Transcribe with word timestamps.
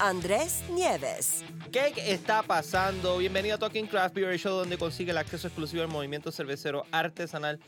Andrés 0.00 0.62
Nieves. 0.70 1.44
¿Qué 1.72 1.92
está 1.96 2.42
pasando? 2.44 3.18
Bienvenido 3.18 3.56
a 3.56 3.58
Talking 3.58 3.88
Craft 3.88 4.14
Beer 4.14 4.38
Show, 4.38 4.58
donde 4.58 4.78
consigue 4.78 5.10
el 5.10 5.18
acceso 5.18 5.48
exclusivo 5.48 5.82
al 5.82 5.88
movimiento 5.88 6.30
cervecero 6.30 6.86
artesanal 6.92 7.58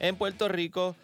en 0.00 0.16
Puerto 0.16 0.48
Rico. 0.48 0.96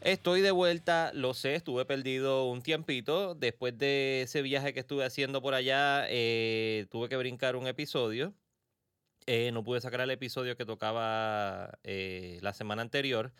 Estoy 0.00 0.40
de 0.40 0.50
vuelta, 0.50 1.10
lo 1.12 1.34
sé, 1.34 1.54
estuve 1.54 1.84
perdido 1.84 2.46
un 2.46 2.62
tiempito. 2.62 3.34
Después 3.34 3.76
de 3.76 4.22
ese 4.22 4.40
viaje 4.40 4.72
que 4.72 4.80
estuve 4.80 5.04
haciendo 5.04 5.42
por 5.42 5.52
allá, 5.52 6.06
eh, 6.08 6.86
tuve 6.90 7.10
que 7.10 7.16
brincar 7.18 7.54
un 7.54 7.66
episodio. 7.66 8.32
Eh, 9.26 9.50
no 9.52 9.62
pude 9.62 9.82
sacar 9.82 10.00
el 10.00 10.10
episodio 10.10 10.56
que 10.56 10.64
tocaba 10.64 11.78
eh, 11.84 12.38
la 12.40 12.54
semana 12.54 12.80
anterior. 12.80 13.32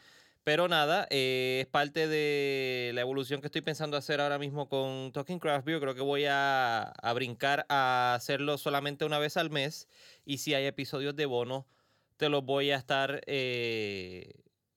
Pero 0.45 0.67
nada, 0.67 1.07
eh, 1.11 1.61
es 1.63 1.67
parte 1.69 2.09
de 2.09 2.91
la 2.95 3.01
evolución 3.01 3.41
que 3.41 3.47
estoy 3.47 3.61
pensando 3.61 3.97
hacer 3.97 4.21
ahora 4.21 4.39
mismo 4.39 4.69
con 4.69 5.13
Talking 5.13 5.39
Craft 5.39 5.65
Beer. 5.65 5.81
Creo 5.81 5.95
que 5.95 6.01
voy 6.01 6.25
a, 6.29 6.93
brincar 7.15 7.65
a 7.69 8.15
hacerlo 8.17 8.59
solamente 8.59 9.05
una 9.05 9.21
vez 9.21 9.37
al 9.37 9.51
mes. 9.51 9.89
Y 10.25 10.39
si 10.39 10.55
hay 10.55 10.67
episodios 10.67 11.15
de 11.15 11.27
bono, 11.27 11.69
te 12.17 12.29
los 12.29 12.45
voy 12.45 12.73
a 12.73 12.77
estar 12.77 13.23
eh, 13.27 14.33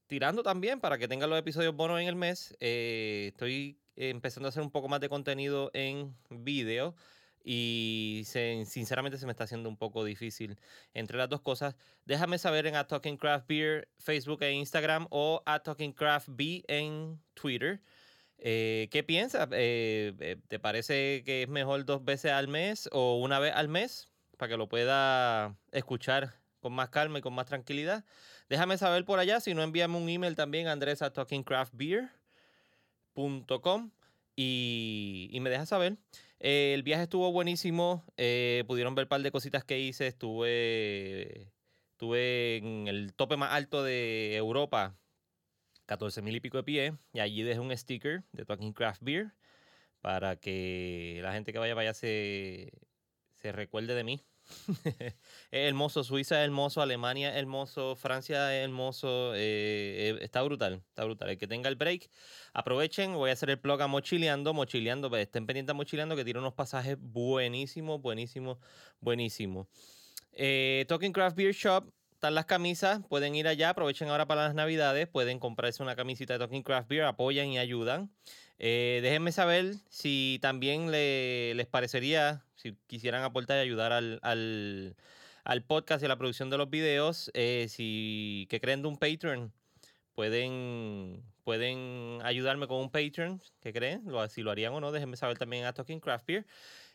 tirando 0.05 0.43
también 0.43 0.79
para 0.79 0.99
que 0.99 1.07
tengan 1.07 1.31
los 1.31 1.39
episodios 1.39 1.75
bonos 1.75 1.99
en 1.99 2.07
el 2.07 2.15
mes. 2.15 2.55
Eh, 2.59 3.29
estoy 3.31 3.79
empezando 3.95 4.47
a 4.47 4.49
hacer 4.49 4.61
un 4.61 4.71
poco 4.71 4.87
más 4.87 4.99
de 4.99 5.09
contenido 5.09 5.71
en 5.73 6.15
video 6.29 6.95
y 7.47 8.23
sinceramente 8.25 9.19
se 9.19 9.27
me 9.27 9.31
está 9.31 9.43
haciendo 9.43 9.69
un 9.69 9.77
poco 9.77 10.03
difícil 10.03 10.57
entre 10.95 11.19
las 11.19 11.29
dos 11.29 11.41
cosas. 11.41 11.75
Déjame 12.03 12.39
saber 12.39 12.65
en 12.65 12.75
at 12.75 12.87
Talking 12.87 13.17
Craft 13.17 13.47
Beer, 13.47 13.87
Facebook 13.99 14.41
e 14.41 14.51
Instagram 14.51 15.05
o 15.11 15.43
at 15.45 15.61
Talking 15.61 15.93
Craft 15.93 16.29
B 16.31 16.63
en 16.67 17.21
Twitter. 17.35 17.83
Eh, 18.39 18.87
¿Qué 18.91 19.03
piensas? 19.03 19.47
Eh, 19.51 20.37
¿Te 20.47 20.59
parece 20.59 21.21
que 21.23 21.43
es 21.43 21.49
mejor 21.49 21.85
dos 21.85 22.03
veces 22.03 22.31
al 22.31 22.47
mes 22.47 22.89
o 22.91 23.19
una 23.19 23.37
vez 23.37 23.53
al 23.53 23.67
mes 23.67 24.09
para 24.37 24.49
que 24.49 24.57
lo 24.57 24.67
pueda 24.67 25.55
escuchar 25.71 26.33
con 26.61 26.73
más 26.73 26.89
calma 26.89 27.19
y 27.19 27.21
con 27.21 27.35
más 27.35 27.45
tranquilidad? 27.45 28.05
Déjame 28.49 28.79
saber 28.79 29.05
por 29.05 29.19
allá. 29.19 29.39
Si 29.39 29.53
no, 29.53 29.61
envíame 29.61 29.97
un 29.97 30.09
email 30.09 30.35
también 30.35 30.65
a 30.65 30.71
andrés 30.71 31.03
at 31.03 31.13
talkingcraftbeer.com 31.13 33.91
y, 34.35 35.29
y 35.31 35.39
me 35.41 35.51
dejas 35.51 35.69
saber. 35.69 35.99
El 36.45 36.83
viaje 36.83 37.01
estuvo 37.01 37.31
buenísimo. 37.31 38.05
Eh, 38.17 38.65
pudieron 38.67 38.93
ver 38.93 39.05
un 39.05 39.09
par 39.09 39.21
de 39.23 39.31
cositas 39.31 39.63
que 39.63 39.79
hice. 39.79 40.05
Estuve, 40.05 41.51
estuve 41.93 42.57
en 42.57 42.87
el 42.87 43.15
tope 43.15 43.35
más 43.35 43.51
alto 43.51 43.83
de 43.83 44.35
Europa, 44.35 44.95
14 45.87 46.21
mil 46.21 46.35
y 46.35 46.39
pico 46.39 46.57
de 46.57 46.63
pie. 46.63 46.93
Y 47.13 47.19
allí 47.19 47.41
dejé 47.41 47.59
un 47.59 47.75
sticker 47.75 48.25
de 48.31 48.45
Talking 48.45 48.73
Craft 48.73 49.01
Beer 49.01 49.33
para 50.01 50.35
que 50.35 51.19
la 51.23 51.33
gente 51.33 51.51
que 51.51 51.57
vaya 51.57 51.73
vaya 51.73 51.95
se, 51.95 52.71
se 53.33 53.51
recuerde 53.51 53.95
de 53.95 54.03
mí. 54.03 54.21
hermoso, 55.51 56.03
Suiza 56.03 56.43
hermoso, 56.43 56.81
Alemania 56.81 57.37
hermoso, 57.37 57.95
Francia 57.95 58.53
hermoso, 58.55 59.33
eh, 59.35 60.17
está 60.21 60.41
brutal, 60.41 60.83
está 60.89 61.03
brutal. 61.05 61.29
El 61.29 61.37
que 61.37 61.47
tenga 61.47 61.69
el 61.69 61.75
break, 61.75 62.09
aprovechen, 62.53 63.13
voy 63.13 63.29
a 63.29 63.33
hacer 63.33 63.49
el 63.49 63.59
plug 63.59 63.81
a 63.81 63.87
Mochileando, 63.87 64.53
Mochileando, 64.53 65.09
pues, 65.09 65.23
estén 65.23 65.45
pendientes 65.45 65.75
Mochileando 65.75 66.15
que 66.15 66.23
tiene 66.23 66.39
unos 66.39 66.53
pasajes 66.53 66.97
buenísimos, 66.99 68.01
buenísimos, 68.01 68.57
buenísimos. 68.99 69.67
Eh, 70.31 70.85
Talking 70.87 71.13
Craft 71.13 71.37
Beer 71.37 71.53
Shop, 71.53 71.89
están 72.11 72.35
las 72.35 72.45
camisas, 72.45 73.01
pueden 73.07 73.35
ir 73.35 73.47
allá, 73.47 73.69
aprovechen 73.69 74.09
ahora 74.09 74.25
para 74.25 74.43
las 74.45 74.55
navidades, 74.55 75.07
pueden 75.07 75.39
comprarse 75.39 75.83
una 75.83 75.95
camisita 75.95 76.33
de 76.33 76.39
Talking 76.39 76.63
Craft 76.63 76.89
Beer, 76.89 77.03
apoyan 77.03 77.47
y 77.47 77.59
ayudan. 77.59 78.11
Eh, 78.57 78.99
déjenme 79.01 79.31
saber 79.31 79.75
si 79.89 80.39
también 80.41 80.91
les 80.91 81.67
parecería, 81.67 82.43
si 82.55 82.73
quisieran 82.87 83.23
aportar 83.23 83.57
y 83.57 83.61
ayudar 83.61 83.91
al, 83.91 84.19
al, 84.21 84.95
al, 85.43 85.63
podcast 85.63 86.01
y 86.01 86.05
a 86.05 86.09
la 86.09 86.17
producción 86.17 86.49
de 86.49 86.57
los 86.57 86.69
videos, 86.69 87.31
eh, 87.33 87.67
si 87.69 88.47
que 88.49 88.61
creen 88.61 88.81
de 88.81 88.87
un 88.87 88.97
Patreon, 88.97 89.51
pueden, 90.13 91.21
pueden 91.43 92.19
ayudarme 92.23 92.67
con 92.67 92.77
un 92.77 92.89
Patreon, 92.89 93.41
¿qué 93.59 93.73
creen? 93.73 94.03
Lo, 94.05 94.27
si 94.29 94.41
lo 94.41 94.51
harían 94.51 94.73
o 94.73 94.79
no, 94.79 94.91
déjenme 94.91 95.17
saber 95.17 95.37
también 95.37 95.65
a 95.65 95.73
Talking 95.73 95.99
Craft 95.99 96.25
Beer. 96.25 96.45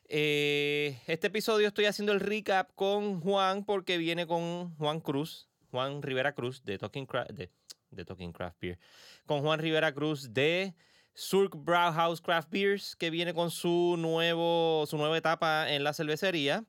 Eh, 0.09 0.99
este 1.07 1.29
episodio 1.29 1.69
estoy 1.69 1.85
haciendo 1.85 2.13
el 2.13 2.21
recap 2.21 2.75
con 2.75 3.21
Juan 3.21 3.65
porque 3.65 3.97
viene 3.99 4.27
con 4.27 4.75
Juan 4.77 5.01
Cruz, 5.01 5.49
Juan 5.71 6.03
Rivera 6.03 6.35
Cruz 6.35 6.65
de 6.65 6.79
Talking 6.79 7.07
Craft, 7.07 7.31
de, 7.31 7.51
de 7.91 8.05
Talking 8.05 8.33
Craft 8.33 8.57
Beer, 8.61 8.79
con 9.27 9.43
Juan 9.43 9.61
Rivera 9.61 9.93
Cruz 9.93 10.33
de 10.33 10.75
Surk 11.15 11.55
Brauhaus 11.57 12.21
Craft 12.21 12.51
Beers, 12.51 12.97
que 12.97 13.11
viene 13.11 13.35
con 13.35 13.51
su, 13.51 13.97
nuevo, 13.99 14.85
su 14.87 14.97
nueva 14.97 15.19
etapa 15.19 15.71
en 15.71 15.85
la 15.85 15.93
cervecería. 15.93 16.65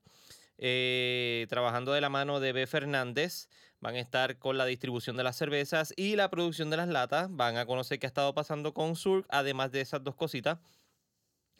Eh, 0.64 1.46
trabajando 1.48 1.92
de 1.92 2.00
la 2.00 2.08
mano 2.08 2.38
de 2.38 2.52
B. 2.52 2.66
Fernández. 2.66 3.48
Van 3.80 3.96
a 3.96 3.98
estar 3.98 4.38
con 4.38 4.56
la 4.56 4.64
distribución 4.64 5.16
de 5.16 5.24
las 5.24 5.34
cervezas 5.36 5.92
y 5.96 6.14
la 6.14 6.30
producción 6.30 6.70
de 6.70 6.76
las 6.76 6.88
latas. 6.88 7.26
Van 7.30 7.56
a 7.56 7.66
conocer 7.66 7.98
qué 7.98 8.06
ha 8.06 8.08
estado 8.08 8.32
pasando 8.32 8.72
con 8.72 8.94
Surk, 8.94 9.26
además 9.28 9.72
de 9.72 9.80
esas 9.80 10.04
dos 10.04 10.14
cositas. 10.14 10.58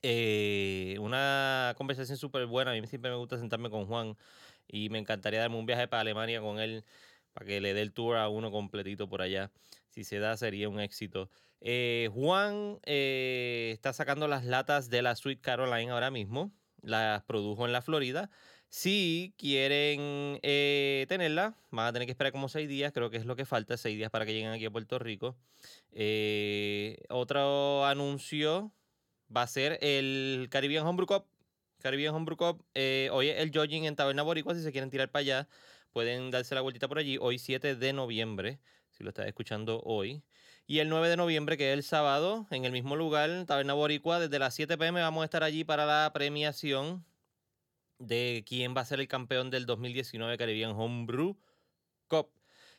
Eh, 0.03 0.97
una 1.01 1.75
conversación 1.77 2.17
súper 2.17 2.47
buena. 2.47 2.71
A 2.71 2.75
mí 2.75 2.87
siempre 2.87 3.11
me 3.11 3.17
gusta 3.17 3.39
sentarme 3.39 3.71
con 3.71 3.87
Juan 3.87 4.17
y 4.69 4.89
me 4.89 4.99
encantaría 4.99 5.41
darme 5.41 5.57
un 5.57 5.67
viaje 5.67 5.89
para 5.89 6.03
Alemania 6.03 6.41
con 6.41 6.61
él 6.61 6.85
para 7.33 7.47
que 7.47 7.61
le 7.61 7.75
dé 7.75 7.83
el 7.83 7.93
tour 7.93 8.17
a 8.17 8.29
uno 8.29 8.51
completito 8.51 9.09
por 9.09 9.23
allá. 9.23 9.51
Si 9.91 10.05
se 10.05 10.19
da, 10.19 10.37
sería 10.37 10.69
un 10.69 10.81
éxito. 10.81 11.31
Eh, 11.61 12.11
Juan 12.13 12.81
eh, 12.85 13.71
está 13.73 13.93
sacando 13.93 14.27
las 14.27 14.45
latas 14.45 14.91
de 14.91 15.03
la 15.03 15.15
Sweet 15.15 15.41
Caroline 15.41 15.91
ahora 15.91 16.11
mismo. 16.11 16.53
Las 16.83 17.23
produjo 17.25 17.67
en 17.67 17.73
la 17.73 17.83
Florida. 17.83 18.31
Si 18.69 19.35
quieren 19.37 20.41
eh, 20.43 21.05
tenerla, 21.09 21.57
van 21.71 21.87
a 21.87 21.93
tener 21.93 22.07
que 22.07 22.13
esperar 22.13 22.33
como 22.33 22.49
seis 22.49 22.69
días. 22.69 22.93
Creo 22.93 23.11
que 23.11 23.19
es 23.19 23.27
lo 23.27 23.37
que 23.37 23.45
falta, 23.45 23.77
seis 23.77 23.97
días 23.97 24.11
para 24.11 24.25
que 24.25 24.33
lleguen 24.33 24.51
aquí 24.51 24.65
a 24.65 24.71
Puerto 24.71 24.99
Rico. 24.99 25.37
otro 27.11 27.85
anuncio 27.85 28.73
va 29.35 29.43
a 29.43 29.47
ser 29.47 29.79
el 29.83 30.49
Caribbean 30.51 30.87
Homebrew 30.87 31.07
Cup. 31.07 31.27
Caribbean 31.81 32.15
Homebrew 32.15 32.37
Cup. 32.37 32.65
hoy 33.13 33.29
es 33.29 33.41
el 33.41 33.51
jogging 33.53 33.85
en 33.85 33.95
Taberna 33.95 34.23
Boricua 34.23 34.55
si 34.55 34.63
se 34.63 34.73
quieren 34.73 34.89
tirar 34.89 35.11
para 35.11 35.21
allá 35.21 35.49
pueden 35.93 36.31
darse 36.31 36.55
la 36.55 36.61
vueltita 36.61 36.89
por 36.89 36.99
allí. 36.99 37.19
Hoy 37.21 37.39
7 37.39 37.77
de 37.77 37.93
noviembre, 37.93 38.59
si 38.91 39.05
lo 39.05 39.11
estás 39.11 39.27
escuchando 39.27 39.81
hoy. 39.85 40.23
Y 40.67 40.79
el 40.79 40.89
9 40.89 41.09
de 41.09 41.17
noviembre, 41.17 41.57
que 41.57 41.71
es 41.71 41.75
el 41.75 41.83
sábado, 41.83 42.47
en 42.51 42.65
el 42.65 42.73
mismo 42.73 42.97
lugar, 42.97 43.45
Taberna 43.47 43.75
Boricua, 43.75 44.21
desde 44.21 44.39
las 44.39 44.55
7 44.55 44.79
pm 44.79 45.01
vamos 45.01 45.23
a 45.23 45.25
estar 45.25 45.43
allí 45.43 45.65
para 45.65 45.85
la 45.87 46.11
premiación 46.15 47.05
de 47.99 48.45
quién 48.47 48.75
va 48.77 48.81
a 48.81 48.85
ser 48.85 49.01
el 49.01 49.09
campeón 49.09 49.51
del 49.51 49.67
2019 49.67 50.39
Caribbean 50.39 50.73
Homebrew 50.73 51.37
Cup. 52.09 52.31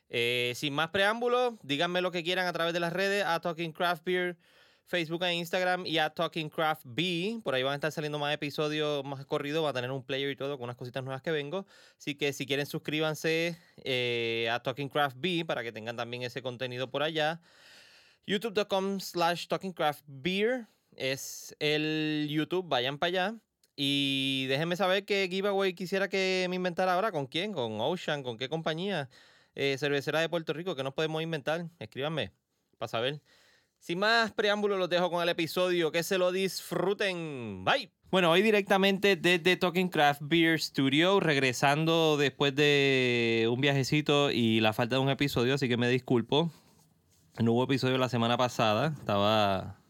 Eh, 0.09 0.53
sin 0.55 0.73
más 0.73 0.89
preámbulos, 0.89 1.55
díganme 1.63 2.01
lo 2.01 2.11
que 2.11 2.23
quieran 2.23 2.47
a 2.47 2.53
través 2.53 2.73
de 2.73 2.79
las 2.79 2.93
redes, 2.93 3.25
a 3.25 3.39
Talking 3.39 3.71
Craft 3.71 4.03
Beer 4.03 4.37
Facebook 4.85 5.23
e 5.23 5.33
Instagram 5.33 5.85
y 5.85 5.97
a 5.97 6.09
Talking 6.09 6.49
Craft 6.49 6.83
B. 6.85 7.39
Por 7.43 7.55
ahí 7.55 7.63
van 7.63 7.73
a 7.73 7.75
estar 7.75 7.91
saliendo 7.91 8.19
más 8.19 8.33
episodios 8.33 9.03
más 9.03 9.25
corridos. 9.25 9.63
Va 9.63 9.69
a 9.69 9.73
tener 9.73 9.91
un 9.91 10.03
player 10.03 10.29
y 10.29 10.35
todo 10.35 10.57
con 10.57 10.65
unas 10.65 10.75
cositas 10.75 11.03
nuevas 11.03 11.21
que 11.21 11.31
vengo. 11.31 11.65
Así 11.97 12.15
que 12.15 12.33
si 12.33 12.45
quieren 12.45 12.65
suscríbanse 12.65 13.57
eh, 13.83 14.49
a 14.51 14.61
Talking 14.61 14.89
Craft 14.89 15.17
B 15.19 15.43
para 15.45 15.63
que 15.63 15.71
tengan 15.71 15.95
también 15.95 16.23
ese 16.23 16.41
contenido 16.41 16.89
por 16.91 17.03
allá. 17.03 17.41
YouTube.com 18.25 18.99
slash 18.99 19.47
Talking 19.47 19.73
Craft 19.73 20.03
Beer 20.07 20.67
es 20.95 21.55
el 21.59 22.27
YouTube. 22.29 22.67
Vayan 22.67 22.97
para 22.97 23.07
allá. 23.07 23.35
Y 23.75 24.45
déjenme 24.49 24.75
saber 24.75 25.05
qué 25.05 25.27
giveaway 25.29 25.73
quisiera 25.73 26.07
que 26.07 26.45
me 26.49 26.57
inventara 26.57 26.93
ahora. 26.93 27.11
¿Con 27.11 27.27
quién? 27.27 27.53
¿Con 27.53 27.81
Ocean? 27.81 28.23
¿Con 28.23 28.37
qué 28.37 28.49
compañía? 28.49 29.09
Eh, 29.55 29.77
de 29.79 30.29
Puerto 30.29 30.53
Rico 30.53 30.75
que 30.75 30.83
nos 30.83 30.93
podemos 30.93 31.21
inventar. 31.21 31.67
Escríbanme 31.79 32.31
para 32.77 32.89
saber. 32.89 33.21
Sin 33.83 33.99
más 33.99 34.31
preámbulos, 34.31 34.79
los 34.79 34.89
dejo 34.89 35.11
con 35.11 35.21
el 35.21 35.27
episodio. 35.27 35.91
Que 35.91 36.03
se 36.03 36.17
lo 36.17 36.31
disfruten. 36.31 37.65
Bye. 37.65 37.91
Bueno, 38.11 38.31
hoy 38.31 38.41
directamente 38.41 39.17
desde 39.17 39.57
Talking 39.57 39.89
Craft 39.89 40.21
Beer 40.23 40.57
Studio, 40.57 41.19
regresando 41.19 42.15
después 42.15 42.55
de 42.55 43.45
un 43.51 43.59
viajecito 43.59 44.31
y 44.31 44.61
la 44.61 44.71
falta 44.71 44.95
de 44.95 45.01
un 45.01 45.09
episodio, 45.09 45.55
así 45.55 45.67
que 45.67 45.75
me 45.75 45.89
disculpo. 45.89 46.49
No 47.39 47.51
hubo 47.51 47.65
episodio 47.65 47.97
la 47.97 48.07
semana 48.07 48.37
pasada. 48.37 48.93
Estaba, 48.97 49.81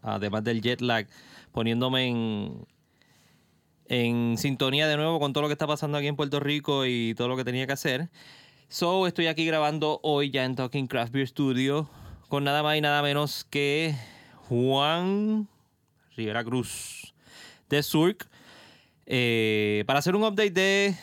además 0.00 0.44
del 0.44 0.62
jet 0.62 0.80
lag, 0.80 1.06
poniéndome 1.52 2.06
en, 2.06 2.66
en 3.84 4.38
sintonía 4.38 4.88
de 4.88 4.96
nuevo 4.96 5.20
con 5.20 5.34
todo 5.34 5.42
lo 5.42 5.48
que 5.48 5.52
está 5.52 5.66
pasando 5.66 5.98
aquí 5.98 6.06
en 6.06 6.16
Puerto 6.16 6.40
Rico 6.40 6.86
y 6.86 7.14
todo 7.18 7.28
lo 7.28 7.36
que 7.36 7.44
tenía 7.44 7.66
que 7.66 7.74
hacer. 7.74 8.08
So, 8.68 9.06
estoy 9.06 9.26
aquí 9.26 9.44
grabando 9.44 10.00
hoy 10.02 10.30
ya 10.30 10.46
en 10.46 10.56
Talking 10.56 10.86
Craft 10.86 11.12
Beer 11.12 11.28
Studio 11.28 11.90
con 12.32 12.44
nada 12.44 12.62
más 12.62 12.78
y 12.78 12.80
nada 12.80 13.02
menos 13.02 13.44
que 13.44 13.94
Juan 14.48 15.48
Rivera 16.16 16.42
Cruz 16.42 17.12
de 17.68 17.82
Surk 17.82 18.26
eh, 19.04 19.84
para 19.86 19.98
hacer 19.98 20.16
un 20.16 20.24
update 20.24 20.50
de 20.50 20.96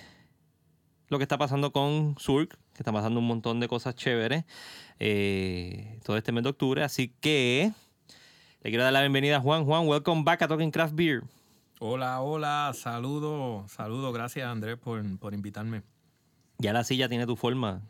lo 1.07 1.19
que 1.19 1.23
está 1.23 1.37
pasando 1.37 1.71
con 1.71 2.15
Surk, 2.17 2.57
que 2.73 2.79
está 2.79 2.91
pasando 2.91 3.19
un 3.19 3.27
montón 3.27 3.59
de 3.59 3.67
cosas 3.67 3.93
chéveres 3.93 4.43
eh, 4.97 5.99
todo 6.03 6.17
este 6.17 6.31
mes 6.31 6.41
de 6.41 6.49
octubre. 6.49 6.83
Así 6.83 7.13
que 7.21 7.73
le 8.63 8.69
quiero 8.71 8.83
dar 8.83 8.93
la 8.93 9.01
bienvenida 9.01 9.37
a 9.37 9.39
Juan. 9.39 9.65
Juan, 9.65 9.87
welcome 9.87 10.23
back 10.23 10.41
a 10.41 10.47
Talking 10.47 10.71
Craft 10.71 10.95
Beer. 10.95 11.21
Hola, 11.77 12.21
hola, 12.21 12.71
saludo, 12.73 13.67
saludo. 13.67 14.11
Gracias, 14.11 14.47
Andrés, 14.47 14.79
por, 14.79 15.03
por 15.19 15.35
invitarme. 15.35 15.83
Ya 16.57 16.73
la 16.73 16.83
silla 16.83 17.07
tiene 17.07 17.27
tu 17.27 17.35
forma. 17.35 17.83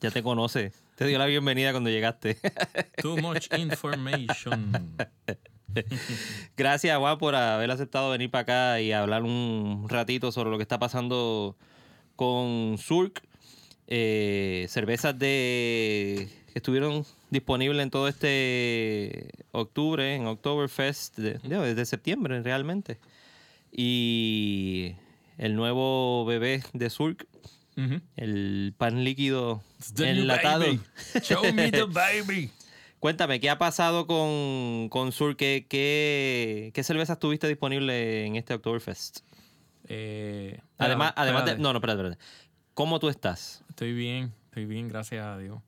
Ya 0.00 0.10
te 0.10 0.22
conoce. 0.22 0.72
Te 0.98 1.06
dio 1.06 1.16
la 1.16 1.26
bienvenida 1.26 1.70
cuando 1.70 1.90
llegaste. 1.90 2.38
Too 3.00 3.18
much 3.18 3.46
information. 3.56 4.72
Gracias, 6.56 6.98
Juan, 6.98 7.18
por 7.18 7.36
haber 7.36 7.70
aceptado 7.70 8.10
venir 8.10 8.32
para 8.32 8.42
acá 8.42 8.80
y 8.80 8.90
hablar 8.90 9.22
un 9.22 9.86
ratito 9.88 10.32
sobre 10.32 10.50
lo 10.50 10.56
que 10.56 10.62
está 10.62 10.80
pasando 10.80 11.56
con 12.16 12.78
Surk. 12.78 13.22
Eh, 13.86 14.66
cervezas 14.68 15.16
de 15.16 16.28
que 16.52 16.58
estuvieron 16.58 17.06
disponibles 17.30 17.80
en 17.80 17.90
todo 17.90 18.08
este 18.08 19.30
octubre, 19.52 20.16
en 20.16 20.26
Oktoberfest, 20.26 21.16
de, 21.16 21.38
desde 21.38 21.86
septiembre 21.86 22.42
realmente. 22.42 22.98
Y 23.70 24.96
el 25.36 25.54
nuevo 25.54 26.24
bebé 26.24 26.64
de 26.72 26.90
Surk, 26.90 27.24
el 28.16 28.74
pan 28.76 29.04
líquido 29.04 29.62
enlatado. 29.98 30.64
Show 31.22 31.52
me 31.52 31.70
the 31.70 31.84
baby. 31.88 32.50
Cuéntame, 32.98 33.38
¿qué 33.38 33.48
ha 33.48 33.58
pasado 33.58 34.06
con, 34.06 34.88
con 34.88 35.12
Sur? 35.12 35.36
¿Qué, 35.36 35.66
qué, 35.68 36.72
qué 36.74 36.82
cervezas 36.82 37.20
tuviste 37.20 37.46
disponible 37.46 38.26
en 38.26 38.34
este 38.34 38.54
Oktoberfest? 38.54 39.20
Eh, 39.84 40.60
además, 40.78 41.12
además 41.14 41.44
de, 41.44 41.58
No, 41.58 41.72
no, 41.72 41.78
espérate, 41.78 42.00
espérate. 42.00 42.24
¿Cómo 42.74 42.98
tú 42.98 43.08
estás? 43.08 43.64
Estoy 43.68 43.92
bien, 43.92 44.32
estoy 44.46 44.66
bien, 44.66 44.88
gracias 44.88 45.24
a 45.24 45.38
Dios. 45.38 45.60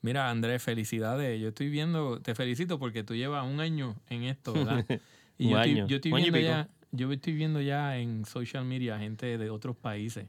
Mira, 0.00 0.30
Andrés, 0.30 0.62
felicidades. 0.62 1.40
Yo 1.40 1.48
estoy 1.48 1.68
viendo, 1.68 2.20
te 2.20 2.34
felicito 2.36 2.78
porque 2.78 3.02
tú 3.02 3.14
llevas 3.16 3.44
un 3.44 3.60
año 3.60 3.96
en 4.08 4.24
esto, 4.24 4.52
¿verdad? 4.52 4.84
Y 5.38 5.46
un 5.46 5.52
yo, 5.52 5.58
año. 5.58 5.70
Estoy, 5.70 5.88
yo, 5.88 5.96
estoy 5.96 6.12
viendo 6.12 6.38
ya, 6.38 6.68
yo 6.92 7.12
estoy 7.12 7.32
viendo 7.32 7.60
ya 7.62 7.96
en 7.96 8.26
social 8.26 8.64
media 8.66 8.98
gente 8.98 9.38
de 9.38 9.48
otros 9.48 9.74
países 9.74 10.26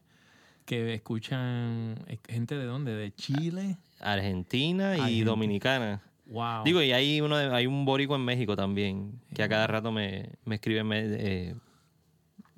que 0.72 0.94
escuchan, 0.94 1.96
gente 2.30 2.58
de 2.58 2.64
dónde, 2.64 2.96
de 2.96 3.14
Chile. 3.14 3.76
Argentina 4.00 4.96
y 4.96 5.00
Argentina. 5.02 5.26
Dominicana. 5.26 6.02
Wow. 6.28 6.64
Digo, 6.64 6.82
y 6.82 6.94
hay 6.94 7.20
uno 7.20 7.36
de- 7.36 7.54
hay 7.54 7.68
un 7.68 7.84
borico 7.84 8.16
en 8.16 8.24
México 8.24 8.56
también, 8.56 9.20
que 9.36 9.44
a 9.44 9.50
cada 9.50 9.68
rato 9.68 9.92
me, 9.92 10.30
me 10.46 10.56
escribe 10.56 10.86
me- 10.86 11.02
eh, 11.04 11.56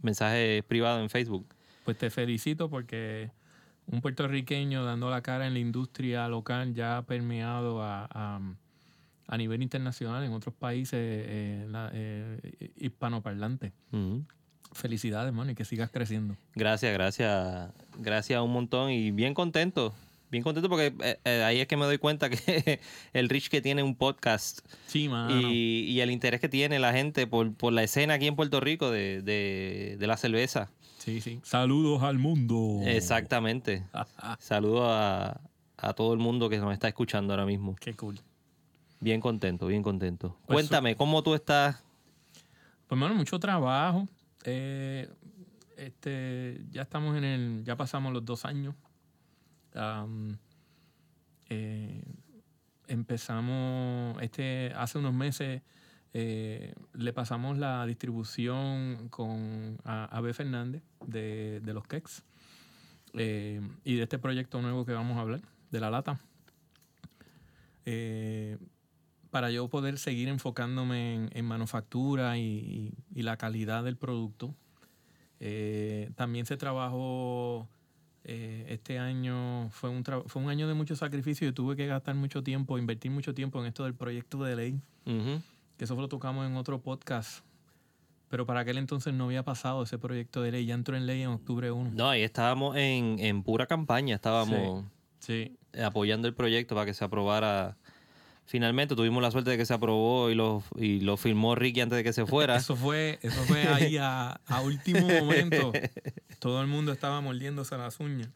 mensajes 0.03 0.63
privados 0.65 1.01
en 1.01 1.09
Facebook. 1.09 1.47
Pues 1.85 1.97
te 1.97 2.11
felicito 2.11 2.69
porque 2.69 3.31
un 3.87 3.99
puertorriqueño 3.99 4.85
dando 4.85 5.09
la 5.09 5.23
cara 5.23 5.47
en 5.47 5.53
la 5.53 5.59
industria 5.59 6.27
local 6.27 6.75
ya 6.75 6.97
ha 6.97 7.01
permeado 7.07 7.81
a, 7.81 8.07
a, 8.11 8.39
a 9.25 9.37
nivel 9.37 9.63
internacional 9.63 10.23
en 10.23 10.33
otros 10.33 10.53
países 10.53 10.99
eh, 11.01 11.65
la- 11.67 11.89
eh, 11.95 12.71
hispanoparlantes. 12.77 13.71
Felicidades, 14.73 15.33
mano, 15.33 15.51
y 15.51 15.55
que 15.55 15.65
sigas 15.65 15.89
creciendo. 15.91 16.35
Gracias, 16.55 16.91
gracias, 16.93 17.71
gracias 17.97 18.41
un 18.41 18.51
montón 18.51 18.91
y 18.91 19.11
bien 19.11 19.33
contento. 19.33 19.93
Bien 20.31 20.43
contento 20.43 20.67
porque 20.67 20.95
eh, 21.03 21.19
eh, 21.25 21.43
ahí 21.43 21.59
es 21.59 21.67
que 21.67 21.77
me 21.77 21.85
doy 21.85 21.99
cuenta 21.99 22.27
que 22.29 22.79
el 23.13 23.29
Rich 23.29 23.49
que 23.49 23.61
tiene 23.61 23.83
un 23.83 23.95
podcast 23.95 24.61
Sí, 24.87 25.07
mano. 25.07 25.39
y, 25.41 25.81
y 25.87 25.99
el 26.01 26.09
interés 26.09 26.39
que 26.41 26.49
tiene 26.49 26.79
la 26.79 26.91
gente 26.91 27.27
por, 27.27 27.53
por 27.53 27.71
la 27.71 27.83
escena 27.83 28.15
aquí 28.15 28.25
en 28.25 28.35
Puerto 28.35 28.59
Rico 28.59 28.89
de, 28.89 29.21
de- 29.21 29.95
de 29.99 30.07
la 30.07 30.17
cerveza. 30.17 30.71
Sí, 30.97 31.21
sí. 31.21 31.39
Saludos 31.43 32.01
al 32.01 32.17
mundo. 32.17 32.79
Exactamente. 32.83 33.83
Saludo 34.39 34.89
a, 34.91 35.39
a 35.77 35.93
todo 35.93 36.13
el 36.13 36.19
mundo 36.19 36.49
que 36.49 36.57
nos 36.57 36.73
está 36.73 36.87
escuchando 36.87 37.33
ahora 37.33 37.45
mismo. 37.45 37.75
Qué 37.75 37.93
cool. 37.93 38.19
Bien 39.01 39.21
contento, 39.21 39.67
bien 39.67 39.83
contento. 39.83 40.29
Pues, 40.47 40.55
Cuéntame, 40.55 40.95
¿cómo 40.95 41.21
tú 41.21 41.35
estás? 41.35 41.83
Pues, 42.87 42.99
mano, 42.99 43.13
mucho 43.13 43.37
trabajo. 43.39 44.07
Eh, 44.43 45.09
este, 45.77 46.61
ya 46.71 46.83
estamos 46.83 47.17
en 47.17 47.23
el, 47.23 47.63
ya 47.63 47.75
pasamos 47.75 48.13
los 48.13 48.23
dos 48.25 48.45
años. 48.45 48.75
Eh, 51.49 52.03
empezamos, 52.87 54.21
este, 54.21 54.71
hace 54.75 54.99
unos 54.99 55.13
meses 55.13 55.61
eh, 56.13 56.75
le 56.93 57.13
pasamos 57.13 57.57
la 57.57 57.85
distribución 57.85 59.09
con 59.09 59.77
a 59.83 60.05
Abe 60.05 60.33
Fernández 60.33 60.83
de, 61.07 61.59
de 61.61 61.73
los 61.73 61.87
Kex 61.87 62.23
y 63.13 63.95
de 63.95 64.03
este 64.03 64.19
proyecto 64.19 64.61
nuevo 64.61 64.85
que 64.85 64.93
vamos 64.93 65.17
a 65.17 65.21
hablar, 65.21 65.41
de 65.71 65.79
la 65.79 65.89
lata. 65.89 66.19
Para 69.33 69.49
yo 69.49 69.67
poder 69.67 69.97
seguir 69.97 70.27
enfocándome 70.27 71.15
en, 71.15 71.29
en 71.33 71.45
manufactura 71.45 72.37
y, 72.37 72.43
y- 72.43 72.93
y 73.19 73.23
la 73.23 73.35
calidad 73.35 73.83
del 73.83 73.97
producto. 73.97 74.53
Eh, 75.39 76.11
también 76.15 76.45
se 76.45 76.55
trabajó 76.55 77.67
eh, 78.25 78.65
este 78.69 78.99
año, 78.99 79.69
fue 79.71 79.89
un, 79.89 80.03
fue 80.27 80.39
un 80.41 80.49
año 80.49 80.67
de 80.67 80.75
mucho 80.75 80.95
sacrificio 80.95 81.47
y 81.47 81.51
tuve 81.51 81.75
que 81.75 81.87
gastar 81.87 82.13
mucho 82.15 82.43
tiempo, 82.43 82.77
invertir 82.77 83.09
mucho 83.09 83.33
tiempo 83.33 83.59
en 83.59 83.65
esto 83.65 83.83
del 83.85 83.95
proyecto 83.95 84.43
de 84.43 84.55
ley, 84.55 84.79
que 85.77 85.83
eso 85.85 85.95
lo 85.95 86.07
tocamos 86.07 86.45
en 86.45 86.55
otro 86.55 86.79
podcast. 86.81 87.43
Pero 88.29 88.45
para 88.45 88.59
aquel 88.61 88.77
entonces 88.77 89.13
no 89.15 89.25
había 89.25 89.43
pasado 89.43 89.81
ese 89.83 89.97
proyecto 89.97 90.41
de 90.43 90.51
ley, 90.51 90.65
ya 90.67 90.75
entró 90.75 90.95
en 90.95 91.05
ley 91.07 91.23
en 91.23 91.29
octubre 91.29 91.71
1. 91.71 91.91
No, 91.93 92.07
ahí 92.09 92.21
estábamos 92.21 92.75
en, 92.77 93.17
en 93.19 93.41
pura 93.43 93.65
campaña, 93.65 94.13
estábamos 94.15 94.85
Sí, 95.19 95.57
apoyando 95.83 96.27
el 96.27 96.35
proyecto 96.35 96.75
para 96.75 96.85
que 96.85 96.93
se 96.93 97.03
aprobara. 97.03 97.77
Finalmente 98.45 98.95
tuvimos 98.95 99.23
la 99.23 99.31
suerte 99.31 99.49
de 99.51 99.57
que 99.57 99.65
se 99.65 99.73
aprobó 99.73 100.29
y 100.29 100.35
lo, 100.35 100.63
y 100.77 100.99
lo 100.99 101.17
firmó 101.17 101.55
Ricky 101.55 101.81
antes 101.81 101.95
de 101.97 102.03
que 102.03 102.13
se 102.13 102.25
fuera. 102.25 102.55
Eso 102.57 102.75
fue, 102.75 103.17
eso 103.21 103.41
fue 103.43 103.67
ahí 103.67 103.97
a, 103.97 104.39
a 104.47 104.61
último 104.61 105.07
momento. 105.21 105.71
Todo 106.39 106.61
el 106.61 106.67
mundo 106.67 106.91
estaba 106.91 107.21
mordiéndose 107.21 107.77
las 107.77 107.99
uñas. 107.99 108.29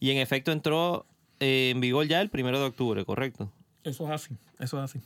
Y 0.00 0.10
en 0.10 0.16
efecto 0.18 0.50
entró 0.52 1.06
eh, 1.38 1.70
en 1.70 1.80
vigor 1.80 2.06
ya 2.08 2.20
el 2.20 2.28
primero 2.30 2.58
de 2.58 2.66
octubre, 2.66 3.04
correcto. 3.04 3.52
Eso 3.84 4.04
es 4.06 4.10
así, 4.10 4.34
eso 4.58 4.78
es 4.82 4.84
así. 4.90 5.00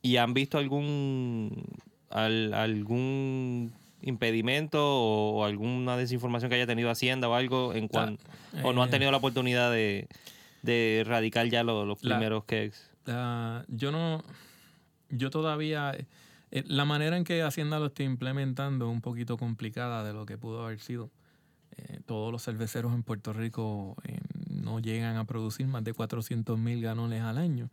¿Y 0.00 0.16
han 0.18 0.32
visto 0.32 0.58
algún 0.58 1.64
al- 2.10 2.54
algún 2.54 3.72
impedimento 4.02 4.78
o, 4.80 5.40
o 5.40 5.44
alguna 5.44 5.96
desinformación 5.96 6.48
que 6.48 6.54
haya 6.56 6.66
tenido 6.66 6.90
Hacienda 6.90 7.28
o 7.28 7.34
algo 7.34 7.74
en 7.74 7.88
cuan, 7.88 8.18
o 8.62 8.72
no 8.72 8.82
han 8.82 8.88
eh, 8.88 8.92
tenido 8.92 9.10
la 9.10 9.16
oportunidad 9.16 9.70
de, 9.72 10.06
de 10.62 11.00
erradicar 11.00 11.48
ya 11.48 11.64
lo- 11.64 11.84
los 11.84 12.02
La- 12.04 12.16
primeros 12.16 12.44
La- 13.06 13.64
yo 13.68 13.90
no, 13.92 14.22
yo 15.10 15.30
todavía, 15.30 15.92
eh, 16.50 16.64
la 16.66 16.84
manera 16.84 17.16
en 17.16 17.24
que 17.24 17.42
Hacienda 17.42 17.78
lo 17.78 17.86
está 17.86 18.02
implementando 18.02 18.86
es 18.86 18.92
un 18.92 19.00
poquito 19.00 19.36
complicada 19.36 20.04
de 20.04 20.12
lo 20.12 20.26
que 20.26 20.36
pudo 20.38 20.64
haber 20.64 20.80
sido. 20.80 21.10
Eh, 21.76 22.00
todos 22.06 22.32
los 22.32 22.42
cerveceros 22.44 22.94
en 22.94 23.02
Puerto 23.02 23.32
Rico 23.32 23.96
eh, 24.04 24.18
no 24.50 24.78
llegan 24.80 25.16
a 25.16 25.24
producir 25.24 25.66
más 25.66 25.84
de 25.84 25.92
400 25.92 26.58
mil 26.58 26.80
galones 26.82 27.22
al 27.22 27.38
año. 27.38 27.70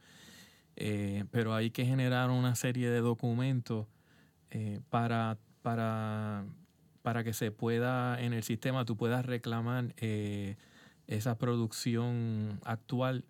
Eh, 0.76 1.26
pero 1.32 1.54
hay 1.54 1.70
que 1.70 1.86
generar 1.86 2.30
una 2.32 2.56
serie 2.56 2.90
de 2.90 3.00
documentos 3.00 3.88
eh, 4.52 4.80
para, 4.90 5.38
para, 5.62 6.46
para 7.04 7.24
que 7.24 7.34
se 7.34 7.52
pueda, 7.52 8.20
en 8.22 8.34
el 8.34 8.44
sistema, 8.44 8.84
tú 8.86 8.98
puedas 8.98 9.26
reclamar 9.26 9.94
eh, 9.98 10.58
esa 11.08 11.38
producción 11.38 12.60
actual 12.64 13.24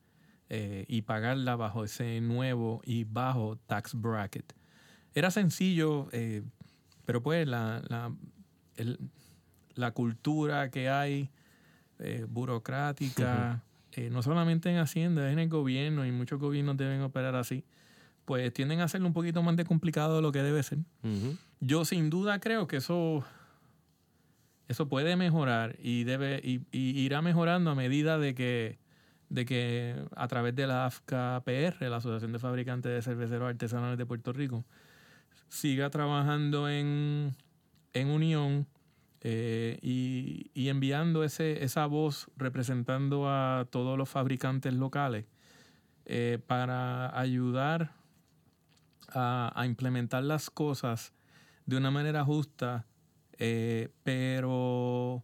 eh, 0.56 0.86
y 0.88 1.02
pagarla 1.02 1.56
bajo 1.56 1.84
ese 1.84 2.22
nuevo 2.22 2.82
y 2.86 3.06
bajo 3.06 3.58
tax 3.66 3.96
bracket. 4.00 4.54
Era 5.16 5.32
sencillo, 5.32 6.10
eh, 6.12 6.44
pero 7.06 7.24
pues 7.24 7.48
la, 7.48 7.82
la, 7.90 8.14
el- 8.78 9.00
la 9.76 9.92
cultura 9.92 10.70
que 10.70 10.90
hay 10.90 11.30
eh, 11.98 12.26
burocrática, 12.30 13.64
no 14.12 14.22
solamente 14.22 14.70
en 14.70 14.78
Hacienda, 14.78 15.26
es 15.28 15.34
en 15.34 15.40
el 15.40 15.50
gobierno 15.50 16.06
y 16.06 16.12
muchos 16.12 16.40
gobiernos 16.40 16.78
deben 16.78 17.02
operar 17.02 17.36
así, 17.36 17.64
pues 18.26 18.54
tienden 18.54 18.80
a 18.82 18.84
hacerlo 18.84 19.08
un 19.08 19.14
poquito 19.14 19.42
más 19.42 19.56
de 19.56 19.66
complicado 19.66 20.16
de 20.18 20.22
lo 20.22 20.32
que 20.32 20.44
debe 20.44 20.62
ser. 20.64 20.80
Yo 21.60 21.86
sin 21.86 22.10
duda 22.12 22.40
creo 22.40 22.68
que 22.68 22.78
eso, 22.78 23.24
eso 24.68 24.88
puede 24.88 25.16
mejorar 25.16 25.76
y 25.82 26.04
debe 26.04 26.40
y, 26.44 26.62
y 26.72 27.00
irá 27.00 27.22
mejorando 27.22 27.70
a 27.72 27.76
medida 27.76 28.18
de 28.18 28.34
que, 28.36 28.78
de 29.34 29.46
que 29.48 29.96
a 30.16 30.28
través 30.28 30.56
de 30.56 30.68
la 30.68 30.86
AFCA-PR, 30.86 31.90
la 31.90 31.98
Asociación 31.98 32.32
de 32.34 32.38
Fabricantes 32.38 32.92
de 32.92 33.02
Cerveceros 33.02 33.50
Artesanales 33.50 33.98
de 33.98 34.06
Puerto 34.06 34.32
Rico, 34.32 34.63
siga 35.50 35.90
trabajando 35.90 36.70
en, 36.70 37.36
en 37.94 38.08
unión 38.10 38.68
eh, 39.22 39.80
y, 39.82 40.52
y 40.54 40.70
enviando 40.70 41.24
ese, 41.24 41.63
esa 41.63 41.88
voz 41.88 42.28
representando 42.38 43.28
a 43.28 43.66
todos 43.72 43.98
los 43.98 44.08
fabricantes 44.08 44.75
locales 44.75 45.25
eh, 46.06 46.38
para 46.46 47.18
ayudar 47.20 47.96
a, 49.08 49.52
a 49.56 49.66
implementar 49.66 50.24
las 50.24 50.52
cosas 50.52 51.12
de 51.66 51.78
una 51.78 51.90
manera 51.90 52.24
justa, 52.24 52.86
eh, 53.40 53.90
pero, 54.04 55.24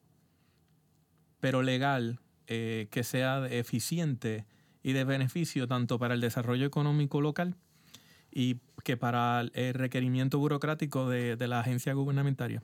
pero 1.40 1.62
legal, 1.62 2.20
eh, 2.50 2.88
que 2.92 3.04
sea 3.04 3.48
eficiente 3.48 4.46
y 4.84 4.92
de 4.94 5.06
beneficio 5.06 5.68
tanto 5.68 5.98
para 6.00 6.14
el 6.16 6.20
desarrollo 6.22 6.66
económico 6.66 7.22
local 7.22 7.56
y 8.32 8.58
que 8.84 8.98
para 8.98 9.42
el 9.54 9.74
requerimiento 9.74 10.38
burocrático 10.40 11.08
de, 11.10 11.36
de 11.38 11.48
la 11.48 11.62
agencia 11.62 11.94
gubernamental. 11.94 12.62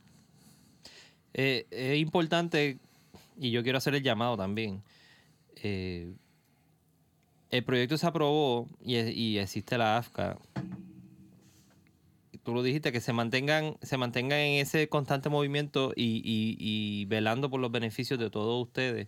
Eh, 1.33 1.65
es 1.71 1.97
importante, 1.99 2.79
y 3.39 3.51
yo 3.51 3.63
quiero 3.63 3.77
hacer 3.77 3.95
el 3.95 4.03
llamado 4.03 4.35
también. 4.37 4.81
eh, 5.63 6.11
el 7.51 7.63
proyecto 7.63 7.97
se 7.97 8.05
aprobó 8.07 8.67
y, 8.83 8.97
y 8.97 9.37
existe 9.37 9.77
la 9.77 9.97
AFCA. 9.97 10.37
Tú 12.43 12.53
lo 12.53 12.61
dijiste, 12.63 12.91
que 12.91 13.01
se 13.01 13.13
mantengan, 13.13 13.77
se 13.81 13.97
mantengan 13.97 14.39
en 14.39 14.61
ese 14.61 14.87
constante 14.89 15.29
movimiento 15.29 15.93
y, 15.95 16.21
y- 16.23 16.57
y 16.59 17.05
velando 17.05 17.49
por 17.49 17.59
los 17.59 17.71
beneficios 17.71 18.19
de 18.19 18.29
todos 18.29 18.61
ustedes. 18.67 19.07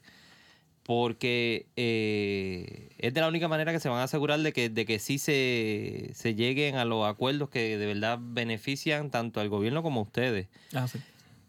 Porque 0.88 1.67
eh, 1.75 2.89
es 2.98 3.13
de 3.13 3.20
la 3.22 3.27
única 3.27 3.48
manera 3.50 3.74
que 3.74 3.79
se 3.82 3.89
van 3.89 4.00
a 4.00 4.03
asegurar 4.03 4.39
de 4.39 4.53
que, 4.53 4.70
de 4.70 4.86
que 4.86 5.00
sí 5.00 5.20
se, 5.20 6.12
se 6.13 6.34
lleguen 6.34 6.77
a 6.77 6.86
los 6.86 7.06
acuerdos 7.06 7.50
que 7.50 7.77
de 7.77 7.86
verdad 7.86 8.17
benefician 8.22 9.12
tanto 9.12 9.41
al 9.41 9.50
gobierno 9.50 9.84
como 9.84 10.00
a 10.00 10.03
ustedes 10.03 10.48
Ah, 10.74 10.88
sí. 10.88 11.00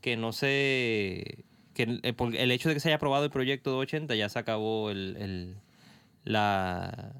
que 0.00 0.16
no 0.16 0.32
se 0.32 1.44
que 1.72 1.84
el, 1.84 2.00
el- 2.02 2.14
por- 2.16 2.34
el 2.34 2.50
hecho 2.50 2.68
de 2.68 2.74
que 2.74 2.80
se 2.80 2.88
haya 2.88 2.96
aprobado 2.96 3.24
el 3.24 3.30
proyecto 3.30 3.70
de 3.70 3.76
80 3.78 4.16
ya 4.16 4.28
se 4.28 4.40
acabó 4.40 4.90
el, 4.90 5.16
el- 5.16 5.54
la 6.24 7.12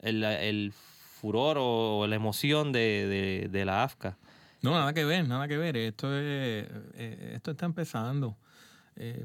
el, 0.00 0.22
el 0.22 0.72
furor 0.72 1.56
o 1.60 2.06
la 2.06 2.14
emoción 2.16 2.70
de, 2.72 3.06
de- 3.08 3.48
de 3.50 3.64
la 3.64 3.82
AFCA. 3.82 4.16
No, 4.62 4.70
nada 4.72 4.92
que 4.92 5.04
ver, 5.04 5.26
nada 5.26 5.48
que 5.48 5.56
ver. 5.56 5.76
Esto 5.76 6.06
es, 6.16 6.68
eh, 6.94 7.32
esto 7.34 7.50
está 7.50 7.66
empezando. 7.66 8.36
Eh, 8.94 9.24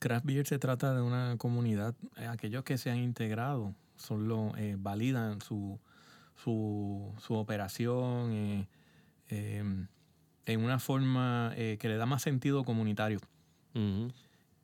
Craft 0.00 0.24
Beer 0.26 0.46
se 0.46 0.58
trata 0.58 0.94
de 0.94 1.02
una 1.02 1.36
comunidad. 1.38 1.94
eh, 2.16 2.26
aquellos 2.26 2.64
que 2.64 2.76
se 2.78 2.90
han 2.90 2.98
integrado 2.98 3.74
son 3.96 4.26
los 4.28 4.56
eh, 4.58 4.76
validan 4.78 5.40
su, 5.42 5.78
su, 6.42 7.14
su 7.18 7.34
operación 7.34 8.32
eh, 8.32 8.66
eh, 9.28 9.62
en 10.46 10.64
una 10.64 10.78
forma 10.80 11.52
que 11.54 11.78
le 11.88 11.96
da 11.96 12.06
más 12.06 12.22
sentido 12.22 12.64
comunitario. 12.64 13.20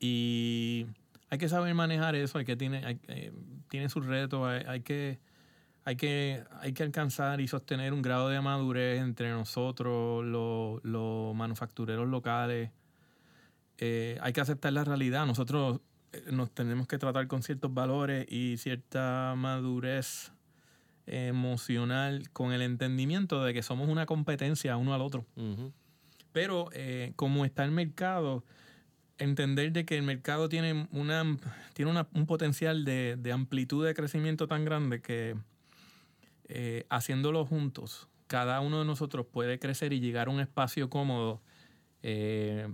Y 0.01 0.87
hay 1.31 1.39
que 1.39 1.49
saber 1.49 1.75
manejar 1.75 2.15
eso, 2.17 2.39
hay 2.39 2.45
que 2.45 2.57
tiene, 2.57 2.85
hay- 2.85 3.33
tiene 3.69 3.89
sus 3.89 4.05
retos, 4.07 4.47
hay, 4.49 4.65
hay 4.67 4.81
que, 4.81 5.19
hay, 5.85 5.97
que, 5.97 6.43
hay 6.61 6.73
que 6.73 6.83
alcanzar 6.83 7.41
y 7.41 7.49
sostener 7.49 7.93
un 7.93 8.03
grado 8.03 8.29
de 8.29 8.41
madurez 8.41 9.01
entre 9.01 9.31
nosotros, 9.31 10.25
los, 10.25 10.83
los 10.85 11.35
manufactureros 11.37 12.09
locales. 12.09 12.71
Eh, 13.79 14.19
hay 14.23 14.33
que 14.33 14.41
aceptar 14.41 14.73
la 14.73 14.85
realidad. 14.85 15.27
Nosotros 15.27 15.81
eh, 16.13 16.25
nos 16.33 16.51
tenemos 16.51 16.87
que 16.87 16.99
tratar 16.99 17.27
con 17.29 17.43
ciertos 17.43 17.73
valores 17.73 18.27
y 18.31 18.57
cierta 18.59 19.35
madurez 19.37 20.33
emocional 21.07 22.31
con 22.33 22.53
el 22.53 22.63
entendimiento 22.63 23.45
de 23.45 23.55
que 23.55 23.63
somos 23.63 23.89
una 23.89 24.07
competencia 24.07 24.77
uno 24.77 24.95
al 24.95 25.01
otro. 25.03 25.25
Pero 26.33 26.69
eh, 26.73 27.13
como 27.17 27.45
está 27.45 27.65
el 27.65 27.71
mercado, 27.71 28.45
entender 29.19 29.73
de 29.73 29.85
que 29.85 29.97
el 29.97 30.03
mercado 30.03 30.49
tiene, 30.49 30.89
una, 30.91 31.37
tiene 31.75 31.91
una- 31.91 32.09
un 32.13 32.27
potencial 32.27 32.85
de, 32.85 33.17
de 33.19 33.33
amplitud 33.33 33.87
de 33.87 33.95
crecimiento 33.95 34.47
tan 34.49 34.65
grande 34.65 35.01
que 35.01 35.37
eh, 36.49 36.85
haciéndolo 36.91 37.45
juntos, 37.47 38.09
cada 38.27 38.61
uno 38.61 38.81
de 38.81 38.85
nosotros 38.85 39.27
puede 39.27 39.59
crecer 39.59 39.93
y 39.93 40.01
llegar 40.01 40.29
a 40.29 40.31
un 40.31 40.41
espacio 40.41 40.91
cómodo 40.91 41.41
eh, 42.03 42.69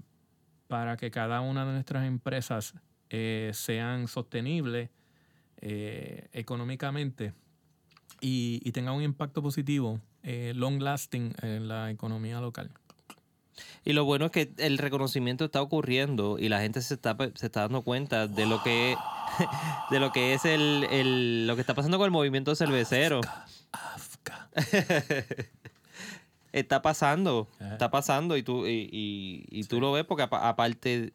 para 0.72 0.96
que 0.96 1.10
cada 1.10 1.42
una 1.42 1.66
de 1.66 1.72
nuestras 1.74 2.06
empresas 2.06 2.72
eh, 3.10 3.50
sean 3.52 4.08
sostenibles 4.08 4.88
eh, 5.60 6.28
económicamente 6.32 7.34
y, 8.22 8.58
y 8.64 8.72
tengan 8.72 8.94
un 8.94 9.02
impacto 9.02 9.42
positivo, 9.42 10.00
eh, 10.22 10.54
long 10.56 10.80
lasting 10.80 11.34
en 11.42 11.68
la 11.68 11.90
economía 11.90 12.40
local. 12.40 12.70
Y 13.84 13.92
lo 13.92 14.06
bueno 14.06 14.24
es 14.24 14.32
que 14.32 14.54
el 14.56 14.78
reconocimiento 14.78 15.44
está 15.44 15.60
ocurriendo 15.60 16.38
y 16.38 16.48
la 16.48 16.60
gente 16.62 16.80
se 16.80 16.94
está, 16.94 17.18
se 17.34 17.44
está 17.44 17.60
dando 17.60 17.82
cuenta 17.82 18.26
de 18.26 18.46
lo 18.46 18.62
que 18.62 18.96
de 19.90 20.00
lo 20.00 20.10
que 20.10 20.32
es 20.32 20.46
el, 20.46 20.86
el- 20.90 21.46
lo 21.46 21.54
que 21.54 21.60
está 21.60 21.74
pasando 21.74 21.98
con 21.98 22.06
el 22.06 22.12
movimiento 22.12 22.54
cervecero. 22.54 23.20
Afka. 23.72 24.48
Está 26.52 26.82
pasando, 26.82 27.48
Ajá. 27.60 27.72
está 27.72 27.90
pasando 27.90 28.36
y 28.36 28.42
tú, 28.42 28.66
y, 28.66 28.88
y- 28.92 29.44
y 29.50 29.64
tú 29.64 29.80
lo 29.80 29.90
ves 29.92 30.04
porque 30.04 30.24
apa- 30.24 30.48
aparte, 30.48 31.12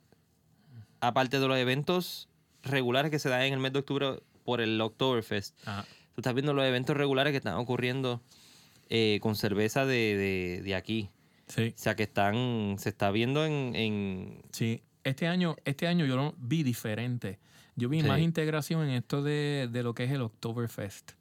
aparte 1.00 1.40
de 1.40 1.48
los 1.48 1.58
eventos 1.58 2.28
regulares 2.64 3.12
que 3.12 3.20
se 3.20 3.30
dan 3.30 3.44
en 3.44 3.54
el 3.54 3.60
mes 3.60 3.74
de 3.74 3.80
octubre 3.80 4.20
por 4.44 4.62
el 4.62 4.80
Oktoberfest, 4.82 5.56
Ajá. 5.68 5.84
tú 6.16 6.22
estás 6.22 6.34
viendo 6.34 6.54
los 6.54 6.66
eventos 6.66 6.98
regulares 6.98 7.32
que 7.32 7.38
están 7.38 7.56
ocurriendo 7.56 8.22
eh, 8.90 9.20
con 9.22 9.36
cerveza 9.36 9.86
de, 9.86 10.16
de- 10.18 10.62
de 10.64 10.76
aquí. 10.76 11.10
Sí, 11.48 11.74
O 11.76 11.80
sea 11.80 11.96
que 11.96 12.04
están, 12.04 12.76
se 12.80 12.90
está 12.90 13.12
viendo 13.12 13.46
en, 13.46 13.76
en- 13.76 14.42
sí. 14.52 14.82
Este 15.04 15.28
año, 15.28 15.56
este 15.64 15.88
año 15.88 16.06
yo 16.06 16.18
lo 16.18 16.34
vi 16.38 16.64
diferente. 16.64 17.40
Yo 17.78 17.88
vi 17.90 18.02
Sí. 18.02 18.08
más 18.08 18.20
integración 18.20 18.84
en 18.84 18.90
esto 18.96 19.22
de, 19.24 19.70
de 19.72 19.84
lo 19.84 19.94
que 19.94 20.04
es 20.06 20.12
el 20.12 20.22
Oktoberfest. 20.22 21.12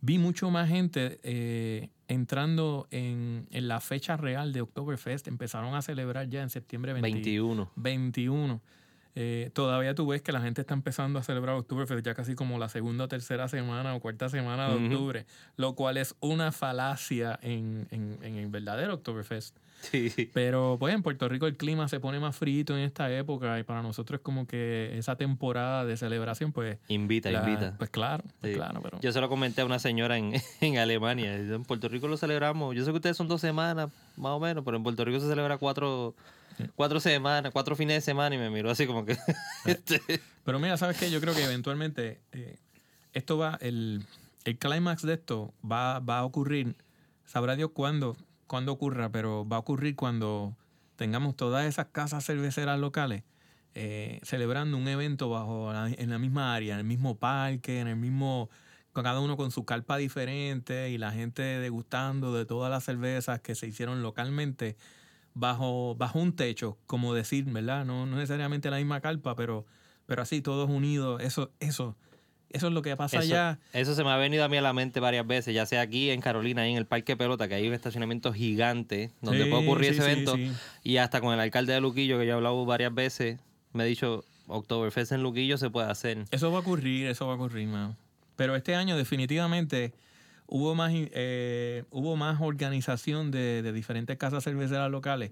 Vi 0.00 0.16
mucho 0.18 0.50
más 0.50 0.68
gente 0.68 1.18
eh, 1.22 1.90
entrando 2.08 2.88
en, 2.90 3.46
en 3.50 3.68
la 3.68 3.80
fecha 3.80 4.16
real 4.16 4.52
de 4.52 4.62
Oktoberfest. 4.62 5.28
Empezaron 5.28 5.74
a 5.74 5.82
celebrar 5.82 6.28
ya 6.28 6.42
en 6.42 6.50
septiembre 6.50 6.94
20 6.94 7.10
21. 7.10 7.70
21. 7.76 8.60
Eh, 9.20 9.50
todavía 9.52 9.96
tú 9.96 10.06
ves 10.06 10.22
que 10.22 10.30
la 10.30 10.40
gente 10.40 10.60
está 10.60 10.74
empezando 10.74 11.18
a 11.18 11.24
celebrar 11.24 11.56
Oktoberfest 11.56 12.06
ya 12.06 12.14
casi 12.14 12.36
como 12.36 12.56
la 12.56 12.68
segunda 12.68 13.04
o 13.04 13.08
tercera 13.08 13.48
semana 13.48 13.92
o 13.96 14.00
cuarta 14.00 14.28
semana 14.28 14.68
de 14.68 14.76
octubre, 14.76 15.26
lo 15.56 15.74
cual 15.74 15.96
es 15.96 16.14
una 16.20 16.52
falacia 16.52 17.36
en, 17.42 17.88
en- 17.90 18.18
en 18.22 18.36
el 18.36 18.46
verdadero 18.46 18.94
Oktoberfest. 18.94 19.56
Sí. 19.80 20.30
Pero 20.34 20.76
pues 20.78 20.94
en 20.94 21.02
Puerto 21.02 21.28
Rico 21.28 21.46
el 21.48 21.56
clima 21.56 21.88
se 21.88 21.98
pone 22.00 22.20
más 22.20 22.36
frío 22.36 22.64
en 22.68 22.78
esta 22.78 23.10
época 23.12 23.58
y 23.58 23.64
para 23.64 23.82
nosotros 23.82 24.18
es 24.18 24.22
como 24.24 24.46
que 24.46 24.96
esa 24.98 25.16
temporada 25.16 25.84
de 25.84 25.96
celebración 25.96 26.52
pues... 26.52 26.78
Invita, 26.88 27.30
la- 27.32 27.40
invita. 27.40 27.74
Pues 27.76 27.90
claro, 27.90 28.22
pues 28.40 28.54
claro, 28.56 28.80
pero... 28.82 29.00
Yo 29.00 29.10
se 29.12 29.20
lo 29.20 29.28
comenté 29.28 29.62
a 29.62 29.64
una 29.64 29.78
señora 29.80 30.16
en, 30.16 30.34
en 30.60 30.78
Alemania. 30.78 31.34
En 31.34 31.64
Puerto 31.64 31.88
Rico 31.88 32.06
lo 32.06 32.16
celebramos. 32.16 32.76
Yo 32.76 32.84
sé 32.84 32.90
que 32.92 32.96
ustedes 32.96 33.16
son 33.16 33.26
dos 33.26 33.40
semanas, 33.40 33.90
más 34.16 34.30
o 34.32 34.38
menos, 34.40 34.64
pero 34.64 34.76
en 34.76 34.82
Puerto 34.84 35.04
Rico 35.04 35.18
se 35.20 35.26
celebra 35.28 35.58
cuatro, 35.58 36.14
cuatro 36.76 37.00
semanas, 37.00 37.52
cuatro 37.52 37.76
fines 37.76 37.96
de 37.96 38.00
semana 38.00 38.34
y 38.34 38.38
me 38.38 38.50
miró 38.50 38.70
así 38.70 38.86
como 38.86 39.04
que. 39.04 39.16
este, 39.66 40.00
Pero 40.44 40.58
mira, 40.58 40.76
¿sabes 40.76 40.96
qué? 40.98 41.10
Yo 41.10 41.20
creo 41.20 41.34
que 41.34 41.44
eventualmente 41.44 42.20
eh, 42.32 42.56
esto 43.12 43.38
va, 43.38 43.58
el, 43.60 44.04
el 44.44 44.58
clímax 44.58 45.02
de 45.02 45.14
esto 45.14 45.52
va, 45.70 45.98
va 46.00 46.18
a 46.18 46.24
ocurrir, 46.24 46.74
sabrá 47.26 47.56
Dios 47.56 47.70
cuándo, 47.72 48.16
cuándo 48.46 48.72
ocurra, 48.72 49.10
pero 49.10 49.46
va 49.48 49.56
a 49.56 49.60
ocurrir 49.60 49.96
cuando 49.96 50.56
tengamos 50.96 51.36
todas 51.36 51.66
esas 51.66 51.86
casas 51.92 52.24
cerveceras 52.24 52.78
locales 52.80 53.22
eh, 53.74 54.18
celebrando 54.24 54.76
un 54.76 54.88
evento 54.88 55.28
bajo 55.28 55.72
la- 55.72 55.88
en 55.88 56.10
la 56.10 56.18
misma 56.18 56.54
área, 56.54 56.74
en 56.74 56.80
el 56.80 56.86
mismo 56.86 57.16
parque, 57.16 57.78
en 57.78 57.86
el 57.86 57.96
mismo, 57.96 58.50
con 58.92 59.04
cada 59.04 59.20
uno 59.20 59.36
con 59.36 59.52
su 59.52 59.64
carpa 59.64 59.96
diferente 59.98 60.90
y 60.90 60.98
la 60.98 61.12
gente 61.12 61.42
degustando 61.42 62.34
de 62.34 62.44
todas 62.44 62.70
las 62.70 62.82
cervezas 62.84 63.40
que 63.40 63.54
se 63.54 63.68
hicieron 63.68 64.02
localmente 64.02 64.76
bajo, 65.38 65.94
bajo 65.96 66.18
un 66.18 66.34
techo, 66.34 66.76
como 66.86 67.14
decir, 67.14 67.44
¿verdad? 67.46 67.84
No, 67.84 68.06
no 68.06 68.16
necesariamente 68.16 68.70
la 68.70 68.78
misma 68.78 69.00
carpa, 69.00 69.34
pero, 69.36 69.64
pero 70.06 70.22
así 70.22 70.40
todos 70.42 70.68
unidos, 70.68 71.22
eso, 71.22 71.50
eso, 71.60 71.96
eso 72.50 72.66
es 72.66 72.72
lo 72.72 72.82
que 72.82 72.96
pasa 72.96 73.18
eso, 73.18 73.34
allá. 73.34 73.58
eso 73.72 73.94
se 73.94 74.02
me 74.04 74.10
ha 74.10 74.16
venido 74.16 74.44
a 74.44 74.48
mí 74.48 74.56
a 74.56 74.62
la 74.62 74.72
mente 74.72 75.00
varias 75.00 75.26
veces, 75.26 75.54
ya 75.54 75.64
sea 75.66 75.82
aquí 75.82 76.10
en 76.10 76.20
Carolina, 76.20 76.62
ahí 76.62 76.72
en 76.72 76.78
el 76.78 76.86
Parque 76.86 77.16
Pelota, 77.16 77.46
que 77.46 77.54
hay 77.54 77.68
un 77.68 77.74
estacionamiento 77.74 78.32
gigante 78.32 79.12
donde 79.20 79.44
Sí, 79.44 79.50
puede 79.50 79.62
ocurrir 79.62 79.94
sí, 79.94 80.00
ese 80.00 80.10
evento. 80.12 80.34
sí. 80.36 80.50
Y 80.82 80.96
hasta 80.96 81.20
con 81.20 81.32
el 81.32 81.40
alcalde 81.40 81.72
de 81.72 81.80
Luquillo, 81.80 82.18
que 82.18 82.26
yo 82.26 82.32
he 82.32 82.34
hablado 82.34 82.64
varias 82.66 82.92
veces, 82.94 83.38
me 83.72 83.84
ha 83.84 83.86
dicho: 83.86 84.24
Oktoberfest 84.48 85.12
en 85.12 85.22
Luquillo 85.22 85.56
se 85.58 85.70
puede 85.70 85.90
hacer. 85.90 86.24
Eso 86.30 86.50
va 86.50 86.58
a 86.58 86.60
ocurrir, 86.60 87.06
eso 87.06 87.26
va 87.26 87.34
a 87.34 87.36
ocurrir, 87.36 87.68
mano. 87.68 87.96
Pero 88.34 88.56
este 88.56 88.74
año 88.74 88.96
definitivamente 88.96 89.92
hubo 90.48 90.74
más, 90.74 90.92
eh, 90.94 91.84
hubo 91.90 92.16
más 92.16 92.40
organización 92.40 93.30
de, 93.30 93.62
de 93.62 93.72
diferentes 93.72 94.16
casas 94.16 94.42
cerveceras 94.44 94.90
locales 94.90 95.30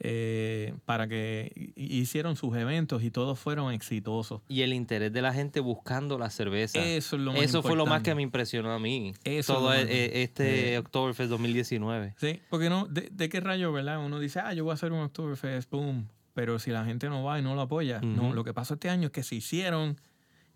eh, 0.00 0.74
para 0.84 1.06
que 1.08 1.52
hi- 1.54 1.72
hicieron 2.00 2.36
sus 2.36 2.56
eventos 2.56 3.02
y 3.02 3.10
todos 3.10 3.38
fueron 3.38 3.72
exitosos. 3.72 4.42
Y 4.48 4.62
el 4.62 4.72
interés 4.72 5.12
de 5.12 5.22
la 5.22 5.32
gente 5.32 5.60
buscando 5.60 6.18
la 6.18 6.30
cerveza. 6.30 6.78
Eso 6.84 7.16
es 7.16 7.22
lo 7.22 7.32
más 7.32 7.42
Eso 7.42 7.62
fue 7.62 7.76
lo 7.76 7.86
más 7.86 8.02
que 8.02 8.14
me 8.14 8.22
impresionó 8.22 8.72
a 8.72 8.78
mí. 8.78 9.12
Eso 9.24 9.38
es 9.38 9.46
Todo 9.46 9.68
lo 9.70 9.74
e- 9.74 9.82
e- 9.82 10.22
este 10.22 10.74
Eh. 10.74 10.78
Oktoberfest 10.78 11.30
2019. 11.30 12.14
Sí, 12.16 12.40
porque 12.50 12.68
no, 12.68 12.86
de, 12.86 13.08
de 13.12 13.28
qué 13.28 13.40
rayo, 13.40 13.72
verdad? 13.72 14.04
Uno 14.04 14.18
dice, 14.18 14.40
ah, 14.40 14.52
yo 14.52 14.64
voy 14.64 14.72
a 14.72 14.74
hacer 14.74 14.92
un 14.92 15.00
Oktoberfest, 15.00 15.70
boom, 15.70 16.08
pero 16.34 16.58
si 16.58 16.70
la 16.70 16.84
gente 16.84 17.08
no 17.08 17.22
va 17.22 17.38
y 17.38 17.42
no 17.42 17.54
lo 17.54 17.60
apoya, 17.62 18.00
no, 18.00 18.34
lo 18.34 18.42
que 18.44 18.52
pasó 18.52 18.74
este 18.74 18.90
año 18.90 19.06
es 19.06 19.12
que 19.12 19.22
se 19.22 19.36
hicieron 19.36 19.96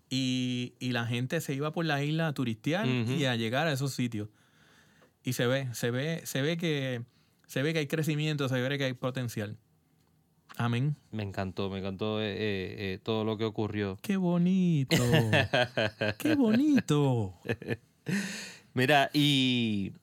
y, 0.09 0.73
y 0.79 0.91
la 0.91 1.05
gente 1.05 1.41
se 1.41 1.53
iba 1.53 1.71
por 1.71 1.85
la 1.85 2.03
isla 2.03 2.27
a 2.27 2.33
turistear 2.33 2.87
y 2.87 3.25
a 3.25 3.35
llegar 3.35 3.67
a 3.67 3.73
esos 3.73 3.93
sitios. 3.93 4.29
Y 5.23 5.33
se 5.33 5.47
ve, 5.47 5.67
se 5.73 5.91
ve, 5.91 6.21
se 6.25 6.41
ve 6.41 6.57
que 6.57 7.03
se 7.47 7.61
ve 7.61 7.73
que 7.73 7.79
hay 7.79 7.87
crecimiento, 7.87 8.47
se 8.47 8.61
ve 8.61 8.77
que 8.77 8.85
hay 8.85 8.93
potencial. 8.93 9.57
Amén. 10.55 10.95
Me 11.11 11.23
encantó, 11.23 11.69
me 11.69 11.79
encantó 11.79 12.21
eh, 12.21 12.31
eh, 12.31 12.75
eh, 12.77 12.99
todo 13.01 13.23
lo 13.23 13.37
que 13.37 13.45
ocurrió. 13.45 13.97
Qué 14.01 14.17
bonito. 14.17 14.97
Qué 16.17 16.35
bonito. 16.35 17.33
Mira, 18.73 19.09
y 19.13 19.93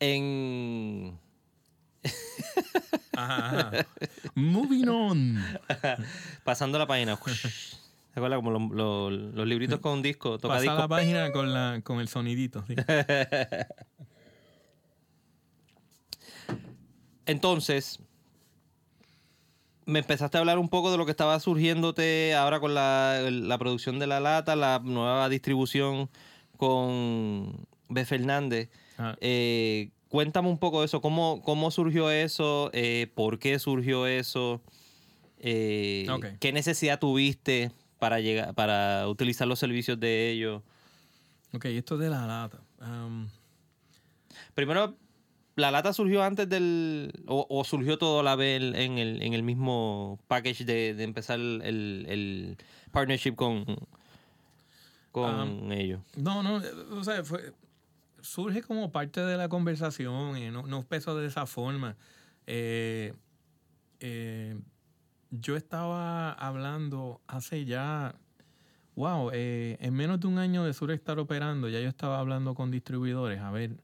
en 0.00 1.18
Ajá, 3.16 3.68
ajá. 3.68 3.86
Moving 4.34 4.88
on. 4.88 5.44
pasando 6.44 6.78
la 6.78 6.86
página, 6.86 7.18
¿te 8.12 8.20
acuerdas 8.20 8.38
como 8.38 8.50
los, 8.50 8.70
los- 8.70 9.34
los 9.34 9.46
libritos 9.46 9.80
con 9.80 10.02
disco, 10.02 10.38
toca 10.38 10.54
Pasa 10.54 10.62
disco? 10.62 10.76
la 10.78 10.88
página 10.88 11.30
con, 11.32 11.52
la, 11.52 11.80
con 11.84 12.00
el 12.00 12.08
sonidito. 12.08 12.64
sí. 12.66 12.74
Entonces, 17.26 18.00
me 19.86 20.00
empezaste 20.00 20.36
a 20.36 20.40
hablar 20.40 20.58
un 20.58 20.68
poco 20.68 20.90
de 20.90 20.98
lo 20.98 21.04
que 21.04 21.10
estaba 21.12 21.38
surgiéndote 21.40 22.34
ahora 22.34 22.60
con 22.60 22.74
la, 22.74 23.20
la 23.30 23.58
producción 23.58 23.98
de 23.98 24.06
la 24.06 24.20
lata, 24.20 24.56
la 24.56 24.80
nueva 24.82 25.28
distribución 25.28 26.10
con 26.56 27.66
B. 27.88 28.04
Fernández. 28.04 28.68
Ah, 28.98 29.16
Eh, 29.20 29.90
cuéntame 30.08 30.48
un 30.48 30.58
poco 30.58 30.80
de 30.80 30.86
eso, 30.86 31.00
¿cómo, 31.00 31.40
cómo 31.42 31.70
surgió 31.70 32.10
eso? 32.10 32.70
Eh, 32.72 33.10
¿Por 33.14 33.38
qué 33.38 33.58
surgió 33.58 34.06
eso? 34.06 34.60
Eh. 35.38 36.06
¿Qué 36.40 36.52
necesidad 36.52 36.98
tuviste 36.98 37.70
para, 38.00 38.18
llegar, 38.18 38.52
para 38.54 39.06
utilizar 39.06 39.46
los 39.46 39.60
servicios 39.60 40.00
de 40.00 40.30
ellos? 40.32 40.62
ok, 41.52 41.66
esto 41.66 41.96
de 41.96 42.10
la 42.10 42.26
lata. 42.26 42.58
Um, 42.80 43.28
Primero, 44.54 44.96
¿la 45.56 45.70
lata 45.70 45.92
surgió 45.92 46.22
antes 46.22 46.48
del... 46.48 47.12
o, 47.26 47.46
o 47.48 47.62
surgió 47.64 47.98
todo 47.98 48.20
a 48.20 48.22
la 48.22 48.34
vez 48.36 48.60
en 48.62 48.98
el, 48.98 49.22
en 49.22 49.34
el 49.34 49.42
mismo 49.42 50.18
package 50.28 50.64
de, 50.64 50.94
de 50.94 51.04
empezar 51.04 51.38
el, 51.38 51.62
el- 52.08 52.56
partnership 52.90 53.34
con, 53.36 53.64
con 55.12 55.70
ellos? 55.72 56.00
no, 56.16 56.42
no, 56.42 56.62
eh, 56.64 56.70
o 56.92 57.04
sea, 57.04 57.22
fue, 57.24 57.52
surge 58.20 58.62
como 58.62 58.90
parte 58.92 59.20
de 59.20 59.36
la 59.36 59.48
conversación 59.48 60.36
y 60.38 60.50
no, 60.50 60.66
no 60.66 60.78
empezó 60.78 61.16
de 61.16 61.26
esa 61.26 61.46
forma. 61.46 61.96
Eh, 62.46 63.12
eh, 64.00 64.58
yo 65.30 65.56
estaba 65.56 66.32
hablando 66.32 67.20
hace 67.26 67.64
ya, 67.64 68.14
wow, 68.96 69.30
eh, 69.32 69.76
en 69.80 69.94
menos 69.94 70.20
de 70.20 70.26
un 70.26 70.38
año 70.38 70.64
de 70.64 70.72
Sur 70.74 70.90
estar 70.90 71.18
operando, 71.18 71.68
ya 71.68 71.80
yo 71.80 71.88
estaba 71.88 72.18
hablando 72.18 72.54
con 72.54 72.70
distribuidores 72.70 73.40
a 73.40 73.50
ver 73.50 73.76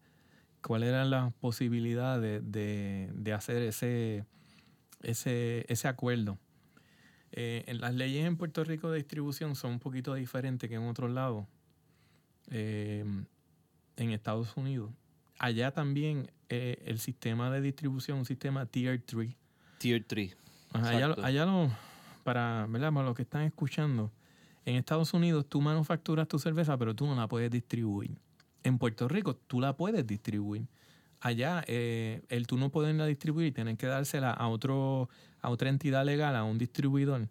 cuáles 0.62 0.88
eran 0.88 1.10
las 1.10 1.32
posibilidades 1.34 2.42
de, 2.44 3.32
hacer 3.34 3.62
ese, 3.62 4.24
ese, 5.02 5.64
ese 5.68 5.88
acuerdo. 5.88 6.38
Eh, 7.32 7.64
en 7.66 7.80
las 7.80 7.94
leyes 7.94 8.24
en 8.24 8.36
Puerto 8.36 8.64
Rico 8.64 8.90
de 8.90 8.98
distribución 8.98 9.56
son 9.56 9.72
un 9.72 9.78
poquito 9.78 10.14
diferentes 10.14 10.68
que 10.68 10.76
en 10.76 10.88
otros 10.88 11.10
lados. 11.10 11.46
Eh, 12.50 13.04
en 13.96 14.10
Estados 14.10 14.56
Unidos. 14.56 14.90
Allá 15.38 15.72
también 15.72 16.30
eh, 16.48 16.82
el 16.86 16.98
sistema 16.98 17.50
de 17.50 17.60
distribución, 17.60 18.18
un 18.18 18.24
sistema 18.24 18.66
Tier 18.66 19.02
3. 19.04 19.34
Tier 19.78 20.04
3. 20.04 20.36
Ajá, 20.76 20.88
allá, 20.90 21.08
lo- 21.08 21.24
allá 21.24 21.46
lo, 21.46 21.70
para, 22.24 22.66
¿verdad? 22.68 22.92
para 22.92 23.06
los 23.06 23.14
que 23.14 23.22
están 23.22 23.42
escuchando, 23.42 24.10
en 24.64 24.76
Estados 24.76 25.14
Unidos 25.14 25.46
tú 25.48 25.60
manufacturas 25.60 26.26
tu 26.28 26.38
cerveza, 26.38 26.76
pero 26.76 26.94
tú 26.94 27.06
no 27.06 27.14
la 27.14 27.28
puedes 27.28 27.50
distribuir. 27.50 28.16
En 28.64 28.78
Puerto 28.78 29.06
Rico 29.08 29.36
tú 29.36 29.60
la 29.60 29.76
puedes 29.76 30.06
distribuir. 30.06 30.66
Allá 31.20 31.64
eh, 31.66 32.22
el 32.28 32.46
tú 32.46 32.58
no 32.58 32.70
poderla 32.70 33.06
distribuir, 33.06 33.54
tienen 33.54 33.76
que 33.76 33.86
dársela 33.86 34.32
a 34.32 34.48
otro, 34.48 35.08
a 35.40 35.50
otra 35.50 35.68
entidad 35.68 36.04
legal, 36.04 36.34
a 36.36 36.42
un 36.44 36.58
distribuidor. 36.58 37.28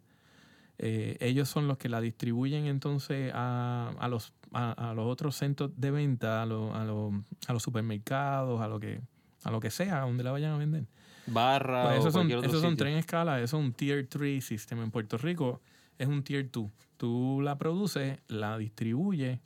Eh, 0.77 1.17
ellos 1.21 1.47
son 1.47 1.67
los 1.67 1.77
que 1.77 1.87
la 1.87 2.01
distribuyen 2.01 2.65
entonces 2.65 3.31
a, 3.33 3.93
a 3.97 4.07
los, 4.09 4.33
a, 4.51 4.89
a 4.91 4.93
los 4.93 5.05
otros 5.05 5.35
centros 5.35 5.71
de 5.77 5.91
venta, 5.91 6.41
a, 6.41 6.45
los, 6.45 6.73
a 6.75 7.53
los 7.53 7.63
supermercados, 7.63 8.59
a 8.61 8.67
lo 8.67 8.79
que, 8.79 8.99
a 9.43 9.51
lo 9.51 9.59
que 9.59 9.69
sea, 9.71 10.01
a 10.01 10.05
donde 10.05 10.23
la 10.23 10.31
vayan 10.31 10.53
a 10.53 10.57
vender. 10.57 10.85
Barra 11.27 11.83
Pues 11.85 11.95
o 11.97 11.99
esos 12.01 12.13
son, 12.13 12.21
cualquier 12.21 12.37
otro 12.39 12.49
esos 12.49 12.61
son 12.61 12.71
sitio. 12.71 12.83
tres 12.83 12.93
en 12.93 12.99
escala, 12.99 13.41
eso 13.41 13.57
es 13.57 13.63
un 13.63 13.73
Tier 13.73 14.07
3 14.07 14.43
sistema. 14.45 14.83
En 14.83 14.91
Puerto 14.91 15.17
Rico 15.17 15.61
es 15.97 16.07
un 16.07 16.23
Tier 16.23 16.49
2. 16.51 16.69
Tú 16.97 17.39
la 17.41 17.57
produces, 17.57 18.19
la 18.27 18.57
distribuyes, 18.57 19.39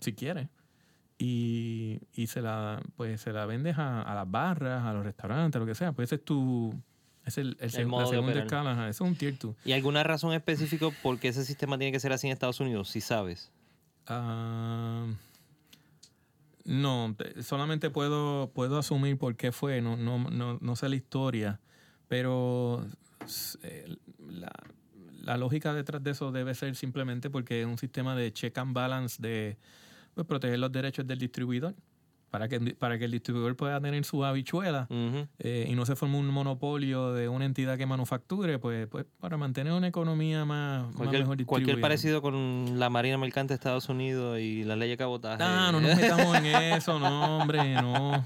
si 0.00 0.12
quieres, 0.14 0.48
y, 1.18 2.00
y 2.14 2.26
se 2.28 2.40
la 2.40 2.82
pues 2.96 3.20
se 3.20 3.32
la 3.32 3.46
vendes 3.46 3.76
a, 3.78 4.02
a 4.02 4.14
las 4.14 4.30
barras, 4.30 4.84
a 4.84 4.92
los 4.92 5.04
restaurantes, 5.04 5.58
lo 5.60 5.66
que 5.66 5.74
sea. 5.74 5.92
Pues 5.92 6.08
ese 6.08 6.16
es 6.16 6.24
tu... 6.24 6.74
Es 7.26 7.36
el, 7.36 7.56
el 7.60 7.70
seg- 7.70 7.86
modo 7.86 8.02
la 8.02 8.08
segunda 8.08 8.32
escala, 8.40 8.72
ajá, 8.72 8.88
es 8.88 9.00
un 9.02 9.14
Tier 9.14 9.38
2. 9.38 9.54
¿Y 9.64 9.72
alguna 9.72 10.02
razón 10.02 10.32
específica 10.32 10.86
por 11.02 11.18
qué 11.18 11.28
ese 11.28 11.44
sistema 11.44 11.76
tiene 11.76 11.92
que 11.92 12.00
ser 12.00 12.12
así 12.12 12.26
en 12.26 12.32
Estados 12.32 12.58
Unidos? 12.60 12.88
Si 12.88 13.00
sabes. 13.02 13.52
Ah, 14.06 15.06
no, 16.64 17.14
te- 17.16 17.42
solamente 17.42 17.90
puedo, 17.90 18.50
puedo 18.54 18.78
asumir 18.78 19.18
por 19.18 19.36
qué 19.36 19.52
fue, 19.52 19.80
no, 19.80 19.96
no, 19.96 20.18
no, 20.30 20.58
no 20.60 20.76
sé 20.76 20.88
la 20.88 20.96
historia, 20.96 21.60
pero 22.08 22.86
eh, 23.62 23.96
la, 24.28 24.52
la 25.22 25.36
lógica 25.36 25.74
detrás 25.74 26.02
de 26.02 26.10
eso 26.12 26.32
debe 26.32 26.54
ser 26.54 26.76
simplemente 26.76 27.30
porque 27.30 27.60
es 27.62 27.66
un 27.66 27.78
sistema 27.78 28.14
de 28.16 28.32
check 28.32 28.56
and 28.58 28.72
balance 28.74 29.20
de 29.20 29.56
pues, 30.14 30.26
proteger 30.26 30.58
los 30.58 30.72
derechos 30.72 31.06
del 31.06 31.18
distribuidor, 31.18 31.74
para 32.30 32.48
que, 32.48 32.60
para 32.74 32.98
que 32.98 33.06
el 33.06 33.10
distribuidor 33.10 33.56
pueda 33.56 33.80
tener 33.80 34.04
su 34.04 34.24
habichuela 34.24 34.86
Ujú. 34.88 35.26
eh, 35.40 35.66
y 35.68 35.74
no 35.74 35.84
se 35.84 35.96
forme 35.96 36.16
un 36.16 36.28
monopolio 36.28 37.12
de 37.12 37.28
una 37.28 37.44
entidad 37.44 37.76
que 37.76 37.86
manufacture, 37.86 38.58
pues, 38.60 38.86
pues 38.86 39.04
para 39.18 39.36
mantener 39.36 39.72
una 39.72 39.88
economía 39.88 40.44
más, 40.44 40.86
más 40.86 40.94
Cualquier, 40.96 41.22
mejor 41.22 41.44
cualquier 41.44 41.80
parecido 41.80 42.22
con 42.22 42.78
la 42.78 42.88
Marina 42.88 43.18
Mercante 43.18 43.52
de 43.52 43.56
Estados 43.56 43.88
Unidos 43.88 44.38
y 44.38 44.62
la 44.64 44.76
ley 44.76 44.88
de 44.90 44.96
cabotaje. 44.96 45.42
Ah, 45.42 45.70
no 45.72 45.80
nos 45.80 45.96
metamos 45.96 46.36
en 46.36 46.46
eso, 46.46 46.98
no, 47.00 47.38
hombre, 47.38 47.74
no. 47.74 48.24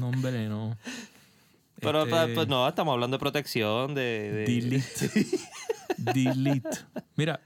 No, 0.00 0.08
hombre, 0.08 0.48
no. 0.48 0.76
Pero 1.80 2.04
Este, 2.04 2.34
pues 2.34 2.48
no, 2.48 2.66
estamos 2.66 2.92
hablando 2.94 3.16
de 3.16 3.20
protección, 3.20 3.94
de... 3.94 4.32
de- 4.32 4.44
Delete. 4.46 5.26
Delete. 5.98 6.68
Mira, 7.16 7.40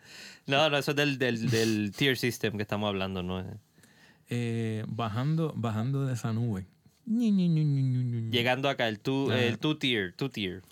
No, 0.47 0.69
no, 0.71 0.77
eso 0.79 0.93
es 0.93 0.97
del, 0.97 1.19
del, 1.19 1.51
del 1.51 1.93
tier 1.97 2.17
system 2.17 2.57
que 2.57 2.63
estamos 2.63 2.89
hablando, 2.89 3.23
¿no? 3.23 3.45
Eh, 4.31 4.85
bajando, 4.89 5.53
bajando 5.57 6.07
de 6.07 6.15
esa 6.15 6.33
nube. 6.33 6.67
Llegando 7.07 8.69
acá, 8.69 8.89
el 8.89 9.01
two, 9.01 9.33
el 9.33 9.59
two 9.59 9.77
tier, 9.77 10.13
two 10.15 10.31
tier. 10.31 10.63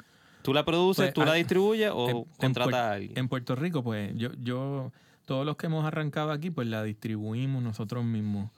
¿Tú 0.42 0.54
la 0.54 0.64
produces, 0.64 1.06
Pues, 1.06 1.14
tú 1.14 1.24
la 1.24 1.32
ah, 1.32 1.34
distribuyes 1.34 1.90
o 1.92 2.08
en- 2.08 2.24
contratas 2.38 2.74
a 2.74 2.92
alguien? 2.92 3.18
En 3.18 3.28
Puerto 3.28 3.56
Rico, 3.56 3.82
pues, 3.82 4.12
yo, 4.16 4.30
yo, 4.40 4.92
todos 5.26 5.44
los 5.44 5.56
que 5.56 5.66
hemos 5.66 5.84
arrancado 5.84 6.30
aquí, 6.30 6.50
pues 6.50 6.68
la 6.68 6.82
distribuimos 6.84 7.62
nosotros 7.62 8.04
mismos. 8.04 8.50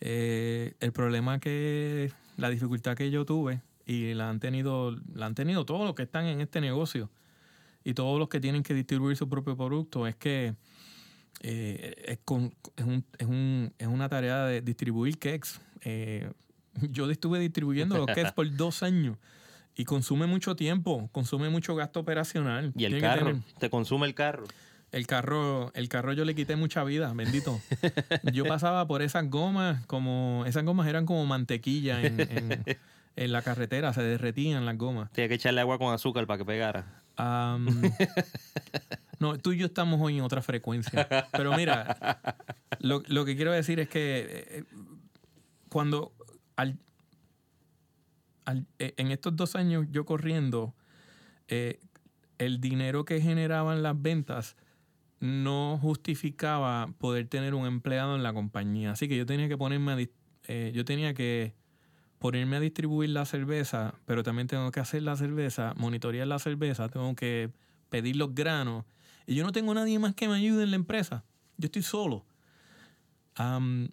Eh, 0.00 0.74
el 0.80 0.92
problema 0.92 1.40
que, 1.40 2.12
la 2.36 2.48
dificultad 2.48 2.96
que 2.96 3.10
yo 3.10 3.26
tuve, 3.26 3.60
y 3.84 4.14
la 4.14 4.30
han 4.30 4.40
tenido, 4.40 4.96
la 5.12 5.26
han 5.26 5.34
tenido 5.34 5.66
todos 5.66 5.84
los 5.84 5.94
que 5.94 6.04
están 6.04 6.26
en 6.26 6.40
este 6.40 6.60
negocio, 6.60 7.10
y 7.84 7.94
todos 7.94 8.18
los 8.18 8.28
que 8.28 8.40
tienen 8.40 8.62
que 8.62 8.74
distribuir 8.74 9.16
su 9.16 9.28
propio 9.28 9.56
producto, 9.56 10.06
es 10.06 10.14
que 10.16 10.54
eh, 11.40 11.94
es, 12.06 12.18
con- 12.24 12.54
es, 12.76 12.84
un- 12.84 13.04
es 13.18 13.26
un- 13.26 13.72
es 13.78 13.86
una 13.86 14.08
tarea 14.08 14.44
de 14.46 14.60
distribuir 14.62 15.18
cakes. 15.18 15.60
Eh, 15.82 16.30
yo 16.90 17.10
estuve 17.10 17.38
distribuyendo 17.38 17.96
los 17.96 18.06
cakes 18.06 18.32
por 18.34 18.54
dos 18.56 18.82
años. 18.82 19.16
Y 19.78 19.84
consume 19.84 20.26
mucho 20.26 20.56
tiempo, 20.56 21.08
consume 21.12 21.50
mucho 21.50 21.74
gasto 21.74 22.00
operacional. 22.00 22.72
Y 22.76 22.84
el 22.86 22.92
Tiene 22.92 23.00
carro, 23.00 23.26
tener- 23.26 23.42
te 23.58 23.68
consume 23.68 24.06
el 24.06 24.14
carro. 24.14 24.44
el 24.90 25.06
carro, 25.06 25.70
el 25.74 25.88
carro 25.90 26.14
yo 26.14 26.24
le 26.24 26.34
quité 26.34 26.56
mucha 26.56 26.82
vida, 26.84 27.12
bendito. 27.14 27.60
Yo 28.32 28.46
pasaba 28.46 28.86
por 28.86 29.02
esas 29.02 29.28
gomas, 29.28 29.84
como, 29.86 30.44
esas 30.46 30.64
gomas 30.64 30.88
eran 30.88 31.04
como 31.04 31.26
mantequilla 31.26 32.00
en, 32.02 32.20
en- 32.20 32.64
en 33.16 33.32
la 33.32 33.42
carretera, 33.42 33.92
se 33.92 34.02
derretían 34.02 34.64
las 34.64 34.78
gomas. 34.78 35.10
Tenía 35.12 35.28
que 35.28 35.34
echarle 35.34 35.60
agua 35.60 35.78
con 35.78 35.92
azúcar 35.92 36.26
para 36.26 36.38
que 36.38 36.44
pegara. 36.46 37.02
Am, 37.16 37.82
no, 39.18 39.38
tú 39.38 39.52
y 39.52 39.58
yo 39.58 39.66
estamos 39.66 40.00
hoy 40.00 40.18
en 40.18 40.24
otra 40.24 40.42
frecuencia. 40.42 41.08
Pero 41.32 41.54
mira, 41.56 42.22
lo, 42.80 43.02
lo 43.08 43.24
que 43.24 43.36
quiero 43.36 43.52
decir 43.52 43.80
es 43.80 43.88
que 43.88 44.26
eh, 44.58 44.64
cuando 45.68 46.12
al, 46.56 46.78
al- 48.44 48.66
eh, 48.78 48.94
en 48.96 49.10
estos 49.10 49.34
dos 49.36 49.56
años 49.56 49.86
yo 49.90 50.04
corriendo, 50.04 50.74
eh, 51.48 51.80
el 52.38 52.60
dinero 52.60 53.04
que 53.04 53.20
generaban 53.20 53.82
las 53.82 54.00
ventas 54.00 54.56
no 55.20 55.78
justificaba 55.80 56.88
poder 56.98 57.26
tener 57.28 57.54
un 57.54 57.66
empleado 57.66 58.14
en 58.16 58.22
la 58.22 58.32
compañía. 58.32 58.92
Así 58.92 59.08
que 59.08 59.16
yo 59.16 59.24
tenía 59.26 59.48
que 59.48 59.56
ponerme 59.56 59.92
a 59.92 59.96
eh, 60.48 60.72
yo 60.74 60.84
tenía 60.84 61.14
que 61.14 61.54
ponerme 62.18 62.56
a 62.56 62.60
distribuir 62.60 63.10
la 63.10 63.24
cerveza, 63.24 63.94
pero 64.04 64.22
también 64.22 64.46
tengo 64.48 64.70
que 64.70 64.80
hacer 64.80 65.02
la 65.02 65.16
cerveza, 65.16 65.74
monitorear 65.76 66.26
la 66.26 66.38
cerveza, 66.38 66.88
tengo 66.88 67.14
que 67.14 67.50
pedir 67.90 68.16
los 68.16 68.34
granos. 68.34 68.84
Y 69.26 69.34
yo 69.34 69.44
no 69.44 69.52
tengo 69.52 69.74
nadie 69.74 69.98
más 69.98 70.14
que 70.14 70.28
me 70.28 70.34
ayude 70.34 70.62
en 70.62 70.70
la 70.70 70.76
empresa. 70.76 71.24
Yo 71.56 71.66
estoy 71.66 71.82
solo. 71.82 72.24
Am, 73.34 73.88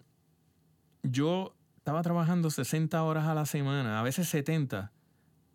yo 1.02 1.54
estaba 1.76 2.02
trabajando 2.02 2.50
60 2.50 3.02
horas 3.02 3.26
a 3.26 3.34
la 3.34 3.46
semana, 3.46 4.00
a 4.00 4.02
veces 4.02 4.28
70. 4.28 4.92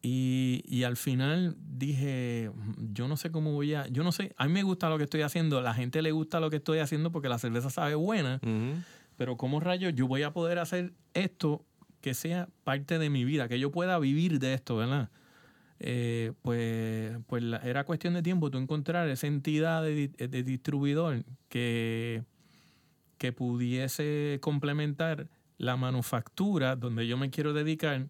Y, 0.01 0.63
y 0.65 0.83
al 0.83 0.95
final 0.95 1.57
dije, 1.59 2.51
yo 2.93 3.07
no 3.07 3.17
sé 3.17 3.31
cómo 3.31 3.51
voy 3.51 3.73
a... 3.73 3.87
Yo 3.87 4.03
no 4.03 4.11
sé, 4.11 4.33
a 4.37 4.47
mí 4.47 4.53
me 4.53 4.63
gusta 4.63 4.89
lo 4.89 4.97
que 4.97 5.05
estoy 5.05 5.21
haciendo, 5.23 5.57
a 5.57 5.61
la 5.61 5.73
gente 5.73 6.01
le 6.01 6.11
gusta 6.11 6.39
lo 6.39 6.49
que 6.49 6.57
estoy 6.57 6.79
haciendo 6.79 7.11
porque 7.11 7.29
la 7.29 7.39
cerveza 7.39 7.69
sabe 7.69 7.95
buena, 7.95 8.39
pero 9.17 9.37
¿cómo 9.37 9.59
rayos 9.59 9.93
yo 9.95 10.07
voy 10.07 10.23
a 10.23 10.31
poder 10.31 10.59
hacer 10.59 10.93
esto 11.13 11.65
que 11.99 12.13
sea 12.13 12.47
parte 12.63 12.97
de 12.99 13.09
mi 13.09 13.25
vida, 13.25 13.49
que 13.49 13.59
yo 13.59 13.71
pueda 13.71 13.99
vivir 13.99 14.39
de 14.39 14.53
esto, 14.53 14.77
¿verdad? 14.77 15.09
Eh, 15.81 16.33
pues 16.41 17.17
pues 17.27 17.41
la- 17.41 17.57
era 17.59 17.85
cuestión 17.85 18.13
de 18.13 18.21
tiempo 18.21 18.51
tú 18.51 18.57
encontrar 18.57 19.07
esa 19.09 19.27
entidad 19.27 19.81
de, 19.83 20.09
de 20.09 20.43
distribuidor 20.43 21.23
que, 21.47 22.23
que 23.17 23.31
pudiese 23.31 24.39
complementar 24.41 25.27
la 25.57 25.77
manufactura 25.77 26.75
donde 26.75 27.07
yo 27.07 27.17
me 27.17 27.29
quiero 27.29 27.53
dedicar 27.53 28.07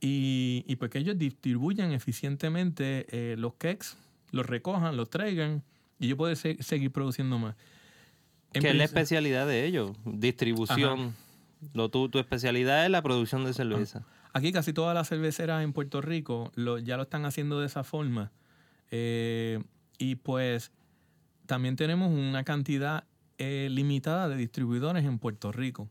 y, 0.00 0.64
y 0.66 0.76
pues 0.76 0.90
que 0.90 0.98
ellos 0.98 1.16
distribuyan 1.18 1.92
eficientemente 1.92 3.06
eh, 3.10 3.36
los 3.36 3.54
cakes, 3.54 3.96
los 4.30 4.46
recojan, 4.46 4.96
los 4.96 5.08
traigan 5.10 5.62
y 5.98 6.08
yo 6.08 6.16
puedo 6.16 6.34
se- 6.36 6.62
seguir 6.62 6.90
produciendo 6.90 7.38
más. 7.38 7.56
En 8.52 8.62
¿Qué 8.62 8.70
es 8.70 8.76
la 8.76 8.84
especialidad 8.84 9.46
de 9.46 9.64
ellos? 9.64 9.92
Distribución. 10.04 11.14
Lo, 11.74 11.88
tu, 11.90 12.08
tu 12.08 12.18
especialidad 12.18 12.84
es 12.84 12.90
la 12.90 13.00
producción 13.02 13.44
de 13.44 13.52
cerveza. 13.54 14.04
Aquí 14.32 14.52
casi 14.52 14.72
todas 14.72 14.94
las 14.94 15.08
cerveceras 15.08 15.64
en 15.64 15.72
Puerto 15.72 16.00
Rico 16.00 16.52
ya 16.84 16.96
lo 16.96 17.02
están 17.02 17.24
haciendo 17.24 17.60
de 17.60 17.66
esa 17.66 17.82
forma. 17.82 18.30
Eh, 18.90 19.62
y 19.98 20.16
pues 20.16 20.72
también 21.46 21.76
tenemos 21.76 22.10
una 22.10 22.44
cantidad 22.44 23.04
eh, 23.38 23.68
limitada 23.70 24.28
de 24.28 24.36
distribuidores 24.36 25.04
en 25.04 25.18
Puerto 25.18 25.50
Rico. 25.50 25.88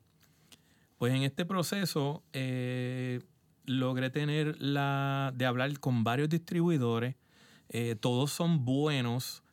Pues 0.97 1.13
en 1.13 1.23
este 1.23 1.45
proceso 1.45 2.23
eh, 2.33 3.21
logré 3.65 4.09
tener 4.09 4.61
la 4.61 5.33
de 5.35 5.45
hablar 5.45 5.77
con 5.79 6.03
varios 6.03 6.29
distribuidores. 6.29 7.15
Todos 7.99 8.31
son 8.31 8.65
buenos, 8.65 9.43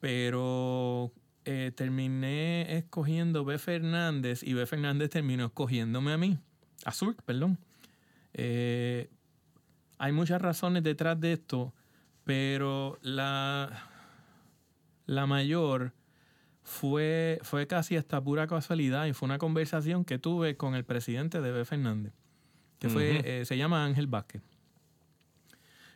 pero 0.00 1.12
terminé 1.44 2.78
escogiendo 2.78 3.44
B. 3.44 3.58
Fernández 3.58 4.42
y 4.42 4.54
B. 4.54 4.64
Fernández 4.64 5.10
terminó 5.10 5.44
escogiéndome 5.44 6.12
a 6.12 6.16
mí. 6.16 6.38
Azul, 6.86 7.14
perdón. 7.26 7.58
Eh, 8.34 9.10
hay 9.98 10.12
muchas 10.12 10.40
razones 10.42 10.82
detrás 10.82 11.20
de 11.20 11.32
esto, 11.34 11.72
pero 12.24 12.98
la, 13.02 13.88
la 15.06 15.26
mayor 15.26 15.92
fue, 16.62 17.38
fue 17.42 17.66
casi 17.66 17.96
hasta 17.96 18.22
pura 18.22 18.46
casualidad 18.46 19.06
y 19.06 19.12
fue 19.12 19.26
una 19.26 19.38
conversación 19.38 20.04
que 20.04 20.18
tuve 20.18 20.56
con 20.56 20.74
el 20.74 20.84
presidente 20.84 21.40
de 21.40 21.50
B. 21.52 21.64
Fernández, 21.64 22.12
que 22.78 22.88
fue, 22.88 23.20
eh, 23.24 23.44
se 23.44 23.56
llama 23.56 23.84
Ángel 23.84 24.06
Vázquez. 24.06 24.42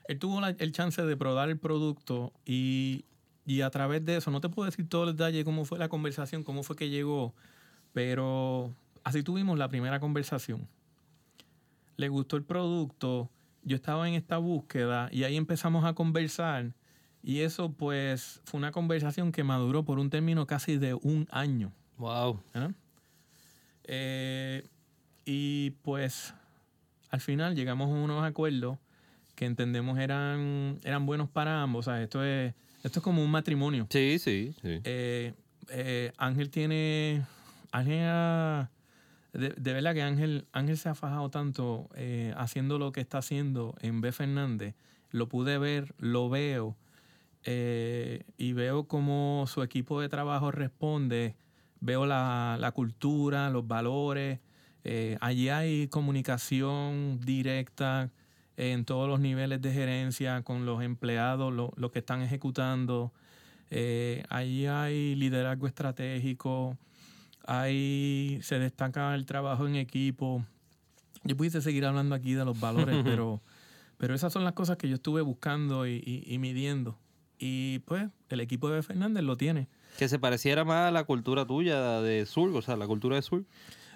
Él 0.08 0.18
tuvo 0.18 0.40
la- 0.40 0.50
el 0.50 0.72
chance 0.72 1.02
de 1.02 1.16
probar 1.16 1.48
el 1.50 1.58
producto 1.58 2.32
y, 2.44 3.04
y 3.44 3.62
a 3.62 3.70
través 3.70 4.04
de 4.04 4.16
eso, 4.18 4.30
no 4.30 4.40
te 4.40 4.48
puedo 4.48 4.66
decir 4.70 4.88
todo 4.88 5.04
el 5.08 5.16
detalle, 5.16 5.44
cómo 5.44 5.64
fue 5.64 5.78
la 5.78 5.88
conversación, 5.88 6.44
cómo 6.44 6.62
fue 6.62 6.76
que 6.76 6.88
llegó, 6.90 7.34
pero 7.92 8.72
así 9.02 9.22
tuvimos 9.22 9.58
la 9.58 9.68
primera 9.68 9.98
conversación 10.00 10.68
le 11.96 12.08
gustó 12.08 12.36
el 12.36 12.42
producto, 12.44 13.30
yo 13.62 13.76
estaba 13.76 14.08
en 14.08 14.14
esta 14.14 14.38
búsqueda 14.38 15.08
y 15.12 15.24
ahí 15.24 15.36
empezamos 15.36 15.84
a 15.84 15.94
conversar 15.94 16.72
y 17.22 17.40
eso 17.40 17.72
pues 17.72 18.40
fue 18.44 18.58
una 18.58 18.70
conversación 18.70 19.32
que 19.32 19.42
maduró 19.44 19.84
por 19.84 19.98
un 19.98 20.10
término 20.10 20.46
casi 20.46 20.76
de 20.78 20.94
un 20.94 21.26
año. 21.30 21.72
Wow. 21.98 22.40
Eh, 23.84 24.62
y 25.24 25.70
pues 25.82 26.34
al 27.10 27.20
final 27.20 27.54
llegamos 27.54 27.88
a 27.90 27.94
unos 27.94 28.24
acuerdos 28.24 28.78
que 29.34 29.44
entendemos 29.44 29.98
eran, 29.98 30.78
eran 30.84 31.06
buenos 31.06 31.28
para 31.28 31.62
ambos. 31.62 31.86
O 31.86 31.90
sea, 31.90 32.02
esto 32.02 32.24
es, 32.24 32.54
esto 32.82 33.00
es 33.00 33.02
como 33.02 33.22
un 33.22 33.30
matrimonio. 33.30 33.86
Sí, 33.90 34.18
sí, 34.18 34.54
sí. 34.62 34.80
Eh, 34.84 35.34
eh, 35.70 36.12
Ángel 36.16 36.50
tiene. 36.50 37.22
Ángel 37.72 38.00
ha- 38.04 38.70
de, 39.38 39.72
verdad 39.72 39.94
que 39.94 40.02
Ángel, 40.02 40.46
Ángel 40.52 40.76
se 40.78 40.88
ha 40.88 40.94
fajado 40.94 41.30
tanto 41.30 41.88
eh, 41.94 42.32
haciendo 42.36 42.78
lo 42.78 42.92
que 42.92 43.00
está 43.00 43.18
haciendo 43.18 43.74
en 43.80 44.00
B. 44.00 44.12
Fernández. 44.12 44.74
Lo 45.10 45.28
pude 45.28 45.58
ver, 45.58 45.94
lo 45.98 46.28
veo. 46.28 46.76
eh, 47.44 48.24
y 48.38 48.52
veo 48.54 48.88
cómo 48.88 49.44
su 49.48 49.62
equipo 49.62 50.00
de 50.00 50.08
trabajo 50.08 50.50
responde. 50.50 51.36
Veo 51.80 52.06
la, 52.06 52.56
la 52.60 52.72
cultura, 52.72 53.50
los 53.50 53.66
valores. 53.68 54.40
eh, 54.84 55.16
allí 55.20 55.48
hay 55.48 55.88
comunicación 55.88 57.20
directa 57.20 58.10
en 58.56 58.84
todos 58.84 59.08
los 59.08 59.20
niveles 59.20 59.60
de 59.62 59.72
gerencia 59.72 60.42
con 60.42 60.64
los 60.66 60.82
empleados, 60.82 61.52
lo, 61.52 61.72
lo 61.76 61.90
que 61.90 62.00
están 62.00 62.22
ejecutando. 62.22 63.12
Ahí 64.30 64.66
hay 64.66 65.14
liderazgo 65.16 65.66
estratégico, 65.66 66.76
ahí 67.46 68.38
se 68.42 68.58
destaca 68.58 69.14
el 69.14 69.26
trabajo 69.26 69.66
en 69.66 69.76
equipo. 69.76 70.44
Yo 71.24 71.36
pudiese 71.36 71.60
seguir 71.60 71.84
hablando 71.86 72.14
aquí 72.14 72.34
de 72.34 72.44
los 72.44 72.58
valores, 72.60 72.96
pero, 73.04 73.42
pero 73.98 74.14
esas 74.14 74.32
son 74.32 74.44
las 74.44 74.52
cosas 74.52 74.76
que 74.76 74.88
yo 74.88 74.96
estuve 74.96 75.22
buscando 75.22 75.86
y, 75.86 76.02
y- 76.04 76.24
y 76.32 76.38
midiendo. 76.38 76.98
Y 77.38 77.80
pues 77.80 78.08
el 78.30 78.40
equipo 78.40 78.70
de 78.70 78.82
Fernández 78.82 79.22
lo 79.22 79.36
tiene. 79.36 79.68
Que 79.98 80.08
se 80.08 80.18
pareciera 80.18 80.64
más 80.64 80.88
a 80.88 80.90
la 80.90 81.04
cultura 81.04 81.46
tuya 81.46 82.00
de 82.00 82.24
Sur, 82.26 82.50
o 82.54 82.62
sea, 82.62 82.76
la 82.76 82.86
cultura 82.86 83.16
de 83.16 83.22
Sur. 83.22 83.44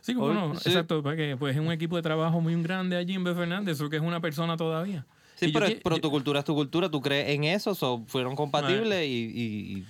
Sí, 0.03 0.15
bueno, 0.15 0.55
sí. 0.57 0.69
exacto, 0.71 1.03
porque 1.03 1.37
pues 1.39 1.55
es 1.57 1.61
un 1.63 1.71
equipo 1.73 1.97
de 1.97 2.03
trabajo 2.03 2.41
muy 2.41 2.61
grande 2.63 2.97
allí 2.97 3.15
en 3.15 3.25
B. 3.25 3.35
Fernández, 3.35 3.79
porque 3.79 3.97
es 3.97 4.03
una 4.03 4.21
persona 4.21 4.57
todavía. 4.57 5.07
Sí, 5.37 5.47
Y 5.47 5.53
yo 5.53 5.61
pero, 5.61 5.73
pero 5.83 5.97
yo- 5.97 6.03
tu 6.03 6.11
cultura 6.11 6.39
es 6.41 6.45
tu 6.45 6.55
cultura, 6.55 6.91
tú 6.91 7.01
crees 7.01 7.29
en 7.31 7.45
eso, 7.45 7.75
so, 7.75 8.03
fueron 8.07 8.35
compatibles 8.37 9.07
y, 9.07 9.11
y- 9.11 9.77
y 9.79 9.85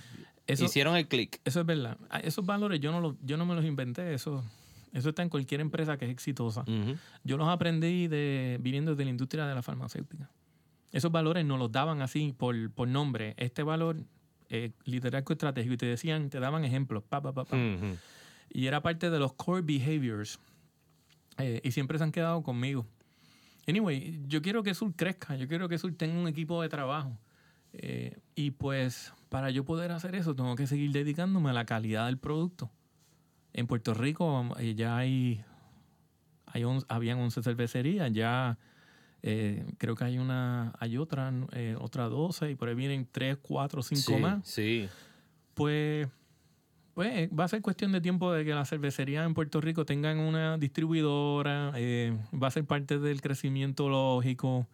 Eso- 0.53 0.65
hicieron 0.65 0.97
el 0.97 1.09
click. 1.09 1.41
Eso 1.45 1.61
es 1.61 1.67
verdad. 1.67 1.97
Ah, 2.11 2.21
Esos 2.21 2.45
valores 2.45 2.81
yo 2.81 2.91
no, 2.93 3.01
los, 3.01 3.15
yo 3.23 3.37
no 3.37 3.47
me 3.47 3.55
los 3.55 3.65
inventé. 3.65 4.15
Eso, 4.15 4.45
eso 4.93 5.09
está 5.11 5.23
en 5.23 5.29
cualquier 5.29 5.61
empresa 5.61 5.97
que 5.97 6.05
es 6.07 6.11
exitosa. 6.11 6.63
Ujú. 6.63 6.97
Yo 7.25 7.37
los 7.37 7.49
aprendí 7.49 8.09
de, 8.09 8.59
viniendo 8.61 8.95
de 8.97 9.05
la 9.05 9.11
industria 9.11 9.47
de 9.47 9.55
la 9.55 9.63
farmacéutica. 9.63 10.31
Esos 10.93 11.13
valores 11.13 11.45
nos 11.45 11.59
los 11.59 11.71
daban 11.71 12.03
así 12.03 12.35
por, 12.37 12.71
por 12.73 12.89
nombre. 12.89 13.35
Este 13.37 13.63
valor, 13.63 13.97
eh, 14.49 14.73
liderazgo 14.85 15.33
estratégico, 15.33 15.75
y 15.75 15.77
te 15.77 15.87
decían, 15.87 16.31
te 16.31 16.41
daban 16.41 16.65
ejemplos. 16.65 17.05
Pa, 17.05 17.21
pa, 17.23 17.33
pa, 17.33 17.45
pa. 17.45 17.57
Ujú. 17.57 17.97
Y 18.53 18.67
era 18.67 18.83
parte 18.83 19.09
de 19.11 19.19
los 19.21 19.33
core 19.35 19.63
behaviors. 19.63 20.41
Eh, 21.39 21.61
y 21.63 21.71
siempre 21.71 21.97
se 21.97 22.05
han 22.05 22.11
quedado 22.13 22.43
conmigo. 22.43 22.87
Anyway, 23.69 24.21
yo 24.27 24.43
quiero 24.43 24.63
que 24.65 24.75
Sur 24.75 24.93
crezca. 24.97 25.37
Yo 25.37 25.47
quiero 25.47 25.69
que 25.69 25.79
Sur 25.79 25.95
tenga 25.95 26.19
un 26.21 26.27
equipo 26.27 26.61
de 26.61 26.69
trabajo. 26.69 27.17
Eh, 27.73 28.19
y 28.35 28.51
pues, 28.53 29.13
para 29.29 29.51
yo 29.51 29.65
poder 29.65 29.93
hacer 29.93 30.15
eso, 30.15 30.35
tengo 30.35 30.57
que 30.57 30.67
seguir 30.67 30.91
dedicándome 30.93 31.51
a 31.51 31.53
la 31.53 31.65
calidad 31.67 32.07
del 32.07 32.19
producto. 32.19 32.71
En 33.53 33.67
Puerto 33.67 33.95
Rico 33.95 34.45
eh, 34.59 34.75
ya 34.75 34.97
hay, 34.97 35.43
hay 36.47 36.65
on- 36.65 36.85
habían 36.89 37.19
11 37.19 37.43
cervecerías, 37.43 38.13
ya 38.13 38.59
eh, 39.23 39.65
creo 39.79 39.95
que 39.97 40.05
hay 40.05 40.19
una, 40.19 40.73
hay 40.79 40.97
otra, 40.97 41.33
eh, 41.53 41.77
otra 41.79 42.09
12 42.09 42.51
y 42.51 42.55
por 42.55 42.69
ahí 42.69 42.75
vienen 42.75 43.07
3, 43.11 43.37
4, 43.43 43.83
5 43.83 44.15
Sí, 44.17 44.21
más 44.21 44.47
sí. 44.47 44.89
pues, 45.55 46.09
pues 46.95 47.29
va 47.31 47.45
a 47.45 47.49
ser 47.49 47.61
cuestión 47.63 47.93
de 47.93 48.01
tiempo 48.01 48.33
de 48.33 48.45
que 48.45 48.55
las 48.55 48.69
cervecerías 48.69 49.27
en 49.27 49.35
Puerto 49.35 49.61
Rico 49.61 49.85
tengan 49.85 50.19
una 50.19 50.59
distribuidora, 50.59 51.73
eh, 51.77 52.17
va 52.41 52.49
a 52.49 52.51
ser 52.51 52.65
parte 52.65 52.99
del 52.99 53.21
crecimiento 53.21 53.89
lógico. 53.89 54.67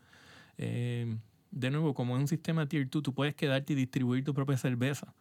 Eh, 0.58 1.16
de 1.50 1.70
nuevo, 1.70 1.94
como 1.94 2.16
es 2.16 2.20
un 2.20 2.28
sistema 2.28 2.66
Tier 2.66 2.88
2, 2.88 3.02
tú 3.02 3.14
puedes 3.14 3.34
quedarte 3.34 3.72
y 3.72 3.76
distribuir 3.76 4.24
tu 4.24 4.34
propia 4.34 4.56
cerveza. 4.56 5.14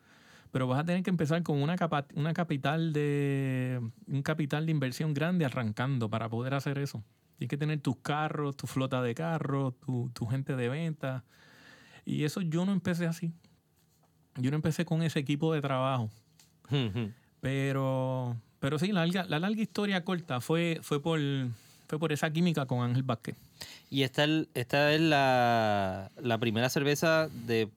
Pero 0.52 0.68
vas 0.68 0.80
a 0.80 0.86
tener 0.86 1.04
que 1.04 1.10
empezar 1.10 1.44
con 1.44 1.62
una, 1.62 1.76
capa- 1.76 2.08
una 2.16 2.34
capital 2.34 2.94
de 2.94 3.82
un 4.08 4.22
capital 4.22 4.66
de 4.66 4.72
inversión 4.72 5.14
grande 5.14 5.44
arrancando 5.46 6.10
para 6.10 6.30
poder 6.30 6.54
hacer 6.54 6.78
eso. 6.78 7.04
Tienes 7.38 7.50
que 7.50 7.58
tener 7.58 7.80
tus 7.82 7.98
carros, 7.98 8.56
tu 8.56 8.66
flota 8.68 9.02
de 9.02 9.14
carros, 9.16 9.74
tu, 9.86 10.10
tu 10.14 10.26
gente 10.28 10.56
de 10.56 10.70
venta. 10.70 11.24
Y 12.06 12.24
eso 12.24 12.40
yo 12.42 12.66
no 12.66 12.72
empecé 12.72 13.06
así. 13.08 13.34
Yo 14.38 14.52
no 14.52 14.56
empecé 14.56 14.86
con 14.86 15.02
ese 15.04 15.20
equipo 15.20 15.54
de 15.54 15.62
trabajo. 15.62 16.10
Pero, 17.42 18.38
pero 18.60 18.80
sí, 18.80 18.92
la 18.92 19.06
larga, 19.06 19.26
la 19.26 19.40
larga 19.40 19.62
historia 19.62 20.04
corta 20.04 20.42
fue, 20.42 20.80
fue, 20.82 21.02
por, 21.02 21.20
fue 21.88 22.00
por 22.00 22.12
esa 22.12 22.32
química 22.32 22.66
con 22.66 22.82
Ángel 22.82 23.04
Vázquez. 23.04 23.36
Y 23.89 24.04
esta, 24.04 24.24
el- 24.24 24.50
esta 24.54 24.94
es 24.94 25.02
la, 25.02 26.12
la 26.22 26.38
primera 26.39 26.70
cerveza 26.70 27.28
de 27.46 27.70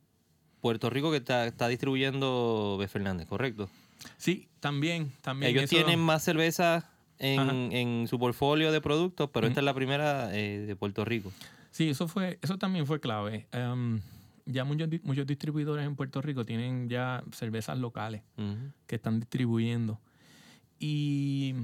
Puerto 0.61 0.91
Rico 0.91 1.11
que 1.11 1.19
está, 1.19 1.47
está 1.47 1.69
distribuyendo 1.69 2.77
B. 2.79 2.89
Fernández, 2.89 3.27
¿correcto? 3.29 3.69
Sí, 4.17 4.49
también, 4.61 5.13
también. 5.23 5.51
Ellos 5.51 5.65
eso- 5.65 5.77
tienen 5.77 6.01
más 6.01 6.23
cervezas 6.25 6.85
en, 7.19 7.73
en 7.73 8.07
su 8.09 8.19
portfolio 8.19 8.71
de 8.73 8.81
productos, 8.81 9.29
pero 9.33 9.47
esta 9.49 9.61
es 9.61 9.65
la 9.65 9.75
primera 9.75 10.35
eh, 10.37 10.61
de 10.67 10.77
Puerto 10.77 11.05
Rico. 11.05 11.33
Sí, 11.71 11.91
eso 11.91 12.09
fue, 12.09 12.39
eso 12.43 12.59
también 12.59 12.87
fue 12.87 13.01
clave. 13.01 13.47
Em, 13.53 14.01
ya 14.47 14.65
muchos, 14.65 14.89
muchos 15.03 15.27
distribuidores 15.27 15.85
en 15.87 15.95
Puerto 15.97 16.23
Rico 16.23 16.45
tienen 16.45 16.89
ya 16.89 17.23
cervezas 17.33 17.79
locales 17.79 18.23
que 18.87 18.97
están 18.97 19.21
distribuyendo. 19.21 20.01
Y, 20.79 21.55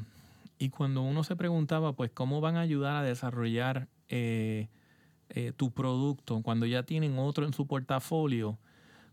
y 0.58 0.68
cuando 0.70 1.02
uno 1.02 1.24
se 1.24 1.36
preguntaba, 1.36 1.92
pues, 1.94 2.10
cómo 2.12 2.40
van 2.40 2.56
a 2.56 2.60
ayudar 2.60 2.96
a 2.96 3.02
desarrollar 3.02 3.88
eh, 4.14 4.68
eh, 5.30 5.52
tu 5.56 5.70
producto 5.72 6.40
cuando 6.42 6.66
ya 6.66 6.82
tienen 6.84 7.18
otro 7.18 7.44
en 7.44 7.52
su 7.52 7.66
portafolio, 7.66 8.58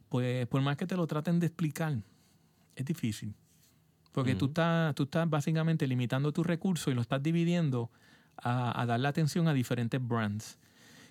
pues, 0.10 0.46
por 0.48 0.62
más 0.62 0.78
que 0.78 0.86
te 0.86 0.96
lo 0.96 1.08
traten 1.08 1.40
de 1.40 1.48
explicar, 1.48 1.96
es 2.76 2.86
difícil. 2.86 3.34
Porque 4.14 4.36
tú, 4.36 4.46
estás, 4.48 4.94
tú 4.96 5.04
estás 5.04 5.30
básicamente 5.30 5.88
limitando 5.88 6.32
tus 6.34 6.46
recursos 6.46 6.92
y 6.92 6.96
lo 6.96 7.02
estás 7.02 7.24
dividiendo 7.24 7.90
a, 8.38 8.80
a 8.82 8.86
darle 8.86 9.08
atención 9.08 9.48
a 9.48 9.54
diferentes 9.54 10.06
brands. 10.06 10.60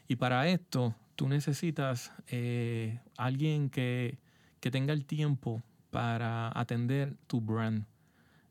Y 0.07 0.17
para 0.17 0.47
esto, 0.49 0.95
tú 1.17 1.27
necesitas 1.29 2.13
eh, 2.29 3.01
alguien 3.17 3.71
que, 3.71 4.19
que 4.61 4.71
tenga 4.71 4.93
el 4.93 5.07
tiempo 5.07 5.63
para 5.91 6.53
atender 6.59 7.17
tu 7.27 7.41
brand 7.41 7.85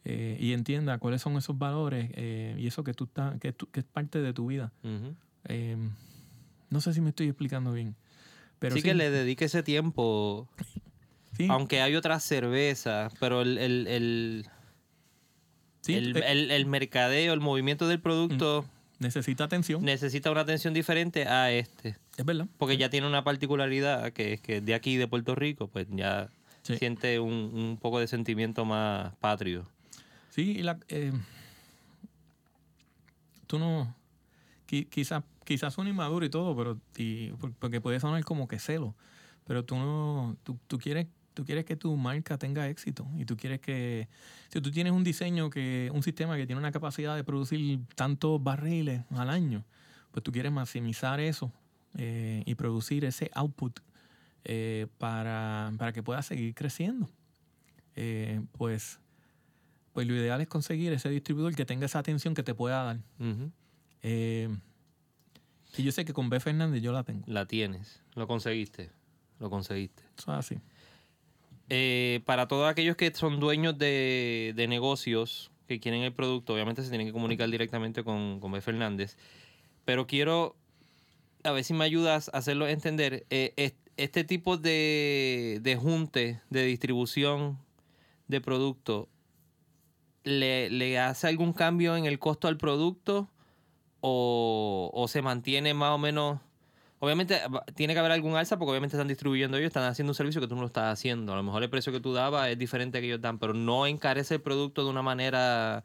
eh, 0.04 0.38
y 0.40 0.54
entienda 0.54 0.98
cuáles 0.98 1.22
son 1.22 1.38
esos 1.38 1.58
valores 1.58 2.10
eh, 2.16 2.56
y 2.58 2.66
eso 2.68 2.84
que, 2.84 2.94
tú 2.94 3.04
estás, 3.04 3.40
que, 3.40 3.54
tú- 3.54 3.70
que 3.72 3.82
es 3.82 3.86
parte 3.86 4.20
de 4.22 4.34
tu 4.34 4.48
vida. 4.48 4.72
Ujú. 4.84 5.16
Eh, 5.48 5.78
no 6.70 6.82
sé 6.82 6.94
si 6.94 7.02
me 7.02 7.10
estoy 7.10 7.28
explicando 7.28 7.72
bien. 7.74 7.96
Pero 8.60 8.76
sí, 8.76 8.82
que 8.82 8.94
le 8.94 9.10
dedique 9.10 9.46
ese 9.46 9.64
tiempo, 9.64 10.48
sí, 11.38 11.48
aunque 11.50 11.82
hay 11.82 11.96
otras 11.96 12.24
cervezas, 12.24 13.14
pero 13.20 13.42
el, 13.42 13.58
el, 13.58 13.88
el, 13.88 14.46
sí, 15.82 15.96
el, 15.96 16.16
eh, 16.18 16.24
el- 16.28 16.52
el 16.52 16.66
mercadeo, 16.66 17.34
el 17.34 17.40
movimiento 17.40 17.88
del 17.88 18.00
producto 18.02 18.66
necesita 19.00 19.46
atención. 19.46 19.84
necesita 19.84 20.30
una 20.30 20.42
atención 20.42 20.74
diferente 20.74 21.26
a 21.26 21.52
este. 21.52 21.96
es 22.18 22.26
verdad. 22.26 22.48
Porque 22.58 22.78
ya 22.78 22.90
tiene 22.90 23.08
una 23.08 23.24
particularidad 23.24 24.12
que 24.12 24.34
es 24.34 24.42
que 24.42 24.60
de 24.62 24.74
aquí, 24.76 24.98
de 24.98 25.08
Puerto 25.08 25.36
Rico, 25.36 25.68
pues 25.70 25.88
ya 25.90 26.30
siente 26.64 27.20
un, 27.20 27.34
un 27.34 27.78
poco 27.82 28.00
de 28.00 28.08
sentimiento 28.08 28.66
más 28.66 29.16
patrio. 29.16 29.66
Sí, 30.30 30.52
y 30.52 30.64
la, 30.64 30.78
eh, 30.90 31.12
tú 33.48 33.58
no. 33.58 33.96
Qui- 34.70 34.88
Quizás 34.90 35.24
quizás 35.46 35.74
son 35.74 35.88
inmaduro 35.88 36.26
y 36.26 36.30
todo, 36.30 36.56
pero 36.56 36.80
y- 36.98 37.32
por- 37.34 37.54
porque 37.54 37.82
puede 37.82 38.00
sonar 38.00 38.24
como 38.24 38.48
que 38.48 38.60
celo. 38.60 38.96
Pero 39.46 39.66
tú 39.66 39.76
no. 39.78 40.38
Tú, 40.44 40.60
tú 40.68 40.78
quieres. 40.78 41.08
Tú 41.34 41.46
quieres 41.46 41.64
que 41.64 41.78
tu 41.78 41.96
marca 41.96 42.38
tenga 42.38 42.68
éxito 42.68 43.08
y 43.18 43.24
tú 43.24 43.38
quieres 43.38 43.62
que, 43.62 44.10
si 44.50 44.60
tú 44.60 44.72
tienes 44.72 44.92
un 44.92 45.06
diseño, 45.06 45.50
que 45.50 45.90
un 45.94 46.04
sistema 46.04 46.36
que 46.36 46.46
tiene 46.46 46.60
una 46.60 46.72
capacidad 46.74 47.16
de 47.16 47.24
producir 47.24 47.80
tantos 47.96 48.44
barriles 48.44 49.04
al 49.12 49.30
año, 49.30 49.64
pues 50.12 50.22
tú 50.22 50.34
quieres 50.34 50.52
maximizar 50.52 51.22
eso 51.22 51.50
eh, 51.98 52.44
y 52.46 52.56
producir 52.56 53.06
ese 53.06 53.32
output 53.36 53.80
eh, 54.44 54.88
para, 54.98 55.72
para 55.78 55.94
que 55.94 56.04
pueda 56.04 56.22
seguir 56.24 56.54
creciendo. 56.56 57.10
Eh, 57.96 58.42
pues 58.58 59.00
pues 59.94 60.08
lo 60.08 60.16
ideal 60.16 60.42
es 60.42 60.48
conseguir 60.48 60.92
ese 60.92 61.10
distribuidor 61.10 61.56
que 61.56 61.66
tenga 61.66 61.86
esa 61.86 62.00
atención 62.00 62.34
que 62.34 62.44
te 62.44 62.54
pueda 62.54 62.84
dar. 62.84 62.98
Ujú. 63.20 63.50
Eh, 64.04 64.50
y 65.78 65.84
yo 65.84 65.92
sé 65.92 66.06
que 66.06 66.14
con 66.14 66.30
B. 66.30 66.40
Fernández 66.40 66.82
yo 66.82 66.92
la 66.92 67.04
tengo. 67.04 67.24
La 67.28 67.46
tienes, 67.46 68.02
lo 68.16 68.28
conseguiste, 68.28 68.90
lo 69.40 69.50
conseguiste. 69.50 70.04
Eso 70.18 70.32
es 70.34 70.40
así. 70.40 70.58
Eh, 71.70 72.22
para 72.26 72.48
todos 72.48 72.68
aquellos 72.70 72.96
que 72.96 73.14
son 73.14 73.40
dueños 73.40 73.78
de, 73.78 74.54
de 74.56 74.68
negocios 74.68 75.52
que 75.68 75.80
quieren 75.80 76.02
el 76.02 76.14
producto, 76.14 76.54
obviamente 76.54 76.82
se 76.82 76.90
tienen 76.90 77.06
que 77.08 77.14
comunicar 77.14 77.50
directamente 77.50 78.04
con, 78.04 78.40
con 78.40 78.52
B. 78.52 78.62
Fernández. 78.62 79.18
Pero 79.86 80.08
quiero, 80.08 80.56
a 81.44 81.52
ver 81.52 81.64
si 81.64 81.74
me 81.74 81.84
ayudas 81.86 82.30
a 82.34 82.40
hacerlo 82.40 82.68
entender, 82.68 83.26
eh, 83.30 83.54
es- 83.56 83.76
este 83.98 84.24
tipo 84.24 84.58
de, 84.58 85.60
de 85.62 85.76
junte, 85.76 86.40
de 86.50 86.64
distribución 86.64 87.60
de 88.30 88.40
producto, 88.42 89.10
¿le, 90.24 90.70
le 90.70 90.98
hace 91.00 91.28
algún 91.28 91.54
cambio 91.54 91.96
en 91.98 92.06
el 92.06 92.18
costo 92.18 92.48
al 92.48 92.58
producto 92.58 93.30
o, 94.02 94.92
o 94.94 95.08
se 95.08 95.22
mantiene 95.22 95.74
más 95.74 95.92
o 95.92 95.98
menos... 95.98 96.40
Obviamente 97.02 97.40
va- 97.48 97.64
tiene 97.76 97.94
que 97.94 98.00
haber 98.00 98.12
algún 98.12 98.36
alza 98.36 98.58
porque 98.60 98.72
obviamente 98.72 98.98
están 98.98 99.08
distribuyendo 99.08 99.56
ellos, 99.58 99.68
están 99.68 99.84
haciendo 99.90 100.12
un 100.12 100.16
servicio 100.16 100.42
que 100.42 100.48
tú 100.48 100.56
no 100.56 100.62
lo 100.62 100.68
estás 100.68 100.92
haciendo. 100.92 101.32
A 101.32 101.38
lo 101.38 101.44
mejor 101.44 101.64
el 101.64 101.70
precio 101.70 101.94
que 101.94 102.02
tú 102.02 102.12
dabas 102.12 102.50
es 102.50 102.58
diferente 102.58 103.00
que 103.00 103.08
ellos 103.08 103.22
dan, 103.22 103.40
pero 103.40 103.54
no 103.54 103.88
encarece 103.88 104.36
el 104.36 104.42
producto 104.42 104.84
de 104.84 104.90
una 104.90 105.02
manera 105.02 105.84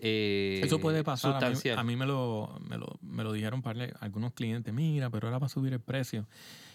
eh, 0.00 0.60
Eso 0.64 0.80
puede 0.80 1.04
pasar. 1.04 1.30
A 1.32 1.34
mí, 1.34 1.40
sustancial. 1.54 1.78
a 1.78 1.84
mí 1.84 1.94
me, 1.94 2.06
lo, 2.06 2.58
me, 2.68 2.76
lo, 2.76 2.98
me 3.02 3.22
lo 3.22 3.32
dijeron 3.32 3.62
par 3.62 3.76
de- 3.76 3.94
algunos 4.00 4.32
clientes. 4.32 4.74
Mira, 4.74 5.10
pero 5.10 5.28
ahora 5.28 5.38
va 5.38 5.46
a 5.46 5.48
subir 5.50 5.72
el 5.72 5.80
precio. 5.80 6.26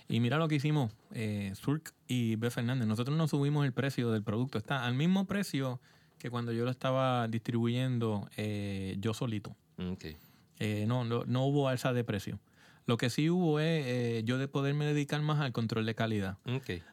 Y 0.08 0.19
mira 0.22 0.38
lo 0.38 0.48
que 0.48 0.56
hicimos, 0.56 0.93
eh, 1.13 1.52
Surk 1.56 1.93
y 2.08 2.36
B. 2.38 2.52
Fernández. 2.52 2.88
Nosotros 2.88 3.17
no 3.17 3.28
subimos 3.28 3.65
el 3.65 3.74
precio 3.74 4.12
del 4.12 4.24
producto. 4.24 4.58
Está 4.58 4.86
al 4.86 4.93
mismo 4.93 5.26
precio 5.26 5.82
que 6.19 6.30
cuando 6.30 6.54
yo 6.54 6.63
lo 6.63 6.72
estaba 6.72 7.28
distribuyendo 7.28 8.30
eh, 8.38 8.96
yo 9.00 9.13
solito. 9.13 9.56
Ok. 9.78 10.06
Eh, 10.60 10.86
no, 10.88 11.04
no, 11.04 11.24
no 11.26 11.46
hubo 11.46 11.68
alza 11.68 11.94
de 11.94 12.04
precio. 12.04 12.39
Lo 12.86 12.98
que 12.98 13.10
sí 13.10 13.30
hubo 13.30 13.62
es 13.62 13.86
eh, 13.88 14.22
yo 14.26 14.38
de 14.38 14.50
poderme 14.50 14.84
dedicar 14.84 15.22
más 15.22 15.39
al 15.39 15.54
control 15.54 15.86
de 15.86 15.96
calidad. 15.96 16.38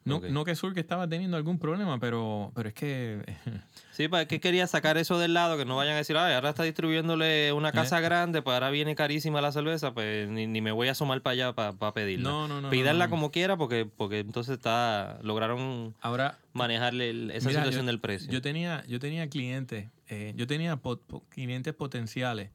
No, 0.04 0.20
no 0.20 0.44
que 0.44 0.54
Sur 0.54 0.72
que 0.72 0.78
estaba 0.78 1.08
teniendo 1.08 1.36
algún 1.36 1.58
problema, 1.58 1.98
pero, 1.98 2.52
pero 2.54 2.68
es 2.68 2.74
que 2.76 3.20
Sí, 3.90 4.06
para 4.06 4.26
que 4.26 4.38
quería 4.38 4.68
sacar 4.68 4.98
eso 4.98 5.18
del 5.18 5.34
lado, 5.34 5.58
que 5.58 5.64
no 5.64 5.74
vayan 5.74 5.94
a 5.94 5.96
decir, 5.96 6.16
ay, 6.16 6.34
ahora 6.34 6.50
está 6.50 6.62
distribuyéndole 6.62 7.52
una 7.52 7.72
casa 7.72 7.98
Eh. 7.98 8.02
grande, 8.02 8.40
pues 8.40 8.54
ahora 8.54 8.70
viene 8.70 8.94
carísima 8.94 9.40
la 9.40 9.50
cerveza, 9.50 9.92
pues 9.92 10.28
ni, 10.28 10.46
ni 10.46 10.60
me 10.60 10.70
voy 10.70 10.86
a 10.86 10.92
asomar 10.92 11.22
para 11.22 11.32
allá 11.32 11.52
para 11.54 11.92
pedirla. 11.92 12.30
no, 12.30 12.46
no, 12.46 12.60
no. 12.60 12.70
Pídanla 12.70 13.06
no. 13.06 13.10
como 13.10 13.32
quiera 13.32 13.56
porque, 13.56 13.84
porque 13.84 14.20
entonces 14.20 14.58
está 14.58 15.18
lograron 15.22 15.96
Ahora, 16.00 16.38
manejarle 16.52 17.10
el- 17.10 17.30
esa 17.32 17.48
Mira, 17.48 17.60
situación 17.62 17.82
yo- 17.86 17.86
del 17.88 17.98
precio. 17.98 18.30
Yo 18.30 18.40
tenía, 18.40 18.84
yo 18.86 19.00
tenía 19.00 19.28
clientes, 19.28 19.88
eh, 20.08 20.34
yo 20.36 20.46
tenía 20.46 20.76
pot- 20.76 21.00
clientes 21.30 21.74
potenciales. 21.74 22.50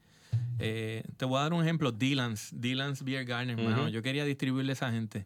Eh, 0.60 1.04
te 1.18 1.26
voy 1.26 1.40
a 1.40 1.44
dar 1.44 1.54
un 1.54 1.64
ejemplo, 1.64 1.92
Dylan's, 1.92 2.50
Dylan's 2.54 3.04
Beer 3.04 3.26
Garden. 3.26 3.92
Yo 3.92 4.02
quería 4.02 4.26
distribuirle 4.26 4.72
a 4.72 4.74
esa 4.74 4.92
gente. 4.92 5.26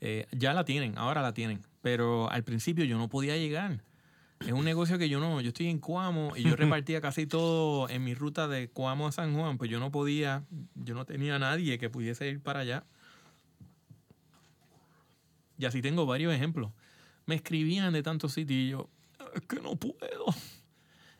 Eh, 0.00 0.26
ya 0.32 0.52
la 0.52 0.64
tienen, 0.64 0.96
ahora 0.98 1.22
la 1.22 1.32
tienen. 1.34 1.60
Pero 1.82 2.30
al 2.30 2.44
principio 2.44 2.84
yo 2.84 2.98
no 2.98 3.08
podía 3.08 3.36
llegar. 3.36 3.82
Es 4.40 4.52
un 4.52 4.64
negocio 4.64 4.98
que 4.98 5.08
yo 5.08 5.18
no, 5.18 5.40
yo 5.40 5.48
estoy 5.48 5.66
en 5.66 5.78
Cuamo 5.78 6.36
y 6.36 6.44
yo 6.44 6.54
repartía 6.56 7.00
casi 7.00 7.26
todo 7.26 7.88
en 7.88 8.04
mi 8.04 8.14
ruta 8.14 8.46
de 8.46 8.68
Cuamo 8.68 9.08
a 9.08 9.12
San 9.12 9.34
Juan, 9.34 9.58
pues 9.58 9.70
yo 9.70 9.80
no 9.80 9.90
podía, 9.90 10.44
yo 10.74 10.94
no 10.94 11.04
tenía 11.04 11.38
nadie 11.38 11.78
que 11.78 11.90
pudiese 11.90 12.28
ir 12.28 12.40
para 12.40 12.60
allá. 12.60 12.84
Y 15.58 15.64
así 15.64 15.82
tengo 15.82 16.06
varios 16.06 16.32
ejemplos. 16.32 16.70
Me 17.26 17.34
escribían 17.34 17.92
de 17.92 18.02
tantos 18.02 18.32
sitios 18.32 18.58
y 18.58 18.68
yo, 18.68 18.88
es 19.34 19.42
que 19.42 19.60
no 19.60 19.74
puedo. 19.74 20.26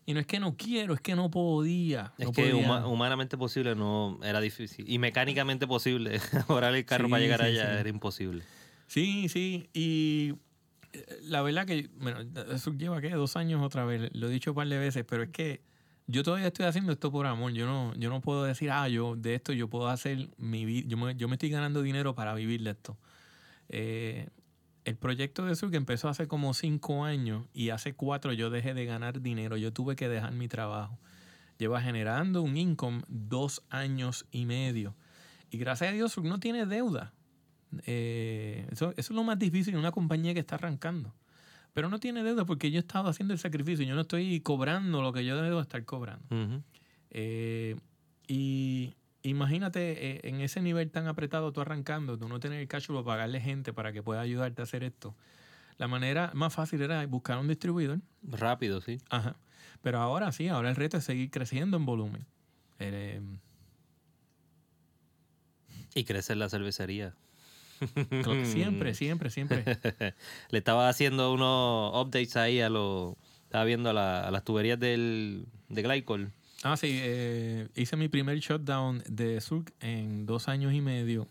Y 0.09 0.15
no 0.15 0.21
es 0.21 0.27
que 0.27 0.41
no 0.41 0.57
quiero, 0.57 0.95
es 0.95 1.03
que 1.03 1.15
no 1.15 1.31
podía. 1.31 2.15
es 2.17 2.31
que 2.31 2.51
podía. 2.51 2.55
huma- 2.55 2.87
humanamente 2.87 3.37
posible 3.37 3.75
no 3.75 4.19
era 4.23 4.41
difícil. 4.41 4.87
Y 4.89 4.99
mecánicamente 4.99 5.67
posible. 5.67 6.19
Ahora 6.49 6.71
el 6.71 6.85
carro 6.87 7.05
Sí, 7.07 7.11
para 7.11 7.21
llegar 7.23 7.41
sí, 7.41 7.47
allá 7.47 7.75
sí. 7.75 7.81
era 7.81 7.89
imposible. 7.91 8.43
Sí, 8.87 9.29
sí. 9.29 9.69
Y 9.75 10.33
eh, 10.95 11.05
la 11.25 11.43
verdad 11.43 11.67
que, 11.67 11.91
bueno, 12.01 12.21
eso 12.55 12.73
lleva, 12.73 13.03
¿qué? 13.03 13.11
Dos 13.11 13.37
años 13.37 13.63
otra 13.63 13.85
vez. 13.85 14.09
Lo 14.15 14.29
he 14.29 14.31
dicho 14.31 14.53
un 14.53 14.55
par 14.57 14.67
de 14.69 14.79
veces, 14.79 15.05
pero 15.07 15.25
es 15.25 15.29
que 15.29 15.61
yo 16.07 16.23
todavía 16.23 16.47
estoy 16.47 16.65
haciendo 16.65 16.91
esto 16.93 17.13
por 17.13 17.27
amor. 17.27 17.53
Yo 17.53 17.67
no, 17.67 17.93
yo 17.97 18.09
no 18.09 18.23
puedo 18.23 18.45
decir, 18.45 18.71
ah, 18.71 18.89
yo 18.89 19.15
de 19.15 19.35
esto 19.35 19.53
yo 19.53 19.69
puedo 19.69 19.89
hacer 19.89 20.31
mi 20.39 20.65
vida. 20.65 20.87
Yo 20.89 20.97
me, 20.97 21.15
yo 21.17 21.29
me 21.29 21.35
estoy 21.35 21.51
ganando 21.51 21.83
dinero 21.83 22.15
para 22.15 22.33
vivir 22.35 22.63
de 22.63 22.71
esto. 22.71 22.97
Eh, 23.69 24.29
el 24.89 24.97
proyecto 24.97 25.45
de 25.45 25.55
Sur 25.55 25.71
que 25.71 25.77
empezó 25.77 26.09
hace 26.09 26.27
como 26.27 26.55
cinco 26.55 27.05
años 27.05 27.45
y 27.53 27.71
hace 27.71 27.95
cuatro 27.95 28.33
yo 28.33 28.51
dejé 28.51 28.75
de 28.75 28.87
ganar 28.87 29.21
dinero. 29.21 29.57
Yo 29.57 29.73
tuve 29.73 29.97
que 29.97 30.09
dejar 30.09 30.33
mi 30.33 30.49
trabajo. 30.49 30.99
Lleva 31.59 31.81
generando 31.83 32.43
un 32.43 32.57
income 32.57 33.03
dos 33.09 33.63
años 33.69 34.27
y 34.31 34.47
medio. 34.47 34.95
Y 35.51 35.59
gracias 35.59 35.91
a 35.91 35.93
Dios 35.93 36.13
Sur 36.13 36.25
no 36.25 36.41
tiene 36.41 36.67
deuda. 36.67 37.13
Eh, 37.85 38.67
eso, 38.71 38.93
eso 38.93 39.01
es 39.01 39.11
lo 39.11 39.25
más 39.25 39.39
difícil 39.39 39.75
en 39.75 39.81
una 39.81 39.93
compañía 39.93 40.33
que 40.33 40.41
está 40.41 40.55
arrancando. 40.55 41.15
Pero 41.75 41.91
no 41.91 42.01
tiene 42.01 42.23
deuda 42.23 42.47
porque 42.47 42.71
yo 42.71 42.79
he 42.79 42.81
estado 42.81 43.09
haciendo 43.09 43.35
el 43.35 43.39
sacrificio. 43.39 43.85
Yo 43.85 43.95
no 43.95 44.03
estoy 44.03 44.41
cobrando 44.41 45.03
lo 45.03 45.13
que 45.13 45.25
yo 45.25 45.41
debo 45.41 45.61
estar 45.61 45.85
cobrando. 45.85 46.63
Eh, 47.11 47.77
y 48.27 48.95
imagínate 49.29 50.17
eh, 50.17 50.21
en 50.25 50.41
ese 50.41 50.61
nivel 50.61 50.91
tan 50.91 51.07
apretado 51.07 51.53
tú 51.53 51.61
arrancando, 51.61 52.19
tú 52.19 52.29
no 52.29 52.41
tener 52.41 52.61
el 52.61 52.69
cash 52.69 52.87
flow 52.87 53.05
para 53.05 53.17
pagarle 53.17 53.41
gente 53.41 53.73
para 53.73 53.93
que 53.93 54.03
pueda 54.03 54.21
ayudarte 54.21 54.63
a 54.63 54.65
hacer 54.65 54.83
esto. 54.85 55.15
La 55.77 55.87
manera 55.89 56.31
más 56.35 56.53
fácil 56.55 56.83
era 56.83 57.05
buscar 57.07 57.39
un 57.39 57.49
distribuidor. 57.49 58.01
Rápido, 58.23 58.81
sí. 58.81 58.99
Ajá. 59.11 59.37
Pero 59.83 59.99
ahora 60.01 60.33
sí, 60.33 60.49
ahora 60.49 60.71
el 60.71 60.77
reto 60.77 60.97
es 60.97 61.05
seguir 61.05 61.31
creciendo 61.31 61.77
en 61.77 61.87
volumen. 61.87 62.27
Eh, 62.81 63.21
Y 65.95 66.05
crecer 66.05 66.37
la 66.37 66.49
cervecería. 66.49 67.15
siempre, 68.45 68.95
siempre, 68.95 69.31
siempre. 69.31 69.65
Le 70.51 70.59
estaba 70.59 70.89
haciendo 70.89 71.33
unos 71.33 71.93
updates 71.95 72.37
ahí 72.37 72.61
a 72.61 72.69
los... 72.69 73.15
Estaba 73.45 73.65
viendo 73.65 73.91
a, 73.91 73.93
la- 73.93 74.27
a 74.27 74.31
las 74.31 74.45
tuberías 74.45 74.79
del, 74.79 75.47
de 75.69 75.83
Glycol. 75.83 76.33
Ah, 76.73 76.77
sí, 76.77 76.99
eh, 77.01 77.69
hice 77.75 77.97
mi 77.97 78.09
primer 78.09 78.39
shutdown 78.39 79.03
de 79.09 79.41
Surk 79.41 79.73
en 79.81 80.27
dos 80.27 80.49
años 80.49 80.73
y 80.75 80.81
medio. 80.81 81.29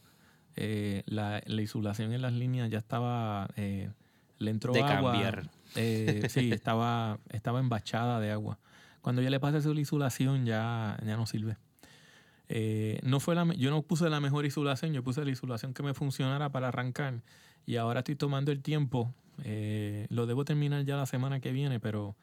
Eh, 0.56 1.04
la, 1.06 1.42
la 1.46 1.62
insulación 1.62 2.12
en 2.14 2.22
las 2.24 2.34
líneas 2.34 2.70
ya 2.72 2.80
estaba, 2.80 3.48
eh, 3.56 3.90
le 4.40 4.52
entró 4.52 4.74
De 4.74 4.82
agua. 4.82 5.12
cambiar. 5.12 5.50
Eh, 5.76 6.26
sí, 6.30 6.52
estaba, 6.54 7.20
estaba 7.30 7.60
embachada 7.60 8.20
de 8.20 8.32
agua. 8.32 8.58
Cuando 9.02 9.22
ya 9.22 9.30
le 9.30 9.40
pase 9.40 9.62
su 9.62 9.72
insulación 9.74 10.46
ya, 10.46 10.98
ya 11.06 11.16
no 11.16 11.26
sirve. 11.28 11.58
Eh, 12.50 13.00
no 13.04 13.20
fue 13.20 13.36
la, 13.36 13.46
yo 13.56 13.70
no 13.70 13.82
puse 13.84 14.10
la 14.10 14.20
mejor 14.20 14.46
insulación, 14.46 14.94
yo 14.94 15.04
puse 15.04 15.24
la 15.24 15.30
insulación 15.30 15.74
que 15.74 15.84
me 15.84 15.94
funcionara 15.94 16.50
para 16.50 16.70
arrancar. 16.70 17.22
Y 17.66 17.76
ahora 17.76 18.00
estoy 18.00 18.16
tomando 18.16 18.52
el 18.52 18.62
tiempo. 18.62 19.14
eh, 19.44 20.08
lo 20.10 20.26
debo 20.26 20.46
terminar 20.46 20.84
ya 20.86 20.96
la 20.98 21.06
semana 21.06 21.40
que 21.40 21.52
viene, 21.52 21.80
pero 21.80 22.16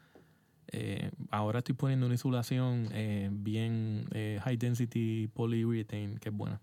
eh, 0.69 1.11
ahora 1.31 1.59
estoy 1.61 1.75
poniendo 1.75 2.07
una 2.07 2.15
insulación 2.15 2.89
eh, 2.93 3.29
bien 3.33 4.07
eh, 4.13 4.41
high 4.45 4.57
density 4.57 5.29
polyurethane, 5.35 6.17
que 6.21 6.29
es 6.31 6.35
buena. 6.35 6.61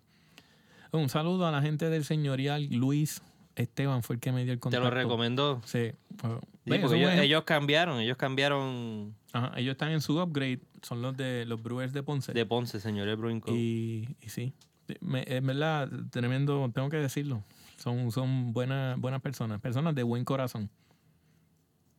Un 0.92 1.08
saludo 1.10 1.48
a 1.48 1.52
la 1.52 1.62
gente 1.62 1.90
del 1.90 2.04
señorial 2.04 2.68
Luis 2.72 3.22
Esteban, 3.56 4.04
fue 4.04 4.16
el 4.16 4.20
que 4.20 4.32
me 4.32 4.44
dio 4.44 4.54
el 4.54 4.60
Te 4.60 4.62
contacto. 4.62 4.84
lo 4.90 4.92
recomendó. 4.92 5.62
Sí. 5.66 5.92
Bueno, 6.22 6.42
Sí, 6.66 6.74
es 6.74 6.92
ellos, 6.94 7.12
ellos 7.14 7.44
cambiaron, 7.44 8.00
ellos 8.00 8.18
cambiaron 8.18 9.16
Ajá, 9.34 9.52
ellos 9.58 9.72
están 9.72 9.92
en 9.92 10.02
su 10.02 10.22
upgrade, 10.22 10.60
son 10.82 11.02
los 11.02 11.16
de 11.18 11.46
los 11.46 11.62
Brewers 11.64 11.92
de 11.94 12.04
Ponce. 12.04 12.34
de 12.34 12.46
Ponce, 12.46 12.80
señor 12.80 13.08
el 13.08 13.16
Brewing 13.16 13.42
y, 13.48 14.08
y 14.22 14.30
sí, 14.30 14.54
me- 15.00 15.24
en 15.26 15.46
verdad, 15.48 15.90
tremendo, 16.12 16.70
tengo 16.74 16.90
que 16.90 16.98
decirlo. 16.98 17.44
Son, 17.78 18.12
son 18.12 18.54
buenas, 18.54 19.00
buenas 19.00 19.22
personas, 19.22 19.60
personas 19.62 19.96
de 19.96 20.04
buen 20.04 20.24
corazón. 20.26 20.70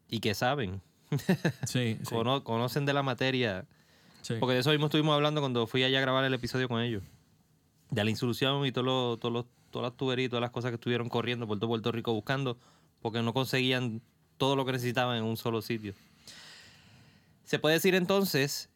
Y 0.08 0.20
que 0.20 0.34
saben, 0.34 0.80
Sí, 1.66 1.98
sí, 2.02 2.14
cono- 2.14 2.42
conocen 2.44 2.84
de 2.86 2.92
la 2.92 3.02
materia. 3.02 3.64
sí. 4.22 4.34
Porque 4.40 4.54
de 4.54 4.60
eso 4.60 4.70
mismo 4.70 4.86
estuvimos 4.86 5.14
hablando 5.14 5.40
cuando 5.40 5.66
fui 5.66 5.82
allá 5.84 5.98
a 5.98 6.00
grabar 6.00 6.24
el 6.24 6.34
episodio 6.34 6.68
con 6.68 6.80
ellos. 6.80 7.02
De 7.90 8.02
la 8.04 8.10
insolución 8.10 8.64
y 8.66 8.72
todo 8.72 8.84
lo- 8.84 9.16
todo 9.18 9.30
lo- 9.32 9.46
todas 9.70 9.90
las 9.90 9.96
tuberías 9.96 10.26
y 10.26 10.28
todas 10.30 10.40
las 10.42 10.50
cosas 10.50 10.70
que 10.70 10.74
estuvieron 10.76 11.08
corriendo 11.08 11.46
por 11.46 11.58
todo 11.58 11.68
Puerto 11.68 11.92
Rico 11.92 12.12
buscando, 12.12 12.58
porque 13.00 13.22
no 13.22 13.32
conseguían 13.32 14.00
todo 14.38 14.56
lo 14.56 14.64
que 14.66 14.72
necesitaban 14.72 15.16
en 15.18 15.24
un 15.24 15.36
solo 15.36 15.62
sitio. 15.62 15.94
Se 17.44 17.58
puede 17.58 17.74
decir 17.76 17.94
entonces 17.94 18.68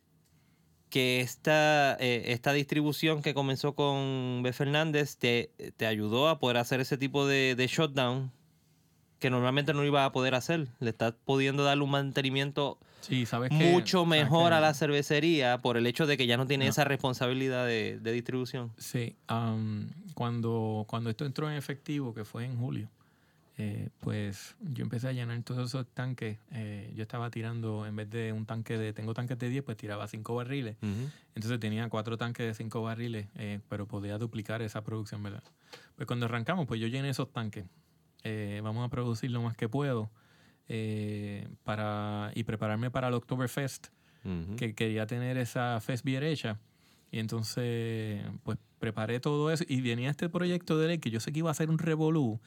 que 0.90 1.20
esta, 1.20 1.96
eh, 1.98 2.24
esta 2.32 2.52
distribución 2.52 3.20
que 3.22 3.34
comenzó 3.34 3.74
con 3.74 4.40
B. 4.42 4.52
Fernández 4.52 5.16
te, 5.16 5.50
te 5.76 5.86
ayudó 5.86 6.28
a 6.28 6.38
poder 6.38 6.58
hacer 6.58 6.80
ese 6.80 6.96
tipo 6.96 7.26
de, 7.26 7.54
de 7.56 7.66
shutdown 7.66 8.30
que 9.18 9.30
normalmente 9.30 9.72
no 9.74 9.84
iba 9.84 10.04
a 10.04 10.12
poder 10.12 10.34
hacer. 10.34 10.68
Le 10.80 10.90
estás 10.90 11.14
pudiendo 11.24 11.64
darle 11.64 11.84
un 11.84 11.90
mantenimiento 11.90 12.78
Sí, 13.00 13.24
sabes 13.24 13.52
mucho 13.52 14.04
mejor 14.04 14.52
a 14.52 14.60
la 14.60 14.74
cervecería 14.74 15.58
por 15.58 15.76
el 15.76 15.86
hecho 15.86 16.06
de 16.06 16.16
que 16.16 16.26
ya 16.26 16.36
no 16.36 16.46
tiene 16.46 16.64
No. 16.64 16.70
esa 16.70 16.82
responsabilidad 16.84 17.64
de, 17.64 18.00
de 18.00 18.12
distribución. 18.12 18.72
Sí, 18.78 19.14
am, 19.28 19.90
cuando, 20.14 20.84
cuando 20.88 21.08
esto 21.10 21.24
entró 21.24 21.48
en 21.48 21.56
efectivo, 21.56 22.12
que 22.14 22.24
fue 22.24 22.44
en 22.44 22.58
julio, 22.58 22.88
eh, 23.58 23.88
pues 24.00 24.56
yo 24.60 24.82
empecé 24.82 25.08
a 25.08 25.12
llenar 25.12 25.40
todos 25.42 25.68
esos 25.68 25.86
tanques. 25.86 26.38
eh, 26.52 26.92
yo 26.96 27.02
estaba 27.02 27.30
tirando, 27.30 27.86
en 27.86 27.94
vez 27.94 28.10
de 28.10 28.32
un 28.32 28.44
tanque 28.44 28.76
de, 28.76 28.92
tengo 28.92 29.14
tanques 29.14 29.38
de 29.38 29.48
10, 29.50 29.62
pues 29.62 29.76
tiraba 29.76 30.08
5 30.08 30.34
barriles. 30.34 30.76
Entonces 31.34 31.60
tenía 31.60 31.88
cuatro 31.88 32.16
tanques 32.18 32.44
de 32.44 32.54
5 32.54 32.82
barriles, 32.82 33.28
eh, 33.36 33.60
pero 33.68 33.86
podía 33.86 34.18
duplicar 34.18 34.62
esa 34.62 34.82
producción, 34.82 35.22
¿verdad? 35.22 35.42
Pues 35.94 36.06
cuando 36.06 36.26
arrancamos, 36.26 36.66
pues 36.66 36.80
yo 36.80 36.88
llené 36.88 37.10
esos 37.10 37.32
tanques. 37.32 37.64
Eh, 38.28 38.60
vamos 38.62 38.84
a 38.84 38.88
producir 38.88 39.30
lo 39.30 39.40
más 39.40 39.56
que 39.56 39.68
puedo 39.68 40.10
eh, 40.68 41.46
para, 41.62 42.32
y 42.34 42.42
prepararme 42.42 42.90
para 42.90 43.06
el 43.08 43.14
Oktoberfest 43.14 43.88
Ujú. 44.24 44.56
que 44.56 44.74
quería 44.74 45.06
tener 45.06 45.36
esa 45.38 45.80
Fest 45.80 46.04
Beer 46.04 46.24
hecha. 46.24 46.58
Y 47.12 47.20
entonces, 47.20 48.24
pues 48.42 48.58
preparé 48.80 49.20
todo 49.20 49.52
eso 49.52 49.64
y 49.68 49.80
venía 49.80 50.10
este 50.10 50.28
proyecto 50.28 50.76
de 50.78 50.88
ley 50.88 50.98
que 50.98 51.10
yo 51.10 51.20
sé 51.20 51.32
que 51.32 51.38
iba 51.38 51.50
a 51.50 51.54
ser 51.54 51.70
un 51.70 51.78
revolú 51.78 52.40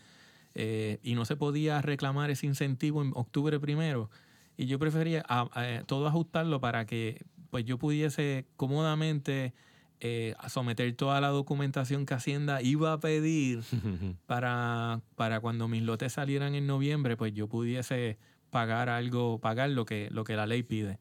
eh, 0.54 1.00
y 1.02 1.16
no 1.16 1.24
se 1.24 1.38
podía 1.38 1.82
reclamar 1.82 2.30
ese 2.30 2.46
incentivo 2.46 3.02
en 3.02 3.12
octubre 3.16 3.58
primero. 3.60 4.10
Y 4.58 4.66
yo 4.66 4.78
prefería 4.80 5.24
a- 5.30 5.48
a- 5.54 5.84
todo 5.86 6.06
ajustarlo 6.08 6.60
para 6.60 6.86
que 6.86 7.24
pues 7.52 7.64
yo 7.64 7.78
pudiese 7.80 8.46
cómodamente 8.58 9.54
eh, 10.02 10.34
a 10.40 10.48
someter 10.48 10.94
toda 10.96 11.20
la 11.20 11.28
documentación 11.28 12.06
que 12.06 12.14
Hacienda 12.14 12.62
iba 12.62 12.94
a 12.94 13.00
pedir 13.00 13.62
para, 14.28 15.02
para 15.16 15.42
cuando 15.42 15.68
mis 15.68 15.84
lotes 15.84 16.14
salieran 16.14 16.56
en 16.56 16.68
noviembre, 16.68 17.18
pues 17.18 17.34
yo 17.34 17.48
pudiese 17.48 18.18
pagar 18.50 18.90
algo, 18.90 19.40
pagar 19.40 19.70
lo 19.72 19.86
que, 19.86 20.08
lo 20.12 20.24
que 20.24 20.36
la 20.36 20.48
ley 20.48 20.64
pide. 20.64 21.00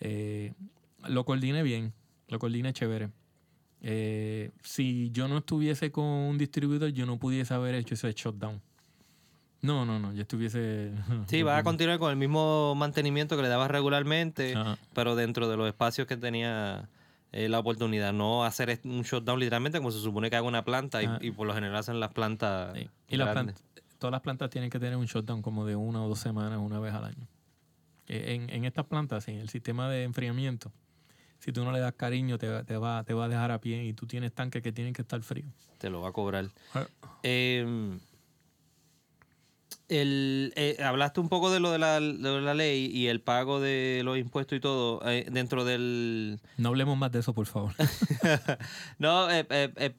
Eh, 0.00 0.52
lo 1.06 1.24
coordiné 1.24 1.62
bien, 1.62 1.92
lo 2.28 2.38
coordiné 2.38 2.72
chévere. 2.72 3.10
Eh, 3.82 4.52
si 4.62 5.10
yo 5.10 5.28
no 5.28 5.38
estuviese 5.38 5.92
con 5.92 6.04
un 6.04 6.38
distribuidor, 6.38 6.90
yo 6.90 7.04
no 7.04 7.18
pudiese 7.18 7.52
haber 7.52 7.74
hecho 7.74 7.94
ese 7.94 8.12
shutdown. 8.12 8.62
No, 9.60 9.84
no, 9.84 9.98
no, 9.98 10.12
yo 10.14 10.22
estuviese... 10.22 10.92
Sí, 11.26 11.42
vas 11.42 11.60
a 11.60 11.62
continuar 11.62 11.98
con 11.98 12.10
el 12.10 12.16
mismo 12.16 12.74
mantenimiento 12.74 13.36
que 13.36 13.42
le 13.42 13.48
dabas 13.48 13.70
regularmente, 13.70 14.54
Ajá. 14.54 14.78
pero 14.94 15.14
dentro 15.14 15.48
de 15.48 15.58
los 15.58 15.66
espacios 15.66 16.06
que 16.06 16.16
tenía 16.16 16.88
eh, 17.36 17.48
la 17.48 17.58
oportunidad. 17.58 18.12
No 18.12 18.44
hacer 18.44 18.80
un 18.84 19.02
shutdown 19.02 19.40
literalmente 19.40 19.78
como 19.78 19.90
se 19.90 19.98
supone 20.00 20.30
que 20.30 20.36
haga 20.36 20.46
una 20.46 20.64
planta 20.64 21.02
y, 21.02 21.06
Ah. 21.06 21.18
y 21.20 21.30
por 21.32 21.46
lo 21.46 21.54
general 21.54 21.76
hacen 21.76 21.98
las 21.98 22.12
plantas 22.12 22.72
Sí. 22.76 22.88
Y 23.08 23.16
las 23.16 23.30
plantas, 23.32 23.62
todas 23.98 24.12
las 24.12 24.20
plantas 24.20 24.50
tienen 24.50 24.70
que 24.70 24.78
tener 24.78 24.96
un 24.96 25.06
shutdown 25.06 25.42
como 25.42 25.66
de 25.66 25.74
una 25.76 26.02
o 26.04 26.08
dos 26.08 26.18
semanas, 26.20 26.58
una 26.60 26.78
vez 26.78 26.94
al 26.94 27.04
año. 27.04 27.26
Eh, 28.06 28.34
En, 28.34 28.50
en 28.50 28.64
estas 28.64 28.84
plantas, 28.86 29.24
sí, 29.24 29.32
el 29.32 29.48
sistema 29.48 29.88
de 29.88 30.04
enfriamiento, 30.04 30.70
si 31.38 31.52
tú 31.52 31.64
no 31.64 31.72
le 31.72 31.80
das 31.80 31.94
cariño, 31.94 32.38
te, 32.38 32.48
va- 32.48 32.62
te, 32.64 32.76
va, 32.76 33.02
te 33.04 33.14
va 33.14 33.24
a 33.24 33.28
dejar 33.28 33.50
a 33.50 33.60
pie 33.60 33.84
y 33.84 33.92
tú 33.94 34.06
tienes 34.06 34.32
tanques 34.32 34.62
que 34.62 34.72
tienen 34.72 34.92
que 34.94 35.02
estar 35.02 35.20
fríos. 35.22 35.52
Te 35.78 35.90
lo 35.90 36.00
va 36.02 36.10
a 36.10 36.12
cobrar. 36.12 36.46
Ah. 36.74 36.86
Eh, 37.22 37.98
el, 39.88 40.52
eh, 40.56 40.76
hablaste 40.82 41.20
un 41.20 41.28
poco 41.28 41.50
de 41.50 41.60
lo 41.60 41.70
de, 41.70 41.78
la, 41.78 42.00
de 42.00 42.40
la 42.40 42.54
ley 42.54 42.86
y 42.86 43.08
el 43.08 43.20
pago 43.20 43.60
de 43.60 44.02
los 44.04 44.18
impuestos 44.18 44.56
y 44.56 44.60
todo. 44.60 45.00
eh, 45.08 45.26
dentro 45.30 45.64
del, 45.64 46.40
No 46.56 46.70
hablemos 46.70 46.96
más 46.96 47.12
de 47.12 47.20
eso, 47.20 47.32
por 47.34 47.46
favor. 47.46 47.72
No, 48.98 49.30
eh, 49.30 49.94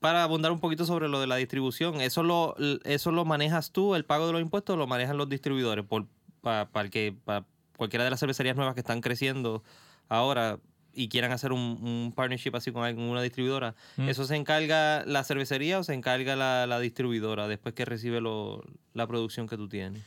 para 0.00 0.24
abundar 0.24 0.50
un 0.50 0.58
poquito 0.60 0.84
sobre 0.84 1.08
lo 1.08 1.20
de 1.20 1.28
la 1.28 1.36
distribución, 1.36 2.00
¿eso 2.00 2.22
lo, 2.22 2.56
eso 2.84 3.12
lo 3.12 3.24
manejas 3.24 3.70
tú, 3.70 3.94
el 3.94 4.04
pago 4.04 4.26
de 4.26 4.32
los 4.32 4.42
impuestos, 4.42 4.74
o 4.74 4.76
lo 4.76 4.86
manejan 4.86 5.16
los 5.16 5.28
distribuidores? 5.28 5.84
Por, 5.84 6.06
para 6.40 6.68
el 6.80 6.90
que, 6.90 7.16
pa 7.24 7.46
cualquiera 7.76 8.04
de 8.04 8.10
las 8.10 8.20
cervecerías 8.20 8.54
nuevas 8.56 8.74
que 8.74 8.80
están 8.80 9.00
creciendo 9.00 9.62
ahora 10.08 10.58
y 10.94 11.08
quieran 11.08 11.32
hacer 11.32 11.52
un, 11.52 11.60
un 11.82 12.12
partnership 12.14 12.54
así 12.54 12.70
con 12.72 12.84
alguna 12.84 13.22
distribuidora, 13.22 13.74
Mm. 13.96 14.08
¿eso 14.08 14.24
se 14.24 14.36
encarga 14.36 15.04
la 15.06 15.24
cervecería 15.24 15.78
o 15.78 15.82
se 15.84 15.94
encarga 15.94 16.36
la, 16.36 16.66
la 16.66 16.78
distribuidora 16.80 17.48
después 17.48 17.74
que 17.74 17.84
recibe 17.84 18.20
lo, 18.20 18.62
la 18.94 19.06
producción 19.06 19.46
que 19.48 19.56
tú 19.56 19.68
tienes? 19.68 20.02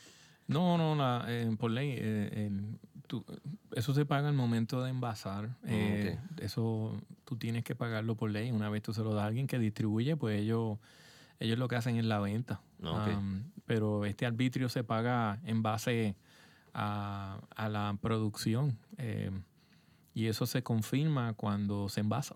No, 0.48 0.78
no, 0.78 0.96
la, 0.96 1.26
eh, 1.28 1.56
por 1.58 1.72
ley, 1.72 1.96
eh, 1.98 2.48
el- 2.48 2.78
tú- 3.08 3.26
eso 3.76 3.94
se 3.96 4.06
paga 4.06 4.28
al 4.28 4.36
momento 4.36 4.84
de 4.84 4.90
envasar. 4.92 5.50
Eh, 5.66 6.18
Eso 6.40 6.96
tú 7.24 7.36
tienes 7.36 7.64
que 7.64 7.74
pagarlo 7.76 8.16
por 8.16 8.30
ley. 8.30 8.52
Una 8.52 8.70
vez 8.70 8.84
tú 8.84 8.94
se 8.94 9.02
lo 9.04 9.14
das 9.16 9.24
a 9.24 9.28
alguien 9.28 9.48
que 9.48 9.58
distribuye, 9.58 10.16
pues 10.16 10.40
ellos, 10.42 10.78
ellos 11.40 11.58
lo 11.58 11.68
que 11.68 11.76
hacen 11.78 11.98
es 11.98 12.06
la 12.06 12.20
venta. 12.20 12.62
Am, 12.84 13.46
pero 13.66 14.06
este 14.06 14.26
arbitrio 14.28 14.70
se 14.70 14.84
paga 14.84 15.40
en 15.46 15.64
base 15.64 16.16
a, 16.76 17.40
a 17.56 17.70
la 17.70 17.98
producción. 18.00 18.78
Y 20.16 20.26
eso 20.28 20.48
se 20.48 20.64
confirma 20.64 21.34
cuando 21.34 21.88
se 21.90 22.00
envasa. 22.00 22.36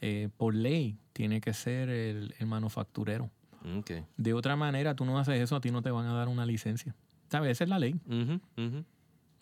Eh, 0.00 0.28
por 0.36 0.54
ley 0.54 0.96
tiene 1.12 1.40
que 1.40 1.52
ser 1.54 1.88
el, 1.88 2.34
el 2.38 2.46
manufacturero. 2.46 3.30
Ok. 3.78 3.90
De 4.16 4.34
otra 4.34 4.54
manera, 4.56 4.94
tú 4.94 5.04
no 5.04 5.18
haces 5.18 5.40
eso, 5.40 5.56
a 5.56 5.60
ti 5.60 5.70
no 5.72 5.82
te 5.82 5.90
van 5.90 6.06
a 6.06 6.12
dar 6.14 6.28
una 6.28 6.46
licencia. 6.46 6.94
¿Sabes? 7.30 7.52
Esa 7.52 7.64
es 7.64 7.70
la 7.70 7.78
ley. 7.80 7.94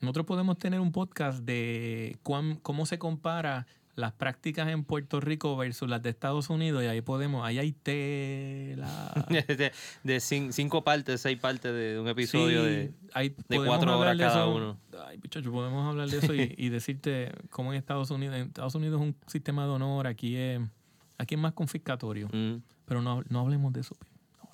Nosotros 0.00 0.24
podemos 0.26 0.58
tener 0.58 0.80
un 0.80 0.92
podcast 0.92 1.40
de 1.44 2.16
cuán- 2.22 2.56
cómo 2.62 2.86
se 2.86 2.98
compara 2.98 3.66
las 4.00 4.12
prácticas 4.12 4.68
en 4.68 4.84
Puerto 4.84 5.20
Rico 5.20 5.56
versus 5.56 5.88
las 5.88 6.02
de 6.02 6.10
Estados 6.10 6.50
Unidos 6.50 6.82
y 6.82 6.86
ahí 6.86 7.00
podemos, 7.02 7.44
ahí 7.46 7.58
hay 7.58 7.72
tela. 7.72 9.12
de, 9.28 9.72
de 10.04 10.16
cin- 10.18 10.52
cinco 10.52 10.82
partes, 10.84 11.20
seis 11.20 11.38
partes 11.38 11.72
de 11.72 11.98
un 12.00 12.08
episodio 12.08 12.62
Sí, 12.64 12.68
de... 12.70 12.94
de 13.48 13.64
cuatro 13.66 13.98
horas 13.98 14.16
de 14.16 14.24
cada 14.24 14.46
uno. 14.46 14.76
Ay, 15.06 15.18
muchacho, 15.18 15.50
podemos 15.52 15.88
hablar 15.88 16.08
de 16.08 16.18
eso 16.18 16.34
y, 16.34 16.54
y 16.56 16.68
decirte 16.70 17.32
cómo 17.50 17.72
en 17.72 17.78
Estados 17.78 18.10
Unidos, 18.10 18.36
en 18.36 18.48
Estados 18.48 18.74
Unidos 18.74 19.00
es 19.00 19.06
un 19.06 19.16
sistema 19.26 19.64
de 19.64 19.70
honor, 19.70 20.06
aquí 20.06 20.36
es, 20.36 20.60
aquí 21.18 21.34
es 21.34 21.40
más 21.40 21.52
confiscatorio, 21.52 22.28
Mm. 22.32 22.56
pero 22.84 23.02
no, 23.02 23.22
no 23.28 23.40
hablemos 23.40 23.72
de 23.72 23.80
eso. 23.80 23.96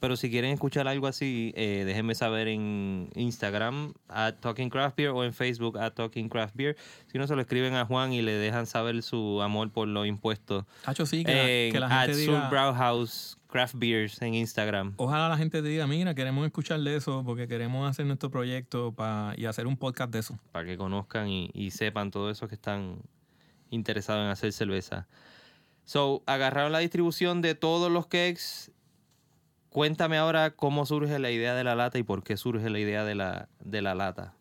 Pero 0.00 0.16
si 0.16 0.30
quieren 0.30 0.50
escuchar 0.52 0.86
algo 0.88 1.06
así, 1.06 1.52
eh, 1.56 1.84
déjenme 1.86 2.14
saber 2.14 2.48
en 2.48 3.08
Instagram, 3.14 3.92
at 4.08 4.34
Talking 4.40 4.68
Craft 4.68 4.96
Beer, 4.96 5.10
o 5.10 5.24
en 5.24 5.32
Facebook, 5.32 5.78
at 5.78 5.92
Talking 5.94 6.28
Craft 6.28 6.54
Beer. 6.54 6.76
Si 7.10 7.16
no, 7.18 7.26
se 7.26 7.34
lo 7.34 7.40
escriben 7.40 7.74
a 7.74 7.86
Juan 7.86 8.12
y 8.12 8.20
le 8.22 8.32
dejan 8.32 8.66
saber 8.66 9.02
su 9.02 9.40
amor 9.42 9.70
por 9.70 9.88
los 9.88 10.06
impuestos. 10.06 10.64
Hacho, 10.84 11.06
sí, 11.06 11.24
que, 11.24 11.32
la- 11.32 11.72
que 11.72 11.80
la 11.80 11.86
at 12.02 12.06
gente 12.08 12.24
Sur 12.24 12.34
diga... 12.34 12.50
Brauhaus 12.50 13.38
Craft 13.48 13.74
Beers 13.78 14.20
en 14.20 14.34
Instagram. 14.34 14.92
Ojalá 14.98 15.28
la 15.30 15.38
gente 15.38 15.62
diga, 15.62 15.86
mira, 15.86 16.14
queremos 16.14 16.44
escuchar 16.44 16.80
de 16.80 16.96
eso 16.96 17.22
porque 17.24 17.48
queremos 17.48 17.88
hacer 17.88 18.04
nuestro 18.04 18.30
proyecto 18.30 18.92
pa- 18.92 19.32
y 19.36 19.46
hacer 19.46 19.66
un 19.66 19.76
podcast 19.78 20.12
de 20.12 20.18
eso. 20.18 20.38
Para 20.52 20.66
que 20.66 20.76
conozcan 20.76 21.28
y, 21.28 21.50
y 21.54 21.70
sepan 21.70 22.10
todo 22.10 22.28
eso 22.30 22.48
que 22.48 22.54
están 22.56 22.98
interesado 23.70 24.22
en 24.22 24.28
hacer 24.28 24.52
cerveza. 24.52 25.08
So, 25.84 26.22
agarraron 26.26 26.72
la 26.72 26.80
distribución 26.80 27.40
de 27.40 27.54
todos 27.54 27.90
los 27.90 28.06
cakes. 28.06 28.70
Cuéntame 29.76 30.16
ahora 30.16 30.52
cómo 30.52 30.86
surge 30.86 31.18
la 31.18 31.30
idea 31.30 31.54
de 31.54 31.62
la 31.62 31.74
lata 31.74 31.98
y 31.98 32.02
por 32.02 32.22
qué 32.24 32.38
surge 32.38 32.70
la 32.70 32.78
idea 32.78 33.04
de 33.04 33.14
la, 33.14 33.50
de 33.60 33.82
la 33.82 33.94
lata. 33.94 34.32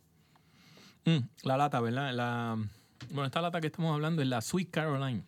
Mm, 1.04 1.18
la 1.44 1.58
lata, 1.58 1.82
¿verdad? 1.82 2.14
La, 2.14 2.58
bueno, 3.10 3.26
esta 3.26 3.42
lata 3.42 3.60
que 3.60 3.68
estamos 3.68 3.94
hablando 3.94 4.22
es 4.22 4.30
la 4.30 4.40
Sweet 4.40 4.72
Caroline. 4.72 5.24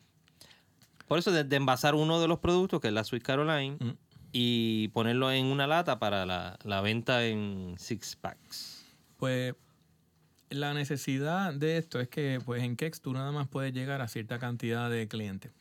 Por 1.09 1.19
eso, 1.19 1.33
de, 1.33 1.43
de 1.43 1.55
envasar 1.57 1.93
uno 1.93 2.21
de 2.21 2.29
los 2.29 2.39
productos, 2.39 2.79
que 2.79 2.87
es 2.87 2.93
la 2.93 3.03
Sweet 3.03 3.21
Caroline, 3.21 3.75
Mm. 3.81 3.97
y 4.31 4.87
ponerlo 4.93 5.29
en 5.29 5.47
una 5.47 5.67
lata 5.67 5.99
para 5.99 6.25
la, 6.25 6.57
la 6.63 6.79
venta 6.79 7.25
en 7.25 7.75
six 7.77 8.15
packs. 8.15 8.85
Pues 9.17 9.55
la 10.49 10.73
necesidad 10.73 11.53
de 11.53 11.77
esto 11.77 11.99
es 11.99 12.07
que 12.07 12.39
pues 12.45 12.63
en 12.63 12.77
Kex 12.77 13.01
tú 13.01 13.11
nada 13.11 13.33
más 13.33 13.49
puedes 13.49 13.73
llegar 13.73 13.99
a 13.99 14.07
cierta 14.07 14.39
cantidad 14.39 14.89
de 14.89 15.05
clientes. 15.09 15.51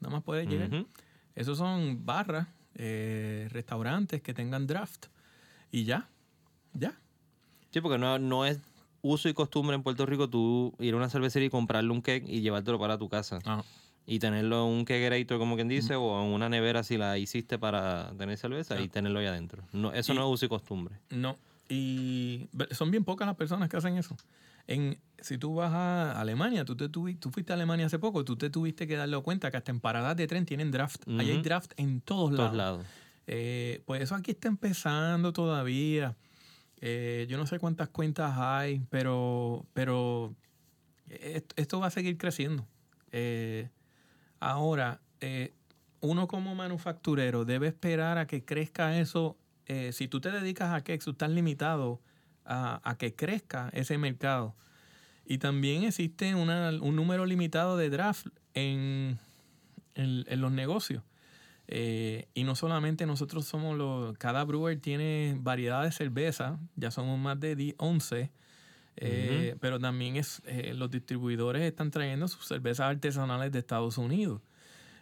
Nada 0.00 0.14
más 0.14 0.22
puedes 0.24 0.48
llegar. 0.48 0.68
Ujú. 0.72 0.86
Esos 1.34 1.58
son 1.58 2.06
barras, 2.06 2.48
eh, 2.76 3.48
restaurantes 3.50 4.22
que 4.22 4.32
tengan 4.34 4.66
draft. 4.66 5.06
Y 5.72 5.84
ya, 5.84 6.08
ya. 6.74 6.94
Sí, 7.70 7.80
porque 7.80 7.98
no, 7.98 8.18
no 8.18 8.46
es 8.46 8.58
uso 9.02 9.28
y 9.28 9.34
costumbre 9.34 9.74
en 9.76 9.82
Puerto 9.82 10.06
Rico 10.06 10.28
tú 10.28 10.74
ir 10.78 10.94
a 10.94 10.96
una 10.96 11.08
cervecería 11.10 11.46
y 11.46 11.50
comprarle 11.50 11.90
un 11.90 12.00
cake 12.00 12.24
y 12.28 12.40
llevártelo 12.40 12.78
para 12.78 12.96
tu 12.98 13.08
casa. 13.08 13.38
Ah, 13.44 13.62
Y 14.06 14.18
tenerlo 14.18 14.66
en 14.66 14.72
un 14.78 14.84
kegerator, 14.84 15.38
como 15.38 15.56
quien 15.56 15.68
dice, 15.68 15.94
o 15.96 16.22
en 16.24 16.32
una 16.32 16.48
nevera 16.48 16.82
si 16.82 16.96
la 16.96 17.18
hiciste 17.18 17.58
para 17.58 18.12
tener 18.18 18.36
cerveza 18.38 18.80
y 18.80 18.88
tenerlo 18.88 19.18
ahí 19.18 19.26
adentro. 19.26 19.62
No, 19.72 19.92
eso 19.92 20.12
Y- 20.12 20.16
no 20.16 20.22
es 20.28 20.32
uso 20.34 20.46
y 20.46 20.48
costumbre. 20.48 20.96
no. 21.10 21.36
Y 21.68 22.46
son 22.70 22.92
bien 22.92 23.02
pocas 23.02 23.26
las 23.26 23.34
personas 23.36 23.68
que 23.68 23.76
hacen 23.76 23.96
eso. 23.96 24.16
En, 24.66 24.98
si 25.20 25.38
tú 25.38 25.54
vas 25.54 25.72
a 25.72 26.20
Alemania, 26.20 26.64
tú, 26.64 26.76
te 26.76 26.90
tuvi- 26.90 27.18
tú 27.18 27.30
fuiste 27.30 27.52
a 27.52 27.54
Alemania 27.56 27.86
hace 27.86 27.98
poco, 27.98 28.24
tú 28.24 28.36
te 28.36 28.50
tuviste 28.50 28.86
que 28.86 28.96
darle 28.96 29.20
cuenta 29.22 29.50
que 29.50 29.56
hasta 29.56 29.70
en 29.70 29.80
paradas 29.80 30.16
de 30.16 30.26
tren 30.26 30.44
tienen 30.44 30.70
draft. 30.70 31.02
Ahí 31.18 31.30
hay 31.30 31.42
draft 31.42 31.72
en 31.76 32.00
todos 32.00 32.30
lados. 32.32 32.46
Todos 32.50 32.56
lados. 32.56 32.86
Eh, 33.28 33.82
pues 33.86 34.02
eso 34.02 34.14
aquí 34.14 34.32
está 34.32 34.48
empezando 34.48 35.32
todavía. 35.32 36.16
Eh, 36.80 37.26
yo 37.28 37.38
no 37.38 37.46
sé 37.46 37.58
cuántas 37.58 37.88
cuentas 37.88 38.34
hay, 38.36 38.82
pero, 38.90 39.66
pero 39.72 40.34
est- 41.08 41.52
esto 41.56 41.80
va 41.80 41.86
a 41.86 41.90
seguir 41.90 42.18
creciendo. 42.18 42.66
Eh, 43.12 43.68
ahora, 44.40 45.00
uno 46.00 46.28
como 46.28 46.54
manufacturero 46.54 47.44
debe 47.44 47.68
esperar 47.68 48.18
a 48.18 48.26
que 48.26 48.44
crezca 48.44 48.98
eso. 48.98 49.36
Si 49.92 50.06
tú 50.06 50.20
te 50.20 50.30
dedicas 50.30 50.72
a 50.72 50.84
que 50.84 50.96
tú 50.98 51.10
estás 51.12 51.30
limitado 51.30 52.00
a, 52.46 52.80
a 52.88 52.96
que 52.96 53.14
crezca 53.14 53.70
ese 53.72 53.98
mercado. 53.98 54.54
Y 55.24 55.38
también 55.38 55.82
existe 55.84 56.34
una- 56.34 56.70
un 56.80 56.94
número 56.96 57.26
limitado 57.26 57.76
de 57.76 57.90
draft 57.90 58.28
en, 58.54 59.18
en- 59.94 60.24
en 60.28 60.40
los 60.40 60.52
negocios. 60.52 61.02
Eh, 61.68 62.28
y 62.32 62.44
no 62.44 62.54
solamente 62.54 63.06
nosotros 63.06 63.44
somos 63.44 63.76
los, 63.76 64.16
cada 64.18 64.44
brewer 64.44 64.78
tiene 64.80 65.36
variedad 65.40 65.82
de 65.82 65.90
cerveza, 65.90 66.60
ya 66.76 66.92
somos 66.92 67.18
más 67.18 67.40
de 67.40 67.56
10, 67.56 67.74
11, 67.78 68.30
eh, 68.98 69.56
pero 69.60 69.80
también 69.80 70.16
es, 70.16 70.40
eh, 70.46 70.74
los 70.74 70.90
distribuidores 70.92 71.62
están 71.62 71.90
trayendo 71.90 72.28
sus 72.28 72.46
cervezas 72.46 72.86
artesanales 72.86 73.50
de 73.50 73.58
Estados 73.58 73.98
Unidos. 73.98 74.40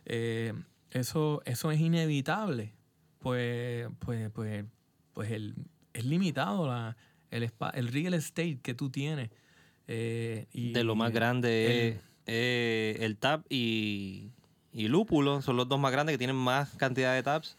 Eh, 0.07 0.55
eso, 0.91 1.43
eso 1.45 1.71
es 1.71 1.81
inevitable, 1.81 2.73
pues, 3.19 3.89
pues, 3.99 4.31
pues, 4.31 4.65
pues 5.13 5.31
el, 5.33 5.55
es 5.93 6.05
limitado 6.07 6.67
la, 6.67 6.97
el, 7.35 7.51
el 7.75 7.89
real 7.89 8.15
estate 8.15 8.59
que 8.63 8.75
tú 8.75 8.91
tienes. 8.91 9.31
eh, 9.89 10.47
y, 10.53 10.73
De 10.73 10.85
lo 10.85 10.95
más 10.95 11.13
grande 11.13 11.67
el- 11.67 11.93
es 11.95 12.01
eh, 12.27 12.97
el 13.01 13.17
tap 13.17 13.45
y, 13.51 14.31
y 14.73 14.89
lúpulo. 14.89 15.43
Son 15.43 15.57
los 15.57 15.69
dos 15.69 15.79
más 15.79 15.93
grandes 15.93 16.15
que 16.15 16.19
tienen 16.19 16.37
más 16.37 16.71
cantidad 16.77 17.15
de 17.15 17.23
taps. 17.23 17.57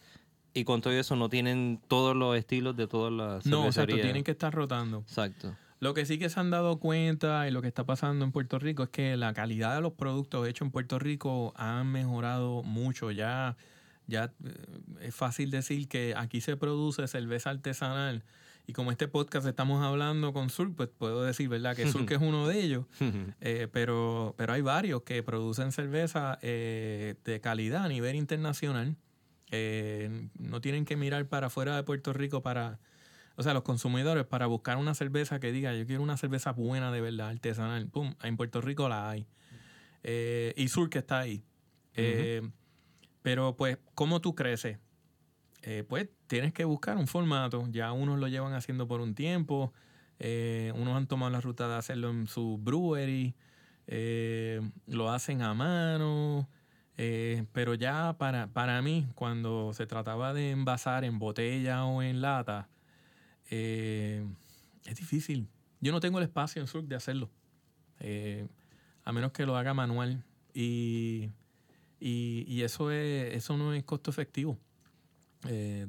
Y 0.54 0.64
con 0.64 0.80
todo 0.80 0.94
eso 0.94 1.16
no 1.16 1.28
tienen 1.28 1.80
todos 1.86 2.16
los 2.16 2.34
estilos 2.36 2.74
de 2.76 2.86
todas 2.86 3.12
las 3.12 3.44
No, 3.46 3.66
exacto, 3.66 3.94
tienen 3.96 4.24
que 4.24 4.30
estar 4.30 4.54
rotando. 4.54 5.00
Exacto. 5.00 5.54
Lo 5.80 5.92
que 5.92 6.06
sí 6.06 6.18
que 6.18 6.30
se 6.30 6.40
han 6.40 6.48
dado 6.50 6.78
cuenta 6.78 7.46
y 7.46 7.50
lo 7.50 7.60
que 7.60 7.68
está 7.68 7.84
pasando 7.84 8.24
en 8.24 8.32
Puerto 8.32 8.58
Rico 8.58 8.82
es 8.84 8.88
que 8.88 9.18
la 9.18 9.34
calidad 9.34 9.74
de 9.74 9.82
los 9.82 9.92
productos 9.92 10.48
hechos 10.48 10.64
en 10.66 10.72
Puerto 10.72 10.98
Rico 10.98 11.52
han 11.56 11.92
mejorado 11.92 12.62
mucho. 12.62 13.10
Ya, 13.10 13.58
ya 14.06 14.32
eh, 14.42 14.54
es 15.02 15.14
fácil 15.14 15.50
decir 15.50 15.88
que 15.88 16.14
aquí 16.16 16.40
se 16.40 16.56
produce 16.56 17.06
cerveza 17.06 17.50
artesanal. 17.50 18.24
Y 18.66 18.72
como 18.72 18.90
este 18.90 19.06
podcast 19.06 19.46
estamos 19.46 19.84
hablando 19.84 20.32
con 20.32 20.50
Surk, 20.50 20.74
pues 20.74 20.88
puedo 20.88 21.22
decir, 21.22 21.48
¿verdad? 21.48 21.76
Que 21.76 21.90
Surk 21.90 22.10
es 22.10 22.20
uno 22.20 22.48
de 22.48 22.60
ellos. 22.60 22.86
Eh, 23.40 23.68
pero, 23.72 24.34
pero 24.36 24.52
hay 24.52 24.62
varios 24.62 25.02
que 25.02 25.22
producen 25.22 25.70
cerveza 25.70 26.38
eh, 26.42 27.14
de 27.24 27.40
calidad 27.40 27.84
a 27.84 27.88
nivel 27.88 28.16
internacional. 28.16 28.96
Eh, 29.50 30.28
no 30.38 30.60
tienen 30.60 30.84
que 30.84 30.96
mirar 30.96 31.26
para 31.28 31.46
afuera 31.46 31.76
de 31.76 31.82
Puerto 31.84 32.12
Rico 32.12 32.42
para, 32.42 32.80
o 33.36 33.42
sea, 33.42 33.54
los 33.54 33.62
consumidores 33.62 34.24
para 34.24 34.46
buscar 34.46 34.76
una 34.76 34.94
cerveza 34.94 35.38
que 35.38 35.52
diga, 35.52 35.72
yo 35.74 35.86
quiero 35.86 36.02
una 36.02 36.16
cerveza 36.16 36.52
buena 36.52 36.90
de 36.90 37.00
verdad, 37.00 37.28
artesanal. 37.28 37.86
Pum, 37.88 38.14
en 38.22 38.36
Puerto 38.36 38.60
Rico 38.60 38.88
la 38.88 39.10
hay. 39.10 39.26
Eh, 40.02 40.54
y 40.56 40.68
Sur 40.68 40.90
que 40.90 40.98
está 40.98 41.20
ahí. 41.20 41.44
Eh, 41.94 42.42
pero 43.22 43.56
pues, 43.56 43.78
¿cómo 43.94 44.20
tú 44.20 44.34
creces? 44.34 44.78
Eh, 45.68 45.82
pues 45.88 46.08
tienes 46.28 46.52
que 46.52 46.64
buscar 46.64 46.96
un 46.96 47.08
formato. 47.08 47.66
Ya 47.70 47.92
unos 47.92 48.18
lo 48.20 48.28
llevan 48.28 48.54
haciendo 48.54 48.86
por 48.88 49.00
un 49.00 49.14
tiempo. 49.14 49.72
eh, 50.20 50.72
unos 50.76 50.96
han 50.96 51.06
tomado 51.08 51.30
la 51.32 51.40
ruta 51.40 51.68
de 51.68 51.74
hacerlo 51.74 52.10
en 52.10 52.28
su 52.28 52.56
brewery. 52.58 53.34
eh, 53.88 54.60
lo 54.86 55.10
hacen 55.10 55.42
a 55.42 55.54
mano. 55.54 56.48
pero 57.52 57.74
ya 57.74 58.16
para, 58.18 58.46
para 58.52 58.80
mí, 58.82 59.06
cuando 59.14 59.72
se 59.74 59.86
trataba 59.86 60.32
de 60.34 60.50
envasar 60.52 61.04
en 61.04 61.18
botella 61.18 61.84
o 61.84 62.02
en 62.02 62.20
lata, 62.22 62.68
es 63.50 64.96
difícil. 64.96 65.48
Yo 65.80 65.92
no 65.92 66.00
tengo 66.00 66.18
el 66.18 66.24
espacio 66.24 66.60
en 66.62 66.68
Surf 66.68 66.86
de 66.86 66.96
hacerlo. 66.96 67.30
a 69.04 69.12
menos 69.12 69.32
que 69.32 69.46
lo 69.46 69.56
haga 69.56 69.74
manual. 69.74 70.24
Y, 70.54 71.30
y, 72.00 72.44
y 72.48 72.62
eso, 72.62 72.90
es, 72.90 73.34
eso 73.34 73.56
no 73.56 73.74
es 73.74 73.84
costo 73.84 74.10
efectivo. 74.10 74.58
Eh, 75.48 75.86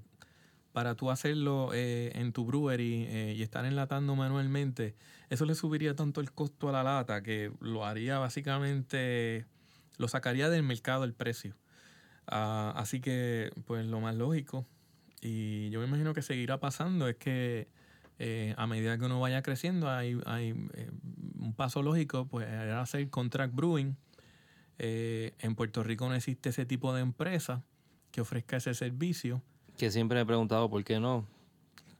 para 0.73 0.93
tú 0.93 1.09
hacerlo 1.09 1.71
eh, 1.73 2.11
en 2.13 2.33
tu 2.33 2.45
brewery 2.45 3.05
eh, 3.09 3.33
y 3.35 3.41
estar 3.41 3.65
enlatando 3.65 4.15
manualmente, 4.15 4.95
eso 5.29 5.45
le 5.45 5.55
subiría 5.55 5.95
tanto 5.95 6.21
el 6.21 6.31
costo 6.31 6.69
a 6.69 6.71
la 6.71 6.83
lata 6.83 7.23
que 7.23 7.51
lo 7.61 7.83
haría 7.83 8.19
básicamente, 8.19 9.47
lo 9.97 10.07
sacaría 10.07 10.49
del 10.49 10.61
mercado 10.61 11.03
el 11.03 11.13
precio. 11.13 11.55
Ah, 12.27 12.73
así 12.75 12.99
que, 12.99 13.51
pues 13.65 13.87
lo 13.87 14.01
más 14.01 14.15
lógico, 14.15 14.67
y 15.19 15.71
yo 15.71 15.79
me 15.79 15.87
imagino 15.87 16.13
que 16.13 16.21
seguirá 16.21 16.59
pasando, 16.59 17.07
es 17.07 17.15
que 17.15 17.67
a 18.55 18.67
medida 18.67 18.97
que 18.99 19.05
uno 19.05 19.19
vaya 19.19 19.41
creciendo, 19.41 19.89
hay, 19.89 20.19
hay 20.27 20.51
un 21.39 21.53
paso 21.55 21.81
lógico, 21.81 22.27
pues 22.27 22.47
era 22.47 22.81
hacer 22.81 23.09
contract 23.09 23.55
brewing. 23.55 23.95
En 24.77 25.55
Puerto 25.55 25.81
Rico 25.81 26.07
no 26.07 26.13
existe 26.13 26.49
ese 26.49 26.67
tipo 26.67 26.93
de 26.93 27.01
empresa 27.01 27.63
que 28.11 28.21
ofrezca 28.21 28.57
ese 28.57 28.73
servicio. 28.73 29.41
Que 29.77 29.91
siempre 29.91 30.15
me 30.15 30.21
he 30.21 30.25
preguntado 30.25 30.69
por 30.69 30.83
qué 30.83 30.99
no. 30.99 31.25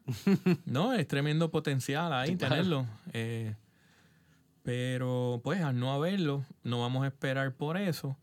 No, 0.66 0.94
es 0.94 1.08
tremendo 1.08 1.52
potencial 1.52 2.14
ahí 2.14 2.36
tenerlo. 2.36 2.86
Eh, 3.14 3.56
pero 4.64 5.42
pues 5.44 5.62
al 5.62 5.80
no 5.80 5.94
haberlo, 5.94 6.46
no 6.64 6.82
vamos 6.82 7.04
a 7.04 7.08
esperar 7.08 7.56
por 7.56 7.78
eso. 7.78 8.18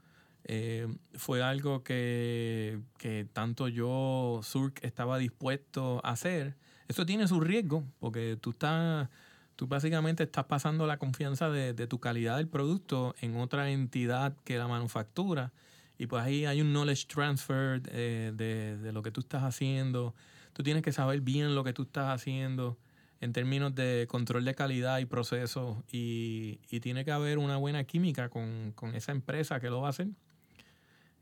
Eh, 0.45 0.87
fue 1.15 1.43
algo 1.43 1.83
que, 1.83 2.81
que 2.99 3.27
tanto 3.33 3.69
yo, 3.69 4.41
Surk, 4.43 4.79
estaba 4.83 5.19
dispuesto 5.19 6.01
a 6.05 6.11
hacer. 6.11 6.57
Eso 6.87 7.07
tiene 7.07 7.27
su 7.29 7.41
riesgo, 7.41 7.85
porque 7.99 8.37
tú 8.39 8.51
estás, 8.51 9.09
tú 9.57 9.67
básicamente 9.67 10.25
estás 10.25 10.45
pasando 10.45 10.87
la 10.87 10.99
confianza 10.99 11.49
de, 11.49 11.73
de 11.73 11.87
tu 11.87 11.99
calidad 11.99 12.37
del 12.37 12.49
producto 12.49 13.15
en 13.23 13.37
otra 13.37 13.71
entidad 13.71 14.37
que 14.45 14.59
la 14.59 14.69
manufactura. 14.69 15.53
Y 15.99 16.07
pues 16.07 16.23
ahí 16.23 16.45
hay 16.45 16.61
un 16.61 16.73
knowledge 16.73 17.07
transfer 17.07 17.83
eh, 17.87 18.33
de, 18.35 18.77
de 18.79 18.93
lo 18.93 19.03
que 19.03 19.11
tú 19.11 19.21
estás 19.21 19.43
haciendo. 19.43 20.15
Tú 20.53 20.63
tienes 20.63 20.83
que 20.83 20.93
saber 20.93 21.21
bien 21.21 21.55
lo 21.55 21.65
que 21.65 21.73
tú 21.73 21.83
estás 21.83 22.09
haciendo 22.09 22.79
en 23.21 23.33
términos 23.33 23.75
de 23.75 24.07
control 24.09 24.45
de 24.45 24.55
calidad 24.55 24.99
y 24.99 25.07
procesos. 25.07 25.79
Y, 25.91 26.61
y 26.71 26.81
tiene 26.81 27.05
que 27.05 27.13
haber 27.13 27.39
una 27.39 27.57
buena 27.57 27.85
química 27.85 28.29
con, 28.29 28.73
con 28.75 28.95
esa 28.95 29.13
empresa 29.13 29.61
que 29.61 29.71
lo 29.71 29.81
va. 29.81 29.93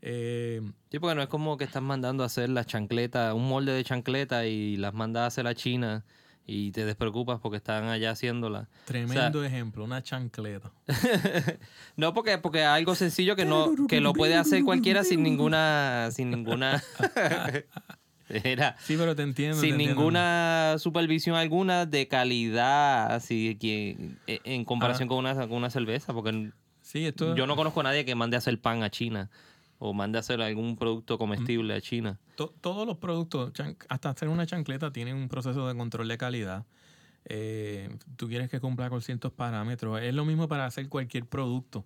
Eh, 0.01 0.61
Sí, 0.91 0.99
porque 0.99 1.15
no 1.15 1.21
es 1.21 1.29
como 1.29 1.57
que 1.57 1.63
estás 1.63 1.81
mandando 1.81 2.23
a 2.23 2.25
hacer 2.25 2.49
las 2.49 2.65
chancletas, 2.65 3.33
un 3.33 3.47
molde 3.47 3.71
de 3.71 3.83
chancleta 3.83 4.45
y 4.45 4.75
las 4.75 4.93
mandas 4.93 5.21
a 5.21 5.25
hacer 5.27 5.47
a 5.47 5.55
China 5.55 6.03
y 6.45 6.71
te 6.71 6.85
despreocupas 6.85 7.39
porque 7.39 7.57
están 7.57 7.85
allá 7.85 8.11
haciéndola. 8.11 8.67
tremendo 8.85 9.43
ejemplo, 9.43 9.83
una 9.83 10.01
chancleta. 10.03 10.71
No, 11.95 12.13
porque 12.13 12.37
porque 12.37 12.59
es 12.61 12.65
algo 12.67 12.95
sencillo 12.95 13.35
que 13.35 13.45
no 13.45 13.71
que 13.87 14.01
lo 14.01 14.13
puede 14.13 14.35
hacer 14.35 14.63
cualquiera 14.63 15.03
sin 15.03 15.23
ninguna 15.23 16.09
sin 16.11 16.31
ninguna 16.31 16.83
Era, 18.29 18.75
Sí, 18.79 18.95
pero 18.97 19.15
te 19.15 19.21
entiendo. 19.21 19.57
te 19.57 19.61
sin 19.61 19.73
entiendo. 19.73 19.95
ninguna 19.95 20.75
supervisión 20.79 21.35
alguna 21.35 21.85
de 21.85 22.07
calidad 22.07 23.13
así 23.13 23.57
que 23.59 24.15
e, 24.27 24.39
en 24.43 24.65
comparación 24.65 25.07
con 25.07 25.19
una 25.19 25.35
con 25.35 25.53
una 25.53 25.69
cerveza 25.69 26.13
porque 26.13 26.51
Sí, 26.81 27.05
esto... 27.05 27.33
Yo 27.35 27.47
no 27.47 27.55
conozco 27.55 27.79
a 27.79 27.83
nadie 27.83 28.03
que 28.05 28.13
mande 28.13 28.35
a 28.35 28.39
hacer 28.39 28.59
pan 28.59 28.83
a 28.83 28.89
China 28.89 29.29
o 29.85 29.93
mande 29.93 30.17
a 30.17 30.21
hacer 30.21 30.41
algún 30.41 30.77
producto 30.77 31.17
comestible 31.17 31.73
a 31.73 31.81
China. 31.81 32.17
To- 32.35 32.53
todos 32.61 32.87
los 32.87 32.97
productos, 32.99 33.51
hasta 33.89 34.09
hacer 34.09 34.29
una 34.29 34.45
chancleta, 34.45 34.93
tienen 34.93 35.17
un 35.17 35.27
proceso 35.27 35.67
de 35.67 35.75
control 35.75 36.07
de 36.07 36.17
calidad. 36.17 36.65
Eh, 37.25 37.89
tú 38.15 38.29
quieres 38.29 38.49
que 38.49 38.61
cumpla 38.61 38.89
con 38.89 39.01
ciertos 39.01 39.33
parámetros. 39.33 40.01
Es 40.01 40.13
lo 40.13 40.23
mismo 40.23 40.47
para 40.47 40.65
hacer 40.65 40.87
cualquier 40.87 41.25
producto. 41.25 41.85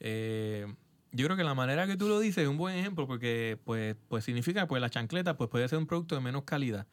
Eh, 0.00 0.66
yo 1.12 1.24
creo 1.24 1.36
que 1.36 1.42
la 1.44 1.54
manera 1.54 1.86
que 1.86 1.96
tú 1.96 2.08
lo 2.08 2.20
dices 2.20 2.44
es 2.44 2.48
un 2.48 2.58
buen 2.58 2.76
ejemplo 2.76 3.06
porque 3.06 3.58
pues, 3.64 3.96
pues 4.08 4.22
significa 4.24 4.68
pues 4.68 4.80
la 4.82 4.90
chancleta 4.90 5.36
pues 5.38 5.48
puede 5.48 5.66
ser 5.66 5.78
un 5.78 5.86
producto 5.86 6.14
de 6.14 6.20
menos 6.20 6.44
calidad. 6.44 6.86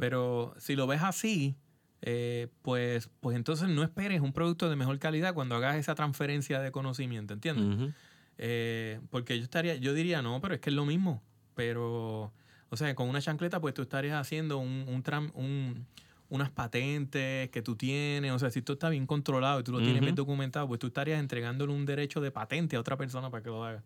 Pero 0.00 0.52
si 0.58 0.74
lo 0.74 0.88
ves 0.88 1.02
así, 1.02 1.54
eh, 2.02 2.48
pues, 2.62 3.08
pues 3.20 3.36
entonces 3.36 3.68
no 3.68 3.84
esperes 3.84 4.20
un 4.20 4.32
producto 4.32 4.68
de 4.68 4.74
mejor 4.74 4.98
calidad 4.98 5.32
cuando 5.32 5.54
hagas 5.54 5.76
esa 5.76 5.94
transferencia 5.94 6.58
de 6.60 6.72
conocimiento, 6.72 7.34
¿entiendes? 7.34 7.94
Eh, 8.38 9.00
porque 9.10 9.36
yo 9.38 9.44
estaría, 9.44 9.76
yo 9.76 9.94
diría, 9.94 10.22
no, 10.22 10.40
pero 10.40 10.54
es 10.54 10.60
que 10.60 10.70
es 10.70 10.76
lo 10.76 10.84
mismo. 10.86 11.22
Pero, 11.54 12.32
o 12.70 12.76
sea, 12.76 12.94
con 12.94 13.08
una 13.08 13.20
chancleta, 13.20 13.60
pues 13.60 13.74
tú 13.74 13.82
estarías 13.82 14.20
haciendo 14.20 14.58
un, 14.58 14.84
un, 14.88 15.02
tram- 15.02 15.30
un- 15.34 15.86
unas 16.28 16.50
patentes 16.50 17.50
que 17.50 17.60
tú 17.62 17.76
tienes. 17.76 18.32
O 18.32 18.38
sea, 18.38 18.50
si 18.50 18.60
esto 18.60 18.72
está 18.72 18.88
bien 18.88 19.06
controlado 19.06 19.60
y 19.60 19.64
tú 19.64 19.72
lo 19.72 19.78
tienes 19.84 20.00
bien 20.00 20.14
documentado, 20.14 20.66
pues 20.66 20.80
tú 20.80 20.86
estarías 20.86 21.20
entregándole 21.20 21.72
un 21.72 21.84
derecho 21.84 22.20
de 22.22 22.30
patente 22.30 22.76
a 22.76 22.80
otra 22.80 22.96
persona 22.96 23.28
para 23.30 23.42
que 23.42 23.50
lo 23.50 23.64
haga. 23.64 23.82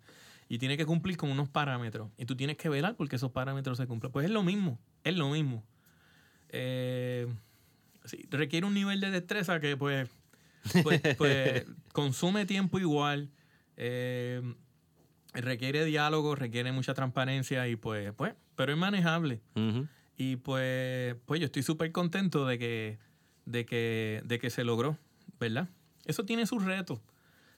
Y 0.48 0.58
tiene 0.58 0.76
que 0.76 0.86
cumplir 0.86 1.16
con 1.16 1.28
unos 1.32 1.48
parámetros. 1.48 2.08
Y 2.16 2.24
tú 2.24 2.36
tienes 2.36 2.56
que 2.56 2.68
velar 2.68 2.94
porque 2.94 3.16
esos 3.16 3.32
parámetros 3.32 3.76
se 3.78 3.86
cumplan. 3.88 4.12
Pues 4.12 4.26
es 4.26 4.30
lo 4.30 4.44
mismo, 4.44 4.78
es 5.02 5.16
lo 5.16 5.28
mismo. 5.30 5.64
Eh, 6.50 7.26
sí, 8.04 8.26
requiere 8.30 8.64
un 8.66 8.74
nivel 8.74 9.00
de 9.00 9.10
destreza 9.10 9.58
que 9.60 9.76
pues, 9.76 10.08
pues, 10.84 11.00
pues, 11.18 11.64
consume 11.92 12.46
tiempo 12.46 12.78
igual. 12.78 13.28
Eh, 13.76 14.42
requiere 15.32 15.84
diálogo, 15.84 16.34
requiere 16.34 16.72
mucha 16.72 16.94
transparencia 16.94 17.68
y 17.68 17.76
pues, 17.76 18.12
pues, 18.12 18.34
pero 18.54 18.72
es 18.72 18.78
manejable. 18.78 19.40
Y 20.16 20.36
pues, 20.36 21.16
pues 21.26 21.40
yo 21.40 21.46
estoy 21.46 21.62
súper 21.62 21.92
contento 21.92 22.46
de 22.46 22.58
que, 22.58 22.98
de, 23.44 23.66
que, 23.66 24.22
de 24.24 24.38
que 24.38 24.50
se 24.50 24.64
logró, 24.64 24.98
¿verdad? 25.38 25.68
Eso 26.06 26.24
tiene 26.24 26.46
sus 26.46 26.64
retos. 26.64 27.00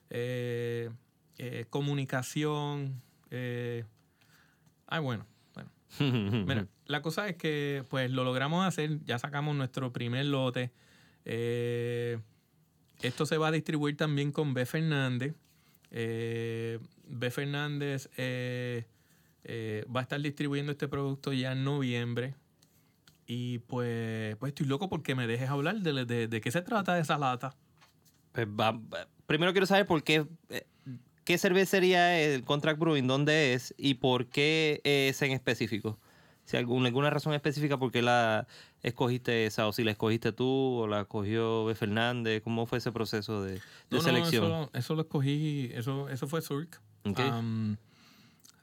Eh, 0.09 0.89
eh, 1.37 1.65
comunicación. 1.69 3.01
Eh, 3.29 3.85
ay, 4.87 5.01
bueno, 5.01 5.25
bueno. 5.53 5.71
Mira, 6.45 6.67
la 6.85 7.01
cosa 7.01 7.27
es 7.29 7.37
que 7.37 7.85
pues 7.89 8.11
lo 8.11 8.23
logramos 8.23 8.65
hacer, 8.65 8.99
ya 9.05 9.19
sacamos 9.19 9.55
nuestro 9.55 9.93
primer 9.93 10.25
lote. 10.25 10.71
Esto 13.01 13.25
se 13.25 13.37
va 13.37 13.47
a 13.47 13.51
distribuir 13.51 13.95
también 13.95 14.31
con 14.31 14.53
B. 14.53 14.65
Fernández. 14.65 15.35
Eh, 15.91 16.79
B. 17.07 17.31
Fernández 17.31 18.09
eh, 18.17 18.85
eh, 19.43 19.85
va 19.93 20.01
a 20.01 20.03
estar 20.03 20.21
distribuyendo 20.21 20.71
este 20.71 20.87
producto 20.87 21.33
ya 21.33 21.51
en 21.53 21.63
noviembre. 21.63 22.35
Y 23.25 23.59
pues, 23.59 24.35
pues 24.37 24.49
estoy 24.51 24.65
loco 24.65 24.89
porque 24.89 25.13
me 25.15 25.27
dejes 25.27 25.49
hablar 25.49 25.77
de, 25.81 26.27
de- 26.27 26.41
qué 26.41 26.51
se 26.51 26.61
trata 26.61 26.97
esa 26.99 27.17
lata. 27.17 27.55
Pues 28.31 28.47
primero 29.27 29.51
quiero 29.51 29.67
saber 29.67 29.85
por 29.85 30.03
qué, 30.03 30.25
eh, 30.49 30.65
qué 31.25 31.37
cervecería 31.37 32.19
es 32.19 32.35
el 32.35 32.43
Contract 32.43 32.79
Brewing, 32.79 33.05
dónde 33.07 33.53
es 33.53 33.73
y 33.77 33.95
por 33.95 34.27
qué 34.27 34.81
es 34.83 35.21
en 35.21 35.31
específico. 35.31 35.99
Si 36.45 36.57
alguna, 36.57 36.87
alguna 36.87 37.11
razón 37.11 37.33
específica 37.35 37.77
por 37.77 37.91
qué 37.91 38.01
la 38.01 38.47
escogiste 38.81 39.45
esa, 39.45 39.67
o 39.67 39.73
si 39.73 39.83
la 39.83 39.91
escogiste 39.91 40.31
tú 40.31 40.47
o 40.47 40.87
la 40.87 41.01
escogió 41.01 41.65
B. 41.65 41.75
Fernández, 41.75 42.41
¿cómo 42.43 42.65
fue 42.65 42.77
ese 42.77 42.91
proceso 42.91 43.41
de, 43.43 43.53
de 43.53 43.61
No, 43.91 43.97
no, 43.97 44.01
selección? 44.01 44.45
eso, 44.45 44.69
eso 44.73 44.95
lo 44.95 45.01
escogí, 45.01 45.69
eso, 45.73 46.07
eso 46.09 46.27
fue 46.27 46.41
Surk. 46.41 46.79
Ok. 47.05 47.19
Am, 47.19 47.77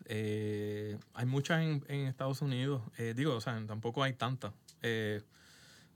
eh, 0.07 0.99
hay 1.15 1.27
muchas 1.27 1.63
en, 1.63 1.85
en 1.89 2.07
Estados 2.07 2.41
Unidos. 2.43 2.83
eh, 2.99 3.13
digo, 3.17 3.35
o 3.35 3.41
sea, 3.41 3.61
tampoco 3.67 4.03
hay 4.03 4.13
tantas. 4.15 4.53
eh, 4.83 5.23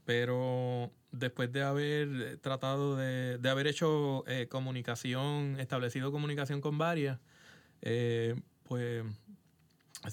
pero 0.04 0.90
después 1.12 1.52
de 1.52 1.62
haber 1.62 2.38
tratado 2.38 2.96
de, 2.96 3.38
de 3.38 3.48
haber 3.48 3.68
hecho 3.68 4.24
comunicación, 4.48 5.56
establecido 5.60 6.10
comunicación 6.10 6.60
con 6.60 6.78
varias, 6.78 7.20
pues 8.64 9.04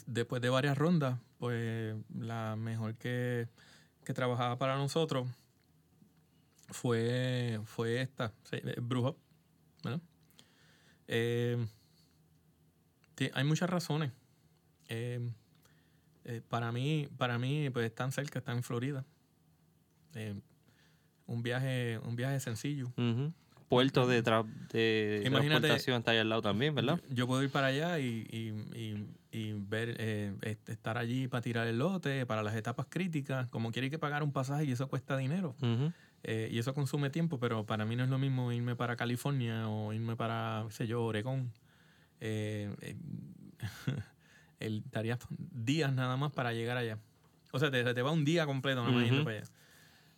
después 0.06 0.42
de 0.42 0.50
varias 0.50 0.78
rondas, 0.78 1.18
pues 1.40 1.96
la 2.16 2.56
mejor 2.58 2.96
que, 2.96 3.48
que 4.08 4.14
trabajaba 4.14 4.58
para 4.58 4.78
nosotros 4.78 5.28
fue, 6.70 7.60
fue 7.66 8.00
esta, 8.00 8.32
sí, 8.50 8.56
eh, 8.64 8.80
Hub, 8.80 9.18
¿verdad? 9.84 10.00
Eh, 11.10 11.68
hay 13.34 13.44
muchas 13.44 13.70
razones. 13.70 14.14
Eh, 14.88 15.30
para 16.48 16.72
mí, 16.72 17.10
para 17.18 17.38
mí, 17.38 17.70
pues 17.70 17.86
están 17.86 18.14
cerca, 18.14 18.40
están 18.40 18.58
en 18.58 18.64
Florida. 18.64 19.04
Un 21.26 21.44
viaje, 21.44 22.00
un 22.00 22.16
viaje 22.16 22.40
sencillo. 22.40 22.94
Puerto 23.68 24.08
de, 24.08 24.24
tra- 24.24 24.46
de 24.72 25.28
transportación 25.30 25.98
está 26.00 26.12
ahí 26.12 26.20
al 26.20 26.30
lado 26.30 26.42
también, 26.42 26.74
¿verdad? 26.74 27.02
Yo, 27.10 27.28
puedo 27.28 27.44
ir 27.44 27.52
para 27.52 27.68
allá 27.68 28.00
y, 28.00 28.26
y- 28.32 28.78
y- 28.80 29.08
y 29.32 29.54
ver, 29.54 29.96
eh, 30.00 30.34
est- 30.42 30.70
estar 30.70 30.98
allí 30.98 31.28
para 31.28 31.42
tirar 31.42 31.68
el 31.68 31.78
lote, 31.78 32.26
para 32.26 32.44
las 32.44 32.56
etapas 32.56 32.86
críticas. 32.90 33.50
Como 33.50 33.72
quiere 33.74 33.90
que 33.90 34.00
pagar 34.00 34.24
un 34.24 34.32
pasaje 34.32 34.64
y 34.64 34.72
eso 34.72 34.88
cuesta 34.88 35.18
dinero. 35.18 35.56
Eh, 36.24 36.50
y 36.52 36.60
eso 36.60 36.74
consume 36.74 37.10
tiempo, 37.10 37.40
pero 37.40 37.66
para 37.66 37.86
mí 37.86 37.96
no 37.96 38.04
es 38.06 38.10
lo 38.10 38.18
mismo 38.18 38.52
irme 38.52 38.76
para 38.76 38.96
California 38.96 39.68
o 39.70 39.92
irme 39.94 40.16
para, 40.16 40.64
qué 40.68 40.74
sé 40.74 40.88
yo, 40.88 41.04
Oregón. 41.04 41.52
Eh, 42.22 42.74
eh, 42.82 42.96
el, 44.60 44.84
estaría 44.86 45.20
días 45.30 45.94
nada 45.94 46.16
más 46.18 46.32
para 46.32 46.54
llegar 46.54 46.78
allá. 46.78 46.98
O 47.52 47.60
sea, 47.60 47.70
te, 47.70 47.84
te 47.94 48.02
va 48.02 48.12
un 48.12 48.26
día 48.26 48.46
completo 48.46 48.82
nada 48.82 48.94
más 48.94 49.04
yendo 49.04 49.22
Ujú. 49.22 49.26
para 49.26 49.38
allá. 49.40 49.48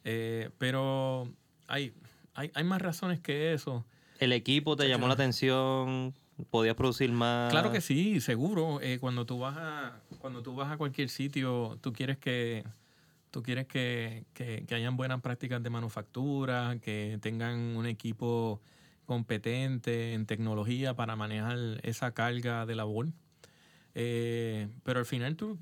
Eh, 0.04 0.50
pero 0.58 1.34
hay, 1.68 1.94
hay, 2.40 2.52
hay 2.54 2.64
más 2.64 2.82
razones 2.82 3.20
que 3.20 3.54
eso. 3.54 3.86
¿El 4.20 4.32
equipo 4.34 4.76
te 4.76 4.88
llamó 4.88 5.08
la 5.08 5.14
atención? 5.14 6.14
¿Podías 6.50 6.76
producir 6.76 7.12
más? 7.12 7.52
Claro 7.52 7.70
que 7.72 7.82
sí, 7.82 8.22
seguro. 8.22 8.80
Eh, 8.82 8.98
cuando 9.00 9.26
tú 9.26 9.40
vas 9.40 9.56
a, 9.58 10.02
cuando 10.20 10.42
tú 10.42 10.56
vas 10.56 10.72
a 10.72 10.78
cualquier 10.78 11.10
sitio, 11.10 11.78
tú 11.82 11.92
quieres 11.92 12.18
que, 12.18 12.64
tú 13.32 13.44
quieres 13.44 13.68
que, 13.68 14.26
que- 14.34 14.64
que 14.66 14.76
hayan 14.76 14.96
buenas 14.96 15.22
prácticas 15.22 15.62
de 15.62 15.70
manufactura, 15.70 16.78
que 16.82 17.18
tengan 17.22 17.60
un 17.76 17.86
equipo 17.86 18.62
competente 19.06 20.14
en 20.14 20.26
tecnología 20.26 20.94
para 20.96 21.16
manejar 21.18 21.58
esa 21.84 22.14
carga 22.14 22.66
de 22.66 22.76
labor. 22.76 23.08
Eh, 23.96 24.70
pero 24.84 25.00
al 25.00 25.06
final 25.06 25.36
tú, 25.36 25.58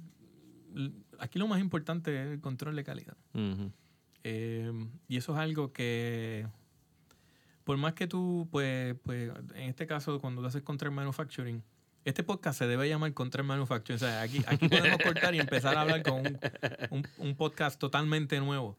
aquí 1.19 1.39
lo 1.39 1.47
más 1.47 1.59
importante 1.59 2.21
es 2.21 2.27
el 2.33 2.39
control 2.41 2.75
de 2.75 2.83
calidad. 2.83 3.17
Eh, 4.23 4.71
y 5.07 5.17
eso 5.17 5.33
es 5.33 5.39
algo 5.39 5.71
que, 5.71 6.45
por 7.67 7.77
más 7.77 7.93
que 7.93 8.07
tú, 8.07 8.47
pues, 8.49 8.95
pues, 9.03 9.29
en 9.55 9.69
este 9.69 9.85
caso, 9.85 10.19
cuando 10.21 10.41
tú 10.41 10.47
haces 10.47 10.61
Contract 10.63 10.95
Manufacturing, 10.95 11.61
este 12.05 12.23
podcast 12.23 12.57
se 12.57 12.65
debe 12.65 12.87
llamar 12.87 13.13
Contract 13.13 13.45
Manufacturing. 13.45 13.97
O 13.97 13.99
sea, 13.99 14.21
aquí, 14.21 14.41
aquí 14.47 14.69
podemos 14.69 14.97
cortar 15.03 15.35
y 15.35 15.39
empezar 15.39 15.77
a 15.77 15.81
hablar 15.81 16.01
con 16.01 16.19
un, 16.25 16.39
un- 16.91 17.07
un 17.17 17.35
podcast 17.35 17.77
totalmente 17.77 18.39
nuevo. 18.39 18.77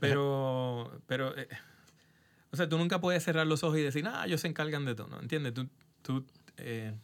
Pero, 0.00 1.00
pero, 1.08 1.36
eh, 1.36 1.48
o 2.52 2.56
sea, 2.56 2.68
tú 2.68 2.78
nunca 2.78 3.00
puedes 3.00 3.22
cerrar 3.24 3.46
los 3.48 3.64
ojos 3.64 3.78
y 3.78 3.82
decir, 3.82 4.06
ah, 4.06 4.22
ellos 4.26 4.40
se 4.40 4.48
encargan 4.48 4.84
de 4.84 4.94
todo, 4.94 5.08
¿no? 5.08 5.20
¿Entiendes? 5.20 5.52
Tú, 5.54 5.68
tú, 6.02 6.24
eh, 6.56 6.94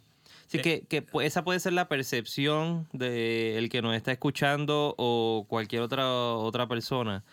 Sí, 0.46 0.58
Eh, 0.58 0.62
que, 0.62 0.86
que 0.86 1.06
esa 1.24 1.42
puede 1.42 1.58
ser 1.58 1.72
la 1.72 1.88
percepción 1.88 2.86
del 2.92 3.68
que 3.68 3.82
nos 3.82 3.96
está 3.96 4.12
escuchando 4.12 4.94
o 4.96 5.44
cualquier 5.48 5.82
otra, 5.82 6.08
otra 6.34 6.68
persona. 6.68 7.24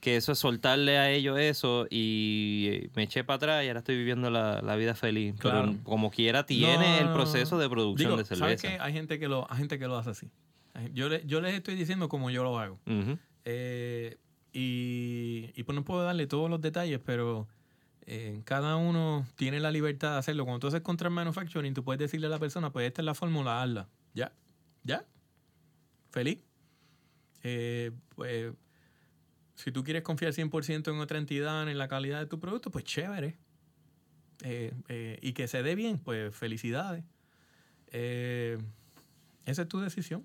Que 0.00 0.16
eso 0.16 0.30
es 0.32 0.38
soltarle 0.38 0.96
a 0.96 1.10
ellos 1.10 1.38
eso 1.40 1.86
y 1.90 2.68
eh, 2.70 2.90
me 2.94 3.02
eché 3.02 3.24
para 3.24 3.36
atrás 3.36 3.64
y 3.64 3.68
ahora 3.68 3.80
estoy 3.80 3.96
viviendo 3.96 4.30
la, 4.30 4.62
la 4.62 4.76
vida 4.76 4.94
feliz. 4.94 5.34
Claro. 5.38 5.70
Pero 5.72 5.82
como 5.84 6.10
quiera 6.12 6.46
tiene 6.46 7.00
No, 7.02 7.08
el 7.08 7.12
proceso 7.12 7.58
de 7.58 7.68
producción 7.68 8.10
digo, 8.10 8.16
de 8.18 8.24
¿sabes 8.24 8.60
cerveza. 8.60 8.68
qué? 8.76 8.80
Hay 8.82 8.92
gente 8.92 9.18
que 9.18 9.26
lo, 9.26 9.50
hay 9.50 9.58
gente 9.58 9.78
que 9.78 9.86
lo 9.88 9.98
hace 9.98 10.10
así. 10.10 10.30
Yo, 10.94 11.08
le- 11.08 11.26
yo 11.26 11.40
les 11.40 11.54
estoy 11.54 11.74
diciendo 11.74 12.08
como 12.08 12.30
yo 12.30 12.44
lo 12.44 12.58
hago. 12.60 12.78
Eh, 13.44 14.16
y, 14.52 15.50
y 15.56 15.62
pues 15.64 15.74
no 15.74 15.84
puedo 15.84 16.04
darle 16.04 16.26
todos 16.28 16.48
los 16.48 16.60
detalles, 16.60 17.00
pero 17.04 17.48
eh, 18.06 18.40
cada 18.44 18.76
uno 18.76 19.26
tiene 19.34 19.58
la 19.58 19.72
libertad 19.72 20.12
de 20.12 20.18
hacerlo. 20.18 20.44
Cuando 20.44 20.60
tú 20.60 20.66
haces 20.68 20.80
contract 20.82 21.12
manufacturing, 21.12 21.74
tú 21.74 21.82
puedes 21.82 21.98
decirle 21.98 22.28
a 22.28 22.30
la 22.30 22.38
persona, 22.38 22.70
pues 22.70 22.86
esta 22.86 23.02
es 23.02 23.06
la 23.06 23.14
fórmula, 23.14 23.62
hazla. 23.62 23.88
Ya, 24.14 24.30
ya. 24.84 25.04
Feliz. 26.10 26.38
Eh, 27.42 27.90
pues, 28.14 28.52
si 29.58 29.72
tú 29.72 29.82
quieres 29.82 30.02
confiar 30.02 30.32
100% 30.32 30.92
en 30.92 31.00
otra 31.00 31.18
entidad, 31.18 31.68
en 31.68 31.76
la 31.78 31.88
calidad 31.88 32.20
de 32.20 32.26
tu 32.26 32.38
producto, 32.38 32.70
pues 32.70 32.84
chévere. 32.84 33.36
Eh, 34.44 34.72
eh, 34.86 35.18
y 35.20 35.32
que 35.32 35.48
se 35.48 35.64
dé 35.64 35.74
bien, 35.74 35.98
pues 35.98 36.32
felicidades. 36.32 37.02
Eh, 37.90 38.56
esa 39.46 39.62
es 39.62 39.68
tu 39.68 39.80
decisión. 39.80 40.24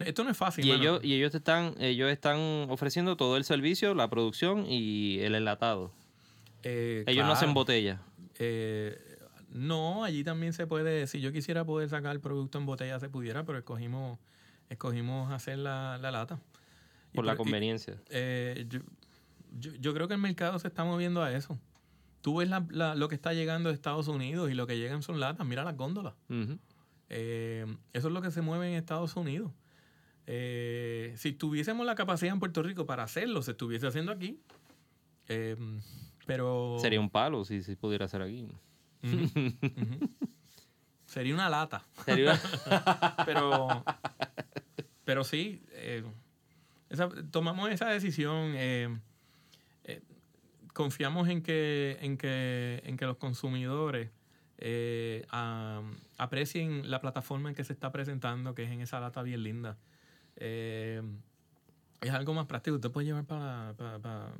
Esto 0.00 0.22
no 0.22 0.28
es 0.28 0.36
fácil. 0.36 0.66
Y 0.66 0.68
mano. 0.68 0.82
ellos, 0.82 1.00
y 1.02 1.14
ellos 1.14 1.32
te 1.32 1.38
están, 1.38 1.74
ellos 1.80 2.10
están 2.10 2.66
ofreciendo 2.68 3.16
todo 3.16 3.38
el 3.38 3.44
servicio, 3.44 3.94
la 3.94 4.10
producción 4.10 4.66
y 4.68 5.20
el 5.20 5.34
enlatado. 5.34 5.90
Ellos 6.62 7.24
no 7.24 7.32
hacen 7.32 7.54
botella. 7.54 8.02
No, 9.48 10.04
allí 10.04 10.24
también 10.24 10.52
se 10.52 10.66
puede, 10.66 11.06
si 11.06 11.22
yo 11.22 11.32
quisiera 11.32 11.64
poder 11.64 11.88
sacar 11.88 12.12
el 12.12 12.20
producto 12.20 12.58
en 12.58 12.66
botella 12.66 13.00
se 13.00 13.08
pudiera, 13.08 13.44
pero 13.44 13.56
escogimos, 13.56 14.18
escogimos 14.68 15.32
hacer 15.32 15.56
la, 15.56 15.96
la 15.96 16.10
lata. 16.10 16.38
Por 17.18 17.26
la 17.26 17.34
y- 17.34 17.36
conveniencia. 17.36 18.00
eh, 18.10 18.66
yo, 18.68 18.80
yo- 19.58 19.74
yo 19.80 19.94
creo 19.94 20.08
que 20.08 20.14
el 20.14 20.20
mercado 20.20 20.58
se 20.58 20.68
está 20.68 20.84
moviendo 20.84 21.22
a 21.22 21.32
eso. 21.32 21.58
Tú 22.20 22.36
ves 22.38 22.48
la- 22.48 22.66
la- 22.70 22.94
lo 22.94 23.08
que 23.08 23.14
está 23.14 23.32
llegando 23.32 23.68
de 23.68 23.74
Estados 23.74 24.08
Unidos 24.08 24.50
y 24.50 24.54
lo 24.54 24.66
que 24.66 24.76
llegan 24.78 25.02
son 25.02 25.20
latas. 25.20 25.46
Mira 25.46 25.64
las 25.64 25.76
góndolas. 25.76 26.14
Eh, 27.08 27.64
eso 27.92 28.08
es 28.08 28.14
lo 28.14 28.20
que 28.20 28.30
se 28.30 28.42
mueve 28.42 28.68
en 28.68 28.74
Estados 28.74 29.16
Unidos. 29.16 29.52
Eh, 30.26 31.14
si 31.16 31.32
tuviésemos 31.32 31.86
la 31.86 31.94
capacidad 31.94 32.32
en 32.34 32.38
Puerto 32.40 32.62
Rico 32.62 32.84
para 32.86 33.02
hacerlo, 33.04 33.40
se 33.42 33.52
estuviese 33.52 33.86
haciendo 33.86 34.12
aquí. 34.12 34.40
Eh, 35.28 35.56
pero. 36.26 36.76
Sería 36.80 37.00
un 37.00 37.08
palo 37.08 37.44
si 37.44 37.62
se 37.62 37.76
pudiera 37.76 38.04
hacer 38.06 38.20
aquí. 38.22 38.46
Sería 41.06 41.34
una 41.34 41.48
lata. 41.48 41.82
Sería- 42.04 42.38
Pero. 43.26 43.84
pero 45.04 45.24
sí. 45.24 45.62
eh, 45.70 46.04
esa- 46.90 47.08
tomamos 47.30 47.70
esa 47.70 47.88
decisión. 47.88 48.52
eh, 48.56 48.98
eh, 49.84 50.02
confiamos 50.72 51.28
en 51.28 51.42
que, 51.42 51.98
en 52.00 52.16
que, 52.18 52.82
en 52.84 52.96
que 52.96 53.06
los 53.06 53.16
consumidores 53.16 54.10
eh, 54.58 55.26
aprecien 56.16 56.90
la 56.90 57.00
plataforma 57.00 57.48
en 57.48 57.54
que 57.54 57.64
se 57.64 57.72
está 57.72 57.90
presentando, 57.92 58.54
que 58.54 58.64
es 58.64 58.70
en 58.70 58.80
esa 58.80 59.00
lata 59.00 59.22
bien 59.22 59.42
linda. 59.42 59.76
Es 60.36 62.10
algo 62.12 62.32
más 62.34 62.46
práctico. 62.46 62.78
Te 62.80 62.90
puede 62.90 63.06
llevar 63.06 63.24
para, 63.24 63.74
para- 63.76 63.98
para- 63.98 64.32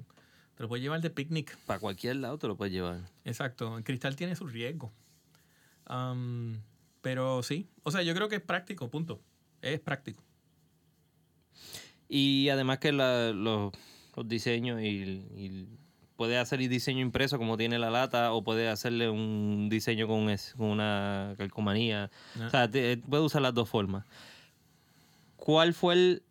te 0.54 0.62
lo 0.62 0.68
puedes 0.68 0.82
llevar 0.82 1.00
de 1.00 1.10
picnic. 1.10 1.56
Para 1.66 1.78
cualquier 1.80 2.16
lado 2.16 2.36
te 2.38 2.46
lo 2.48 2.56
puedes 2.56 2.72
llevar. 2.72 3.00
Exacto. 3.24 3.76
El 3.78 3.84
cristal 3.84 4.16
tiene 4.16 4.34
su 4.36 4.46
riesgo. 4.46 4.92
Am, 5.86 6.60
pero 7.00 7.42
sí. 7.42 7.68
O 7.84 7.90
sea, 7.90 8.02
yo 8.02 8.14
creo 8.14 8.28
que 8.28 8.36
es 8.36 8.42
práctico, 8.42 8.90
punto. 8.90 9.20
Es 9.62 9.80
práctico. 9.80 10.22
Y 12.08 12.48
además 12.48 12.78
que 12.78 12.92
la- 12.92 13.32
los, 13.32 13.72
los 14.16 14.28
diseños 14.28 14.80
y, 14.80 14.86
y 15.36 15.68
puede 16.16 16.38
hacer 16.38 16.60
el 16.60 16.68
diseño 16.68 17.00
impreso 17.00 17.38
como 17.38 17.56
tiene 17.56 17.78
la 17.78 17.90
lata 17.90 18.32
o 18.32 18.42
puede 18.42 18.68
hacerle 18.68 19.08
un 19.10 19.68
diseño 19.70 20.06
con, 20.08 20.30
es- 20.30 20.54
con 20.56 20.68
una 20.68 21.34
calcomanía. 21.38 22.10
Ah. 22.40 22.46
O 22.46 22.50
sea, 22.50 22.70
te- 22.70 22.96
puede 22.96 23.22
usar 23.22 23.42
las 23.42 23.54
dos 23.54 23.68
formas. 23.68 24.04
¿Cuál 25.36 25.74
fue 25.74 25.94
el 25.94 26.22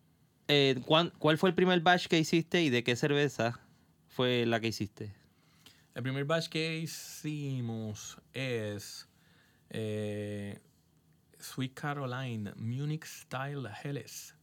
eh, 0.48 0.80
cuán- 0.86 1.12
cuál 1.18 1.36
fue 1.38 1.50
el 1.50 1.54
primer 1.54 1.80
batch 1.80 2.06
que 2.06 2.18
hiciste 2.18 2.62
y 2.62 2.70
de 2.70 2.82
qué 2.82 2.96
cerveza 2.96 3.60
fue 4.08 4.46
la 4.46 4.60
que 4.60 4.68
hiciste? 4.68 5.14
El 5.94 6.02
primer 6.02 6.24
batch 6.24 6.48
que 6.48 6.78
hicimos 6.78 8.18
es 8.32 9.08
eh, 9.70 10.58
Sweet 11.38 11.74
Caroline 11.74 12.52
Munich 12.56 13.04
Style 13.04 13.68
Helles. 13.84 14.34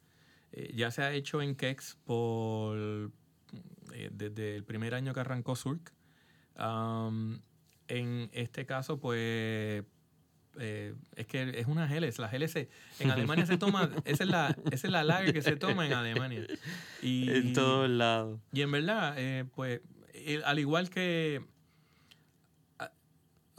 Eh, 0.58 0.72
ya 0.74 0.90
se 0.92 1.02
ha 1.04 1.12
hecho 1.12 1.42
en 1.42 1.56
Kex 1.56 1.98
por 2.06 2.78
eh, 3.94 4.10
desde 4.14 4.56
el 4.56 4.64
primer 4.64 4.96
año 4.96 5.14
que 5.14 5.20
arrancó 5.20 5.56
Surk. 5.56 5.92
En 7.88 8.30
este 8.34 8.66
caso, 8.66 9.00
pues 9.00 9.84
eh, 10.58 10.96
es 11.16 11.28
que 11.28 11.60
es 11.60 11.68
una 11.68 11.94
Helles. 11.94 12.18
La 12.18 12.30
Helles 12.34 12.52
se- 12.52 12.70
en 13.00 13.12
Alemania 13.12 13.46
se 13.46 13.58
toma, 13.58 13.90
esa 14.06 14.24
es 14.24 14.30
la, 14.30 14.56
esa 14.72 14.88
es 14.88 14.92
la 14.92 15.04
lager 15.04 15.34
que 15.34 15.42
se 15.42 15.56
toma 15.58 15.86
en 15.86 15.94
Alemania. 15.94 16.48
Y, 17.02 17.30
En 17.36 17.54
todos 17.54 17.90
lados. 17.90 18.40
y 18.54 18.62
en 18.62 18.72
verdad, 18.72 19.14
eh, 19.18 19.46
pues, 19.54 19.82
el- 20.14 20.44
al 20.46 20.58
igual 20.58 20.90
que 20.90 21.46
ah, 22.80 22.92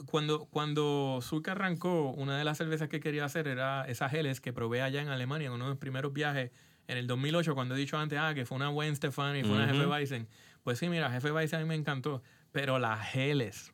cuando, 0.07 0.45
cuando 0.47 1.19
Zulka 1.21 1.51
arrancó, 1.53 2.09
una 2.11 2.37
de 2.37 2.43
las 2.43 2.57
cervezas 2.57 2.89
que 2.89 2.99
quería 2.99 3.23
hacer 3.25 3.47
era 3.47 3.87
esa 3.87 4.07
Helles 4.07 4.41
que 4.41 4.51
probé 4.51 4.81
allá 4.81 5.01
en 5.01 5.09
Alemania 5.09 5.47
en 5.47 5.53
uno 5.53 5.65
de 5.65 5.71
mis 5.71 5.79
primeros 5.79 6.11
viajes 6.11 6.51
en 6.87 6.97
el 6.97 7.07
2008, 7.07 7.53
cuando 7.55 7.75
he 7.75 7.77
dicho 7.77 7.97
antes, 7.97 8.17
ah, 8.19 8.33
que 8.33 8.45
fue 8.45 8.55
una 8.57 8.69
Gwen 8.69 8.95
Stefani, 8.95 9.43
fue 9.43 9.51
una 9.53 9.65
Ujú. 9.65 9.73
Jefe 9.75 9.85
Weizen. 9.87 10.27
Pues 10.63 10.79
sí, 10.79 10.89
mira, 10.89 11.11
Jefe 11.11 11.31
Weizen 11.31 11.59
a 11.59 11.63
mí 11.63 11.67
me 11.67 11.75
encantó, 11.75 12.21
pero 12.51 12.79
la 12.79 12.99
Helles, 13.13 13.73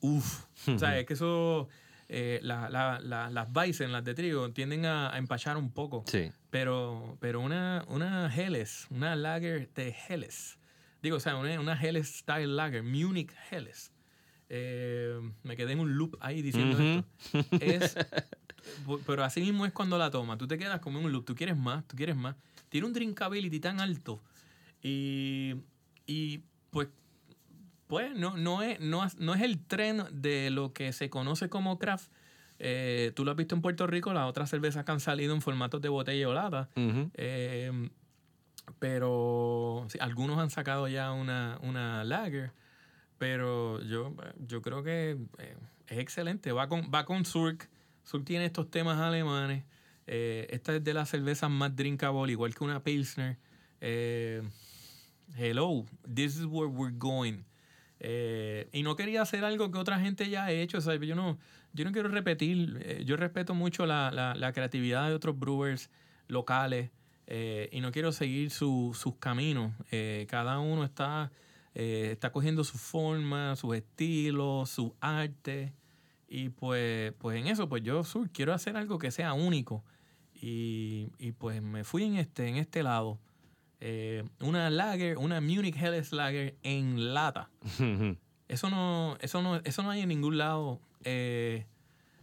uff, 0.00 0.44
o 0.68 0.78
sea, 0.78 0.98
es 0.98 1.06
que 1.06 1.14
eso, 1.14 1.68
eh, 2.08 2.40
la- 2.42 2.68
la- 2.70 3.00
la- 3.00 3.30
las 3.30 3.48
Weizen, 3.54 3.92
las 3.92 4.04
de 4.04 4.14
trigo, 4.14 4.50
tienden 4.52 4.86
a, 4.86 5.12
a 5.12 5.18
empachar 5.18 5.56
un 5.56 5.70
poco. 5.72 6.04
Sí. 6.06 6.30
Pero, 6.50 7.16
pero 7.20 7.40
una, 7.40 7.84
una 7.88 8.34
Helles, 8.34 8.86
una 8.90 9.14
lager 9.16 9.70
de 9.74 9.94
Helles. 10.08 10.58
Digo, 11.02 11.16
o 11.16 11.20
sea, 11.20 11.36
una, 11.36 11.60
una 11.60 11.74
Helles 11.80 12.08
Style 12.18 12.46
Lager, 12.56 12.82
Munich 12.82 13.32
Helles. 13.50 13.92
Eh, 14.48 15.20
me 15.42 15.56
quedé 15.56 15.72
en 15.72 15.80
un 15.80 15.96
loop 15.98 16.16
ahí 16.20 16.40
diciendo 16.42 16.76
Ujú. 16.76 17.04
esto. 17.38 17.56
Es, 17.60 17.94
pero 19.06 19.24
así 19.24 19.40
mismo 19.40 19.66
es 19.66 19.72
cuando 19.72 19.98
la 19.98 20.10
tomas. 20.10 20.38
Tú 20.38 20.46
te 20.46 20.58
quedas 20.58 20.80
como 20.80 20.98
en 20.98 21.06
un 21.06 21.12
loop. 21.12 21.24
Tú 21.24 21.34
quieres 21.34 21.56
más, 21.56 21.86
tú 21.86 21.96
quieres 21.96 22.16
más. 22.16 22.36
Tiene 22.68 22.86
un 22.86 22.92
drinkability 22.92 23.60
tan 23.60 23.80
alto. 23.80 24.20
Y, 24.82 25.54
y 26.06 26.42
pues, 26.70 26.88
pues 27.86 28.14
no, 28.14 28.36
no, 28.36 28.62
es, 28.62 28.80
no, 28.80 29.06
no 29.18 29.34
es 29.34 29.42
el 29.42 29.58
tren 29.58 30.04
de 30.12 30.50
lo 30.50 30.72
que 30.72 30.92
se 30.92 31.10
conoce 31.10 31.48
como 31.48 31.78
craft. 31.78 32.10
Eh, 32.58 33.12
tú 33.14 33.24
lo 33.24 33.30
has 33.30 33.36
visto 33.36 33.54
en 33.54 33.62
Puerto 33.62 33.86
Rico, 33.86 34.12
las 34.12 34.28
otras 34.28 34.50
cervezas 34.50 34.84
que 34.84 34.92
han 34.92 35.00
salido 35.00 35.34
en 35.34 35.42
formatos 35.42 35.80
de 35.80 35.88
botella 35.88 36.28
o 36.28 36.34
lata. 36.34 36.68
Ujú. 36.76 37.10
Eh, 37.14 37.90
pero 38.78 39.86
sí, 39.88 39.98
algunos 40.00 40.38
han 40.38 40.50
sacado 40.50 40.88
ya 40.88 41.12
una, 41.12 41.58
una 41.62 42.04
lager. 42.04 42.52
Pero 43.18 43.82
yo, 43.82 44.14
yo 44.46 44.62
creo 44.62 44.82
que 44.82 45.18
eh, 45.38 45.56
es 45.88 45.98
excelente. 45.98 46.52
Va 46.52 46.68
con, 46.68 46.90
va 46.94 47.04
con 47.04 47.24
Surk. 47.24 47.68
Surk 48.08 48.24
tiene 48.24 48.46
estos 48.46 48.70
temas 48.70 48.98
alemanes. 48.98 49.64
Eh, 50.06 50.46
esta 50.50 50.74
es 50.74 50.82
de 50.82 50.94
las 50.94 51.10
cervezas 51.10 51.50
más 51.50 51.76
drinkable, 51.76 52.32
igual 52.32 52.54
que 52.54 52.64
una 52.64 52.82
Pilsner. 52.82 53.36
Eh, 53.82 54.42
hello, 55.36 55.84
this 56.14 56.36
is 56.38 56.46
where 56.46 56.70
we're 56.70 56.96
going. 56.96 57.44
Eh, 58.00 58.66
y 58.72 58.82
no 58.82 58.96
quería 58.96 59.20
hacer 59.20 59.44
algo 59.44 59.70
que 59.70 59.76
otra 59.78 60.00
gente 60.00 60.30
ya 60.30 60.44
ha 60.46 60.52
hecho. 60.52 60.78
o 60.78 60.80
sea, 60.80 60.96
yo, 60.96 61.14
no, 61.14 61.38
yo 61.74 61.84
no 61.84 61.92
quiero 61.92 62.08
repetir. 62.08 62.78
eh, 62.80 63.02
yo 63.04 63.16
respeto 63.18 63.52
mucho 63.54 63.84
la, 63.84 64.10
la- 64.10 64.34
la 64.34 64.52
creatividad 64.54 65.06
de 65.08 65.14
otros 65.14 65.38
brewers 65.38 65.90
locales 66.28 66.90
eh, 67.26 67.68
y 67.72 67.82
no 67.82 67.92
quiero 67.92 68.12
seguir 68.12 68.50
su- 68.50 68.96
sus 68.98 69.16
caminos. 69.16 69.74
Eh, 69.90 70.26
cada 70.30 70.60
uno 70.60 70.82
está, 70.82 71.30
eh, 71.74 72.08
está 72.12 72.32
cogiendo 72.32 72.64
su 72.64 72.78
forma, 72.78 73.54
sus 73.56 73.76
estilos, 73.76 74.70
su 74.70 74.94
arte. 75.00 75.74
Y 76.28 76.50
pues, 76.50 77.14
pues 77.18 77.38
en 77.38 77.46
eso, 77.46 77.68
pues 77.68 77.82
yo 77.82 78.04
sur, 78.04 78.28
quiero 78.30 78.52
hacer 78.52 78.76
algo 78.76 78.98
que 78.98 79.10
sea 79.10 79.32
único. 79.32 79.82
Y, 80.34 81.08
y 81.18 81.32
pues 81.32 81.62
me 81.62 81.84
fui 81.84 82.04
en 82.04 82.16
este, 82.16 82.48
en 82.48 82.56
este 82.56 82.82
lado. 82.82 83.18
Eh, 83.80 84.24
una 84.40 84.70
lager, 84.70 85.18
una 85.18 85.40
Munich 85.40 85.76
Helles 85.76 86.12
Lager 86.12 86.56
en 86.62 87.14
lata. 87.14 87.50
Eso 88.48 88.70
no, 88.70 89.18
eso 89.20 89.42
no, 89.42 89.56
eso 89.56 89.82
no 89.82 89.90
hay 89.90 90.00
en 90.00 90.08
ningún 90.08 90.38
lado. 90.38 90.80
Eh, 91.04 91.66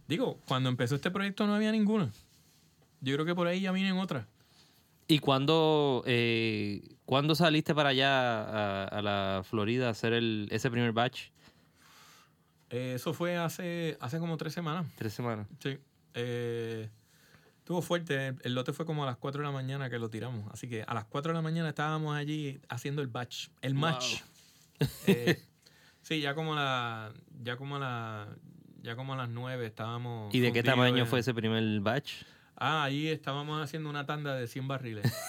digo, 0.08 0.40
cuando 0.48 0.70
empezó 0.70 0.96
este 0.96 1.12
proyecto 1.12 1.46
no 1.46 1.54
había 1.54 1.72
ninguna. 1.72 2.12
Yo 3.00 3.14
creo 3.14 3.28
que 3.28 3.36
por 3.36 3.46
ahí 3.46 3.62
ya 3.62 3.72
vienen 3.72 3.96
otras. 3.98 4.26
¿Y 5.08 5.20
cuándo, 5.20 6.04
eh, 6.08 6.96
cuándo 7.06 7.36
saliste 7.36 7.76
para 7.76 7.90
allá 7.90 8.42
a, 8.42 8.86
a 8.86 9.02
la 9.04 9.44
Florida 9.44 9.86
a 9.86 9.92
hacer 9.92 10.14
el, 10.14 10.48
ese 10.50 10.72
primer 10.72 10.94
batch? 10.94 11.30
Eh, 12.70 12.94
eso 12.96 13.14
fue 13.14 13.38
hace, 13.38 13.98
hace 14.02 14.20
como 14.20 14.38
tres 14.38 14.54
semanas. 14.54 14.86
Tres 14.98 15.14
semanas. 15.14 15.48
Sí. 15.60 15.78
Eh, 16.14 16.90
estuvo 17.60 17.82
fuerte. 17.82 18.36
El 18.44 18.56
lote 18.56 18.74
fue 18.74 18.86
como 18.86 19.04
a 19.04 19.06
las 19.06 19.18
4 19.18 19.42
de 19.42 19.46
la 19.48 19.52
mañana 19.54 19.90
que 19.90 20.00
lo 20.00 20.10
tiramos. 20.10 20.52
Así 20.52 20.68
que 20.68 20.84
a 20.84 20.94
las 20.94 21.06
4 21.06 21.32
de 21.32 21.36
la 21.36 21.42
mañana 21.42 21.70
estábamos 21.70 22.16
allí 22.16 22.60
haciendo 22.70 23.02
el 23.02 23.08
batch, 23.08 23.50
el 23.62 23.74
match. 23.76 24.22
Eh, 25.08 25.42
sí, 26.02 26.20
ya 26.20 26.36
como 26.36 26.54
la, 26.54 27.14
ya 27.42 27.56
como 27.56 27.80
la, 27.80 28.28
ya 28.82 28.98
como 28.98 29.14
a 29.14 29.16
las 29.16 29.30
9 29.30 29.66
estábamos. 29.66 30.36
¿Y 30.36 30.42
de 30.42 30.52
qué 30.52 30.64
tamaño 30.64 31.04
en- 31.04 31.08
fue 31.08 31.20
ese 31.22 31.34
primer 31.34 31.80
batch? 31.80 32.24
Ah, 32.58 32.84
ahí 32.84 33.08
estábamos 33.08 33.64
haciendo 33.64 33.90
una 33.90 34.06
tanda 34.06 34.36
de 34.36 34.48
100 34.48 34.68
barriles. 34.68 35.14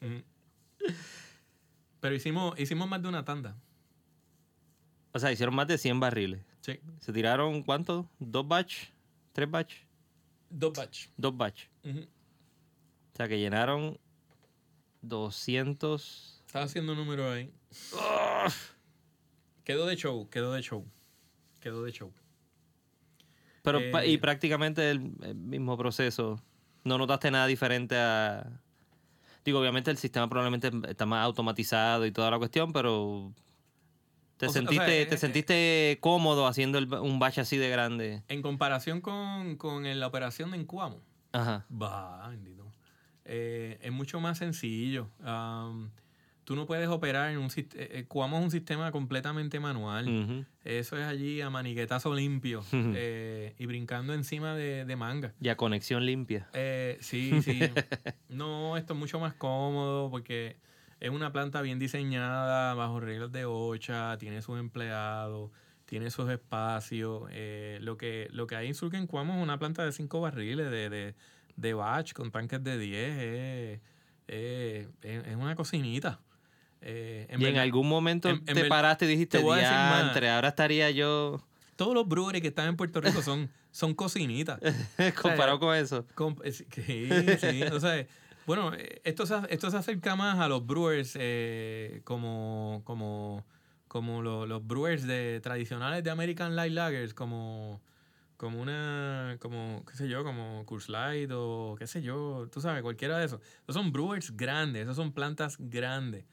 Mm. 0.00 0.22
Pero 2.00 2.14
hicimos, 2.14 2.58
hicimos 2.58 2.88
más 2.88 3.02
de 3.02 3.08
una 3.08 3.24
tanda. 3.24 3.56
O 5.18 5.20
sea, 5.20 5.32
hicieron 5.32 5.52
más 5.56 5.66
de 5.66 5.78
100 5.78 5.98
barriles. 5.98 6.44
Sí. 6.60 6.78
¿Se 7.00 7.12
tiraron 7.12 7.64
cuánto? 7.64 8.08
¿Dos 8.20 8.46
batch? 8.46 8.90
¿Tres 9.32 9.50
batch? 9.50 9.74
Dos 10.48 10.72
batch. 10.72 11.08
Dos 11.16 11.36
batch. 11.36 11.64
O 11.84 13.16
sea, 13.16 13.26
que 13.26 13.36
llenaron 13.36 13.98
200... 15.02 16.44
Estaba 16.46 16.66
haciendo 16.66 16.94
números 16.94 17.34
ahí. 17.34 17.52
Quedó 19.64 19.86
de 19.86 19.96
show, 19.96 20.30
quedó 20.30 20.52
de 20.52 20.62
show. 20.62 20.86
Quedó 21.58 21.82
de 21.82 21.90
show. 21.90 22.12
Pero, 23.62 23.80
y 23.80 24.14
Eh, 24.14 24.18
prácticamente 24.20 24.88
el, 24.92 25.16
el 25.22 25.34
mismo 25.34 25.76
proceso. 25.76 26.40
¿No 26.84 26.96
notaste 26.96 27.32
nada 27.32 27.48
diferente 27.48 27.96
a...? 27.98 28.62
Digo, 29.44 29.58
obviamente 29.58 29.90
el 29.90 29.96
sistema 29.98 30.28
probablemente 30.28 30.70
está 30.88 31.06
más 31.06 31.24
automatizado 31.24 32.06
y 32.06 32.12
toda 32.12 32.30
la 32.30 32.38
cuestión, 32.38 32.72
pero 32.72 33.34
¿Te, 34.38 34.46
O 34.46 34.50
sentiste, 34.50 34.84
sea, 34.86 34.94
eh, 35.00 35.06
¿te 35.06 35.16
eh, 35.16 35.18
sentiste 35.18 35.98
cómodo 36.00 36.46
haciendo 36.46 36.78
el 36.78 36.92
un 36.94 37.18
batch 37.18 37.38
así 37.38 37.56
de 37.56 37.68
grande? 37.68 38.22
En 38.28 38.40
comparación 38.40 39.00
con, 39.00 39.56
con 39.56 39.82
la 39.98 40.06
operación 40.06 40.52
de 40.52 40.58
Encuamo, 40.58 41.00
Ajá. 41.32 41.66
va, 41.70 42.28
bendito. 42.28 42.72
Eh, 43.24 43.78
es 43.82 43.92
mucho 43.92 44.20
más 44.20 44.38
sencillo. 44.38 45.10
Am, 45.22 45.90
tú 46.44 46.54
no 46.56 46.66
puedes 46.66 46.88
operar 46.88 47.30
en 47.30 47.38
un 47.38 47.50
sistema. 47.50 47.84
Cuamo 48.06 48.38
es 48.38 48.44
un 48.44 48.50
sistema 48.50 48.90
completamente 48.92 49.60
manual. 49.60 50.46
Eso 50.64 50.96
es 50.96 51.04
allí 51.04 51.40
a 51.40 51.50
maniquetazo 51.50 52.14
limpio 52.14 52.62
eh, 52.72 53.54
y 53.58 53.66
brincando 53.66 54.14
encima 54.14 54.54
de, 54.54 54.84
de 54.84 54.96
manga. 54.96 55.34
Y 55.40 55.48
a 55.48 55.56
conexión 55.56 56.06
limpia. 56.06 56.48
Eh, 56.54 56.96
sí, 57.00 57.42
sí. 57.42 57.60
No, 58.28 58.76
esto 58.76 58.92
es 58.92 58.98
mucho 58.98 59.18
más 59.18 59.34
cómodo 59.34 60.10
porque 60.10 60.56
es 61.00 61.10
una 61.10 61.32
planta 61.32 61.62
bien 61.62 61.78
diseñada, 61.78 62.74
bajo 62.74 63.00
reglas 63.00 63.30
de 63.32 63.44
OCHA, 63.44 64.16
tiene 64.18 64.42
sus 64.42 64.58
empleados, 64.58 65.50
tiene 65.84 66.10
sus 66.10 66.28
espacios. 66.30 67.24
eh, 67.30 67.78
lo, 67.82 67.96
que, 67.96 68.28
lo 68.32 68.46
que 68.46 68.56
hay 68.56 68.68
en 68.68 68.74
Surk 68.74 68.94
en 68.94 69.06
Cuamo 69.06 69.36
es 69.36 69.42
una 69.42 69.58
planta 69.58 69.84
de 69.84 69.92
cinco 69.92 70.20
barriles 70.20 70.70
de, 70.70 70.90
de, 70.90 71.14
de 71.56 71.74
batch 71.74 72.12
con 72.12 72.30
tanques 72.30 72.62
de 72.64 72.78
10. 72.78 72.94
eh, 73.00 73.80
eh, 74.28 74.88
es, 75.02 75.36
una 75.36 75.54
cocinita. 75.54 76.20
Eh, 76.80 77.26
en 77.30 77.40
y 77.42 77.46
en 77.46 77.56
algún 77.58 77.88
momento 77.88 78.28
en- 78.28 78.36
en 78.36 78.44
te 78.44 78.54
ver- 78.54 78.68
paraste 78.68 79.04
y 79.06 79.08
dijiste, 79.08 79.38
te 79.38 79.44
voy 79.44 79.58
a 79.60 79.62
diantre, 80.02 80.30
ahora 80.30 80.48
estaría 80.48 80.90
yo 80.90 81.42
todos 81.74 81.92
los 81.94 82.06
breweries 82.06 82.40
que 82.42 82.48
están 82.48 82.68
en 82.68 82.76
Puerto 82.76 83.00
Rico 83.00 83.20
son, 83.22 83.50
son 83.72 83.94
cocinitas. 83.94 84.60
comparado 85.20 85.58
con 85.58 85.74
eso. 85.74 86.04
Sí, 86.70 87.08
sí. 87.40 87.62
O 87.72 87.80
sea, 87.80 88.06
bueno, 88.48 88.72
eh, 88.74 89.00
esto 89.04 89.26
se, 89.26 89.34
esto 89.50 89.70
se 89.70 89.76
acerca 89.76 90.16
más 90.16 90.38
a 90.40 90.48
los 90.48 90.66
brewers 90.66 91.12
eh, 91.20 92.00
como, 92.04 92.80
como, 92.84 93.44
como 93.88 94.22
lo- 94.22 94.46
los 94.46 94.66
brewers 94.66 95.06
de, 95.06 95.40
tradicionales 95.42 96.02
de 96.02 96.10
American 96.10 96.56
Light 96.56 96.72
Lagers, 96.72 97.12
como, 97.14 97.80
como 98.38 98.60
una, 98.60 99.36
como, 99.40 99.84
qué 99.84 99.94
sé 99.96 100.08
yo, 100.08 100.24
como 100.24 100.64
Coors 100.66 100.88
Light 100.88 101.30
o 101.32 101.76
qué 101.78 101.86
sé 101.86 102.00
yo, 102.02 102.48
tú 102.50 102.60
sabes, 102.60 102.82
cualquiera 102.82 103.18
de 103.18 103.26
esos. 103.26 103.40
Esos 103.64 103.74
son 103.74 103.92
brewers 103.92 104.34
grandes, 104.36 104.84
esos 104.84 104.96
son 104.96 105.12
plantas 105.12 105.56
grandes. 105.58 106.24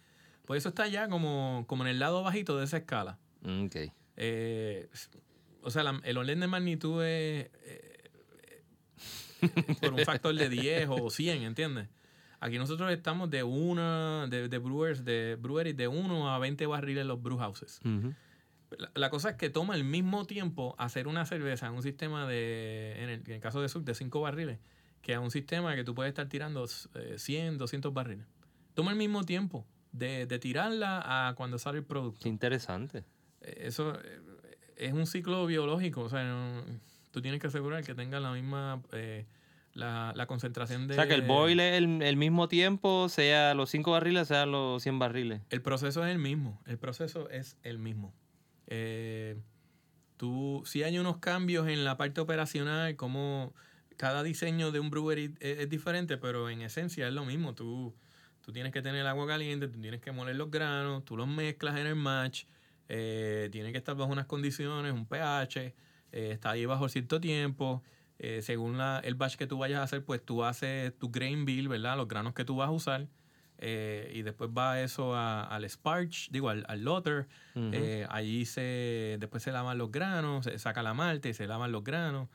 Por 0.46 0.56
eso 0.58 0.70
está 0.70 0.88
ya 0.88 1.10
como, 1.10 1.66
como 1.68 1.84
en 1.84 1.90
el 1.90 2.00
lado 2.00 2.24
bajito 2.24 2.58
de 2.58 2.64
esa 2.66 2.78
escala. 2.78 3.18
Mm, 3.42 3.66
Ok. 3.66 3.76
Eh, 4.18 4.88
o 5.64 5.70
sea, 5.70 5.84
la- 5.84 6.00
el 6.06 6.18
orden 6.18 6.40
de 6.40 6.48
magnitud 6.48 7.04
es 7.04 7.50
eh, 7.66 8.10
por 9.82 9.94
un 9.94 10.00
factor 10.06 10.34
de 10.36 10.48
10 10.50 10.88
o 10.90 11.10
100, 11.10 11.44
¿entiendes? 11.44 11.90
Aquí 12.46 12.60
nosotros 12.60 12.92
estamos 12.92 13.30
de 13.32 13.42
una, 13.44 14.28
de, 14.30 14.48
de 14.50 14.58
brewers, 14.60 15.04
de 15.04 15.36
breweries 15.40 15.76
de 15.76 15.88
1 15.88 16.32
a 16.32 16.38
20 16.38 16.66
barriles 16.68 17.06
los 17.06 17.20
brew 17.22 17.38
houses. 17.40 17.80
Ujú. 17.84 18.14
La, 18.78 18.92
la 18.94 19.10
cosa 19.10 19.32
es 19.32 19.36
que 19.38 19.50
toma 19.50 19.76
el 19.76 19.84
mismo 19.84 20.26
tiempo 20.26 20.76
hacer 20.78 21.08
una 21.08 21.26
cerveza 21.26 21.68
en 21.68 21.74
un 21.74 21.82
sistema 21.82 22.28
de, 22.28 23.02
en 23.04 23.10
el, 23.10 23.22
en 23.26 23.32
el 23.32 23.40
caso 23.42 23.62
de 23.62 23.70
Sur, 23.70 23.84
de 23.84 23.96
5 23.96 24.22
barriles, 24.22 24.60
que 25.02 25.16
a 25.16 25.20
un 25.20 25.32
sistema 25.32 25.76
que 25.76 25.84
tú 25.84 25.96
puedes 25.96 26.10
estar 26.10 26.28
tirando 26.30 26.66
eh, 26.96 27.16
100, 27.18 27.58
200 27.58 27.94
barriles. 27.94 28.28
Toma 28.76 28.92
el 28.92 28.98
mismo 28.98 29.24
tiempo 29.24 29.66
de, 29.92 30.26
de 30.28 30.38
tirarla 30.38 31.28
a 31.30 31.34
cuando 31.36 31.58
sale 31.58 31.80
el 31.80 31.84
producto. 31.86 32.20
Qué 32.22 32.30
interesante. 32.30 33.06
Eh, 33.42 33.64
Eso 33.68 33.98
eh, 34.04 34.20
es 34.76 34.94
un 34.94 35.08
ciclo 35.08 35.46
biológico, 35.48 36.02
o 36.02 36.10
sea, 36.10 36.24
no- 36.24 36.64
tú 37.12 37.22
tienes 37.22 37.40
que 37.42 37.48
asegurar 37.48 37.84
que 37.84 37.96
tenga 37.96 38.20
la 38.20 38.32
misma, 38.34 38.82
eh, 38.92 39.26
la, 39.76 40.14
la 40.16 40.26
concentración 40.26 40.88
de... 40.88 40.94
O 40.94 40.96
sea, 40.96 41.08
que 41.08 41.14
el 41.14 41.22
boil 41.22 41.60
es 41.60 41.78
el, 41.78 42.02
el 42.02 42.18
mismo 42.18 42.48
tiempo, 42.48 43.10
sea 43.10 43.54
los 43.54 43.70
5 43.70 43.92
barriles, 43.92 44.30
sea 44.30 44.46
los 44.46 44.82
100 44.82 44.98
barriles. 45.00 45.42
El 45.50 45.62
proceso 45.62 46.04
es 46.04 46.12
el 46.12 46.18
mismo, 46.18 46.60
el 46.66 46.80
proceso 46.80 47.30
es 47.30 47.58
el 47.62 47.78
mismo. 47.78 48.14
Eh, 48.68 49.38
tú, 50.18 50.64
sí 50.66 50.82
hay 50.84 50.98
unos 50.98 51.18
cambios 51.18 51.68
en 51.68 51.84
la 51.84 51.98
parte 51.98 52.22
operacional, 52.22 52.96
como 52.96 53.54
cada 53.98 54.24
diseño 54.24 54.72
de 54.72 54.80
un 54.80 54.90
brewery 54.90 55.36
es, 55.40 55.60
es 55.60 55.70
diferente, 55.70 56.18
pero 56.18 56.50
en 56.50 56.62
esencia 56.62 57.08
es 57.08 57.14
lo 57.14 57.26
mismo. 57.26 57.54
Tú, 57.54 57.94
tú 58.42 58.54
tienes 58.54 58.72
que 58.72 58.82
tener 58.82 59.02
el 59.02 59.08
agua 59.08 59.28
caliente, 59.28 59.68
tú 59.68 59.80
tienes 59.80 60.00
que 60.00 60.14
moler 60.14 60.38
los 60.38 60.50
granos, 60.50 61.04
tú 61.04 61.18
los 61.18 61.28
mezclas 61.28 61.78
en 61.78 61.88
el 61.88 61.96
match, 61.96 62.46
eh, 62.88 63.50
tiene 63.52 63.74
que 63.74 63.78
estar 63.78 63.96
bajo 63.96 64.12
unas 64.12 64.26
condiciones, 64.26 64.94
un 64.94 65.06
pH, 65.06 65.58
eh, 66.14 66.32
está 66.32 66.52
ahí 66.52 66.66
bajo 66.66 66.88
cierto 66.88 67.20
tiempo. 67.20 67.84
Eh, 68.20 68.42
según 68.42 68.78
la, 68.78 69.00
el 69.04 69.16
batch 69.16 69.36
que 69.36 69.48
tú 69.48 69.58
vayas 69.58 69.80
a 69.80 69.84
hacer, 69.84 70.04
pues 70.04 70.24
tú 70.24 70.44
haces 70.44 70.98
tu 70.98 71.10
grain 71.10 71.46
bill, 71.46 71.68
¿verdad? 71.68 71.98
Los 71.98 72.08
granos 72.08 72.34
que 72.34 72.46
tú 72.46 72.56
vas 72.58 72.70
a 72.70 72.72
usar. 72.72 73.08
eh, 73.58 74.12
y 74.14 74.22
después 74.24 74.50
va 74.50 74.82
eso 74.82 75.16
a- 75.16 75.44
al 75.44 75.70
sparge, 75.70 76.28
digo, 76.30 76.50
al, 76.50 76.66
al 76.68 76.84
lotter. 76.84 77.28
Ujú. 77.56 77.70
Eh, 77.72 78.06
allí 78.10 78.44
se, 78.46 79.16
después 79.20 79.44
se 79.44 79.54
lavan 79.54 79.78
los 79.78 79.92
granos, 79.94 80.44
se 80.44 80.60
saca 80.60 80.84
la 80.84 80.94
malta 80.94 81.30
y 81.30 81.34
se 81.34 81.48
lavan 81.48 81.72
los 81.72 81.82
granos. 81.84 82.28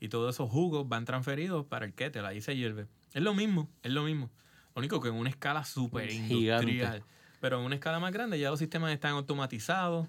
Y 0.00 0.08
todos 0.08 0.34
esos 0.34 0.50
jugos 0.50 0.88
van 0.88 1.04
transferidos 1.04 1.64
para 1.66 1.86
el 1.86 1.94
kettle, 1.94 2.26
ahí 2.26 2.40
se 2.40 2.56
hierve. 2.56 2.88
Es 3.12 3.22
lo 3.22 3.34
mismo, 3.34 3.70
es 3.84 3.92
lo 3.92 4.02
mismo. 4.02 4.30
Lo 4.74 4.80
único 4.80 5.00
que 5.00 5.08
en 5.10 5.14
una 5.14 5.30
escala 5.30 5.64
súper 5.64 6.08
Gigante. 6.10 6.34
industrial. 6.34 7.04
Pero 7.40 7.60
en 7.60 7.66
una 7.66 7.76
escala 7.76 8.00
más 8.00 8.12
grande 8.12 8.36
ya 8.40 8.50
los 8.50 8.58
sistemas 8.58 8.90
están 8.92 9.12
automatizados. 9.12 10.08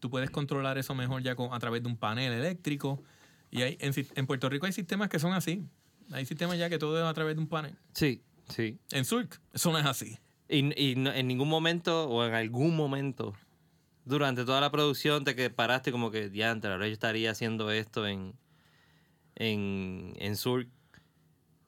Tú 0.00 0.10
puedes 0.10 0.30
controlar 0.30 0.78
eso 0.78 0.94
mejor 0.96 1.22
ya 1.22 1.36
con, 1.36 1.54
a 1.54 1.58
través 1.60 1.82
de 1.84 1.88
un 1.88 1.96
panel 1.96 2.32
eléctrico. 2.32 3.00
Y 3.56 3.62
hay, 3.62 3.78
en, 3.80 4.26
Puerto 4.26 4.48
Rico 4.48 4.66
hay 4.66 4.72
sistemas 4.72 5.08
que 5.08 5.18
son 5.18 5.32
así. 5.32 5.64
Hay 6.12 6.26
sistemas 6.26 6.58
ya 6.58 6.68
que 6.68 6.78
todo 6.78 6.98
es 6.98 7.04
a 7.04 7.14
través 7.14 7.34
de 7.36 7.40
un 7.42 7.48
panel. 7.48 7.74
Sí, 7.94 8.22
sí. 8.48 8.78
En 8.92 9.04
Surk, 9.04 9.40
eso 9.52 9.72
no 9.72 9.78
es 9.78 9.86
así. 9.86 10.18
Y, 10.48 10.58
y 10.80 10.94
no- 10.94 11.12
en 11.12 11.26
ningún 11.26 11.48
momento, 11.48 12.08
o 12.08 12.24
en 12.24 12.34
algún 12.34 12.76
momento, 12.76 13.34
durante 14.04 14.44
toda 14.44 14.60
la 14.60 14.70
producción, 14.70 15.24
te 15.24 15.34
que 15.34 15.50
paraste 15.50 15.90
como 15.90 16.10
que, 16.12 16.28
diantre, 16.28 16.70
ahora 16.70 16.86
yo 16.86 16.92
estaría 16.92 17.30
haciendo 17.32 17.70
esto 17.72 18.06
en, 18.06 18.34
en, 19.34 20.12
en 20.18 20.36
Sur. 20.36 20.66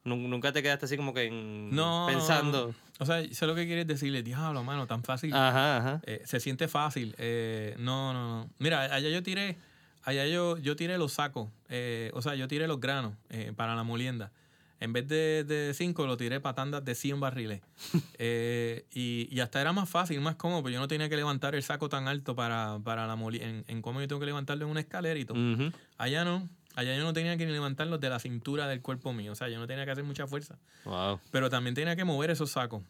Nun- 0.05 0.28
Nunca 0.30 0.53
te 0.53 0.62
quedaste 0.62 0.86
así 0.86 0.97
como 0.97 1.12
que 1.12 1.24
en- 1.24 1.70
No. 1.74 2.07
pensando. 2.09 2.74
O 3.01 3.07
sea, 3.07 3.22
sé 3.32 3.47
lo 3.47 3.55
que 3.55 3.66
quieres 3.66 3.86
decirle. 3.86 4.22
Diablo, 4.22 4.62
mano, 4.64 4.86
tan 4.86 5.03
fácil. 5.05 5.32
Ajá, 5.34 5.76
ajá. 5.78 6.01
Eh, 6.05 6.22
se 6.24 6.41
siente 6.41 6.66
fácil. 6.68 7.14
Eh, 7.18 7.74
no, 7.78 8.12
no, 8.12 8.28
no. 8.45 8.51
Mira, 8.59 8.82
allá 8.82 9.09
yo 9.09 9.22
tiré, 9.22 9.57
allá 10.03 10.26
yo, 10.26 10.57
yo 10.59 10.76
tiré 10.76 10.99
los 10.99 11.12
sacos. 11.12 11.49
eh, 11.68 12.11
o 12.14 12.22
sea, 12.22 12.34
yo 12.34 12.49
tiré 12.49 12.66
los 12.66 12.80
granos 12.80 13.14
eh, 13.30 13.53
para 13.57 13.74
la 13.74 13.82
molienda. 13.82 14.32
En 14.80 14.92
vez 14.92 15.09
de, 15.09 15.42
de 15.42 15.74
cinco, 15.74 16.07
lo 16.07 16.16
tiré 16.16 16.38
para 16.40 16.55
tandas 16.55 16.84
de 16.84 16.94
100 16.94 17.20
barriles. 17.20 17.61
Eh, 18.20 18.84
y, 18.92 19.28
y 19.30 19.40
hasta 19.40 19.61
era 19.61 19.72
más 19.72 19.88
fácil, 19.88 20.20
más 20.20 20.34
cómodo, 20.36 20.62
porque 20.62 20.74
yo 20.74 20.80
no 20.80 20.88
tenía 20.88 21.09
que 21.09 21.16
levantar 21.16 21.55
el 21.55 21.62
saco 21.62 21.88
tan 21.88 22.09
alto 22.09 22.34
para, 22.34 22.78
para 22.84 23.07
la 23.07 23.14
molienda. 23.16 23.49
En, 23.49 23.64
en 23.68 23.82
cómo 23.82 24.01
yo 24.01 24.09
tengo 24.09 24.18
que 24.20 24.26
levantarlo 24.26 24.64
en 24.64 24.70
una 24.70 24.80
escalerito. 24.80 25.34
Ujú. 25.34 25.72
Allá 25.99 26.24
no. 26.24 26.49
Allá 26.74 26.96
yo 26.96 27.03
no 27.03 27.12
tenía 27.12 27.36
que 27.36 27.44
ni 27.46 27.53
levantarlos 27.53 27.99
de 28.01 28.09
la 28.09 28.18
cintura 28.20 28.66
del 28.68 28.82
cuerpo 28.82 29.12
mío. 29.12 29.32
O 29.32 29.34
sea, 29.34 29.49
yo 29.49 29.59
no 29.59 29.66
tenía 29.66 29.84
que 29.84 29.90
hacer 29.92 30.05
mucha 30.05 30.26
fuerza. 30.28 30.59
Wow. 30.84 31.20
Pero 31.32 31.49
también 31.51 31.74
tenía 31.74 31.96
que 31.96 32.05
mover 32.05 32.30
esos 32.30 32.51
sacos. 32.51 32.82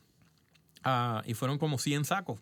Ah, 0.84 1.22
y 1.26 1.34
fueron 1.34 1.59
como 1.59 1.78
100 1.78 2.04
sacos, 2.04 2.38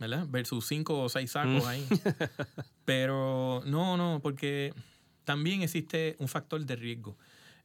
¿verdad? 0.00 0.26
Versus 0.28 0.66
5 0.66 1.02
o 1.02 1.08
6 1.08 1.30
sacos 1.30 1.64
Mm. 1.64 1.68
ahí. 1.68 1.86
Pero 2.84 3.62
no, 3.66 3.96
no, 3.96 4.20
porque 4.22 4.74
también 5.24 5.62
existe 5.62 6.16
un 6.18 6.26
factor 6.26 6.64
de 6.64 6.74
riesgo. 6.76 7.16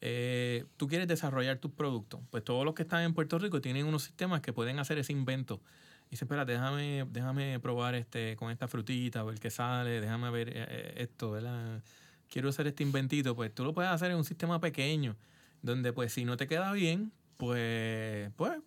Eh, 0.01 0.65
tú 0.77 0.87
quieres 0.87 1.07
desarrollar 1.07 1.57
tus 1.57 1.71
productos. 1.71 2.19
Pues 2.29 2.43
todos 2.43 2.63
los 2.65 2.75
que 2.75 2.83
están 2.83 3.01
en 3.03 3.13
Puerto 3.13 3.39
Rico 3.39 3.61
tienen 3.61 3.87
unos 3.87 4.03
sistemas 4.03 4.41
que 4.41 4.53
pueden 4.53 4.77
hacer 4.77 4.97
ese 4.99 5.13
invento. 5.13 5.61
Y 6.07 6.11
dice, 6.11 6.25
espera, 6.25 6.45
déjame, 6.45 7.07
déjame 7.09 7.59
probar 7.59 7.95
este 7.95 8.35
con 8.35 8.51
esta 8.51 8.67
frutita, 8.67 9.23
ver 9.23 9.39
qué 9.39 9.49
sale, 9.49 10.01
déjame 10.01 10.29
ver 10.29 10.49
eh, 10.49 10.53
eh, 10.69 10.93
esto, 10.97 11.31
¿verdad? 11.31 11.81
Quiero 12.29 12.49
hacer 12.49 12.67
este 12.67 12.83
inventito. 12.83 13.35
Pues 13.35 13.53
tú 13.55 13.63
lo 13.63 13.73
puedes 13.73 13.89
hacer 13.91 14.11
en 14.11 14.17
un 14.17 14.25
sistema 14.25 14.59
pequeño, 14.59 15.15
donde 15.63 15.91
pues 15.93 16.13
si 16.13 16.25
no 16.25 16.37
te 16.37 16.47
queda 16.47 16.71
bien, 16.73 17.11
pues, 17.37 18.29
pues 18.35 18.59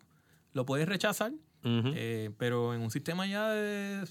lo 0.54 0.66
puedes 0.66 0.88
rechazar. 0.88 1.32
Ujú. 1.64 1.92
Eh, 1.94 2.30
pero 2.38 2.74
en 2.74 2.80
un 2.82 2.90
sistema 2.90 3.26
ya 3.26 3.48
de, 3.50 4.04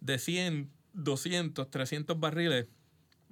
de 0.00 0.18
100, 0.18 0.70
200, 0.92 1.70
300 1.70 2.18
barriles, 2.18 2.66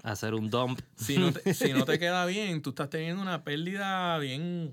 Hacer 0.02 0.34
un 0.34 0.50
dump. 0.50 0.78
si 0.94 1.16
no, 1.18 1.32
te, 1.32 1.54
si 1.54 1.72
no 1.72 1.84
te 1.84 1.98
queda 1.98 2.26
bien, 2.26 2.62
tú 2.62 2.70
estás 2.70 2.90
teniendo 2.90 3.20
una 3.22 3.42
pérdida 3.42 4.18
bien 4.18 4.70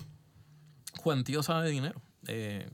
cuantiosa 1.02 1.62
de 1.62 1.72
dinero. 1.72 2.02
Eh, 2.28 2.70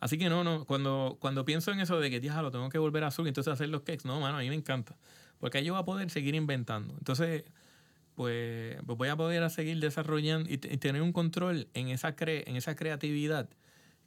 así 0.00 0.18
que 0.18 0.28
no, 0.28 0.44
no, 0.44 0.64
cuando, 0.66 1.16
cuando 1.20 1.44
pienso 1.44 1.70
en 1.72 1.80
eso 1.80 1.98
de 2.00 2.10
que, 2.10 2.20
lo 2.20 2.50
tengo 2.50 2.68
que 2.68 2.78
volver 2.78 3.04
a 3.04 3.06
azul 3.06 3.26
y 3.26 3.28
entonces 3.28 3.52
hacer 3.52 3.68
los 3.68 3.82
cakes, 3.82 4.02
no, 4.04 4.20
mano, 4.20 4.36
a 4.38 4.40
mí 4.40 4.48
me 4.48 4.56
encanta. 4.56 4.96
Porque 5.38 5.58
ahí 5.58 5.64
yo 5.64 5.72
voy 5.74 5.82
a 5.82 5.84
poder 5.84 6.10
seguir 6.10 6.34
inventando. 6.34 6.92
Entonces, 6.98 7.44
pues, 8.14 8.76
pues 8.84 8.98
voy 8.98 9.08
a 9.08 9.16
poder 9.16 9.48
seguir 9.48 9.78
desarrollando 9.80 10.50
y, 10.50 10.54
y 10.54 10.58
tener 10.58 11.00
un 11.00 11.12
control 11.12 11.68
en 11.72 11.88
esa, 11.88 12.14
cre- 12.14 12.44
en 12.46 12.56
esa 12.56 12.76
creatividad 12.76 13.48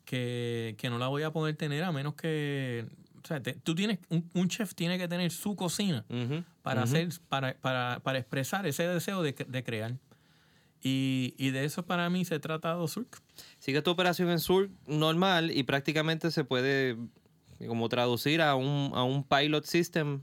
que, 0.06 0.76
que 0.78 0.90
no 0.90 0.98
la 0.98 1.08
voy 1.08 1.24
a 1.24 1.32
poder 1.32 1.56
tener 1.56 1.84
a 1.84 1.92
menos 1.92 2.16
que... 2.16 2.86
O 3.24 3.28
sea, 3.28 3.42
te- 3.42 3.54
tú 3.54 3.74
tienes, 3.74 4.00
un, 4.10 4.30
un 4.34 4.50
chef 4.50 4.76
tiene 4.76 4.98
que 4.98 5.08
tener 5.08 5.32
su 5.32 5.56
cocina 5.56 6.04
Ujú. 6.10 6.44
para 6.62 6.82
Ujú. 6.84 6.90
hacer, 6.90 7.10
para, 7.30 7.54
para, 7.56 8.02
para 8.02 8.20
expresar 8.20 8.66
ese 8.68 8.86
deseo 8.88 9.22
de, 9.24 9.32
de 9.32 9.64
crear. 9.64 9.96
Y, 10.82 11.34
y 11.38 11.52
de 11.52 11.64
eso 11.64 11.86
para 11.86 12.10
mí 12.10 12.26
se 12.26 12.40
trata 12.40 12.76
Surk. 12.88 13.22
Sigue 13.60 13.82
tu 13.82 13.92
operación 13.92 14.30
en 14.30 14.40
Sur 14.40 14.70
normal 14.86 15.52
y 15.52 15.64
prácticamente 15.64 16.30
se 16.32 16.44
puede 16.44 16.98
como 17.66 17.88
traducir 17.88 18.42
a 18.42 18.56
un, 18.56 18.92
a 18.94 19.04
un 19.04 19.24
pilot 19.24 19.64
system 19.64 20.22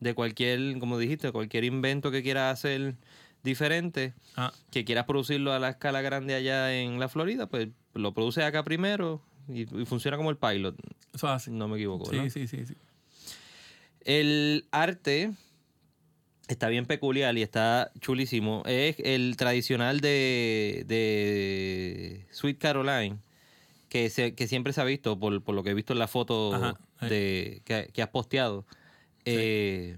de 0.00 0.14
cualquier, 0.14 0.80
como 0.80 0.98
dijiste, 0.98 1.30
cualquier 1.30 1.62
invento 1.62 2.10
que 2.10 2.24
quieras 2.24 2.54
hacer 2.54 2.96
diferente, 3.42 4.14
Ah, 4.36 4.52
que 4.70 4.84
quieras 4.84 5.04
producirlo 5.06 5.52
a 5.52 5.58
la 5.58 5.70
escala 5.70 6.00
grande 6.02 6.34
allá 6.34 6.74
en 6.74 6.98
la 7.00 7.08
Florida, 7.08 7.46
pues 7.48 7.68
lo 7.94 8.12
produces 8.14 8.44
acá 8.44 8.62
primero 8.64 9.20
y, 9.48 9.62
y 9.62 9.84
funciona 9.86 10.16
como 10.16 10.30
el 10.30 10.36
pilot, 10.36 10.76
eso 11.14 11.26
es 11.26 11.32
así. 11.32 11.50
no 11.50 11.68
me 11.68 11.76
equivoco. 11.76 12.10
Sí, 12.10 12.30
sí, 12.30 12.46
sí, 12.46 12.64
sí. 12.66 12.74
El 14.04 14.66
arte 14.72 15.32
está 16.48 16.68
bien 16.68 16.86
peculiar 16.86 17.36
y 17.38 17.42
está 17.42 17.92
chulísimo. 18.00 18.62
Es 18.66 18.96
el 18.98 19.36
tradicional 19.36 20.00
de, 20.00 20.84
de 20.86 22.26
Sweet 22.32 22.58
Caroline, 22.58 23.18
que, 23.88 24.10
se- 24.10 24.34
que 24.34 24.46
siempre 24.48 24.72
se 24.72 24.80
ha 24.80 24.84
visto, 24.84 25.18
por, 25.18 25.42
por 25.42 25.54
lo 25.54 25.62
que 25.62 25.70
he 25.70 25.74
visto 25.74 25.92
en 25.92 25.98
la 26.00 26.08
foto 26.08 26.52
Ajá, 26.54 26.80
de, 27.00 27.62
que, 27.64 27.90
que 27.92 28.02
has 28.02 28.08
posteado. 28.08 28.66
Eh, 29.24 29.96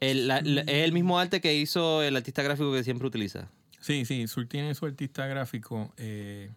el- 0.00 0.26
la- 0.28 0.40
la- 0.42 0.62
es 0.62 0.84
el 0.84 0.92
mismo 0.92 1.18
arte 1.18 1.40
que 1.40 1.54
hizo 1.54 2.02
el 2.02 2.16
artista 2.16 2.42
gráfico 2.42 2.72
que 2.72 2.84
siempre 2.84 3.06
utiliza. 3.06 3.48
Sí, 3.80 4.04
sí, 4.04 4.26
Sur 4.26 4.46
tiene 4.46 4.74
su 4.74 4.86
artista 4.86 5.26
gráfico, 5.26 5.92
eh, 5.96 6.50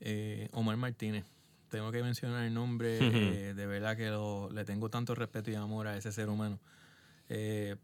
eh, 0.00 0.48
Omar 0.52 0.76
Martínez. 0.76 1.24
Tengo 1.70 1.92
que 1.92 2.02
mencionar 2.02 2.44
el 2.44 2.54
nombre, 2.54 2.98
eh, 3.50 3.54
de 3.54 3.66
verdad 3.66 3.96
que 3.96 4.08
lo- 4.08 4.50
le 4.50 4.64
tengo 4.64 4.88
tanto 4.88 5.14
respeto 5.14 5.50
y 5.50 5.54
amor 5.54 5.86
a 5.86 5.96
ese 5.96 6.10
ser 6.12 6.28
humano. 6.30 6.58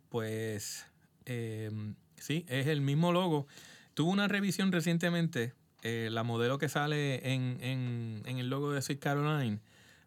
Pues 0.08 0.86
eh, 1.26 1.70
sí, 2.16 2.44
es 2.48 2.66
el 2.66 2.80
mismo 2.80 3.12
logo. 3.12 3.46
Tuvo 3.94 4.10
una 4.10 4.28
revisión 4.28 4.72
recientemente, 4.72 5.52
la 5.82 6.22
modelo 6.22 6.56
que 6.58 6.68
sale 6.70 7.32
en, 7.34 7.58
en- 7.60 8.22
en 8.24 8.38
el 8.38 8.48
logo 8.48 8.72
de 8.72 8.80
Sweet 8.80 9.00
Caroline, 9.00 9.58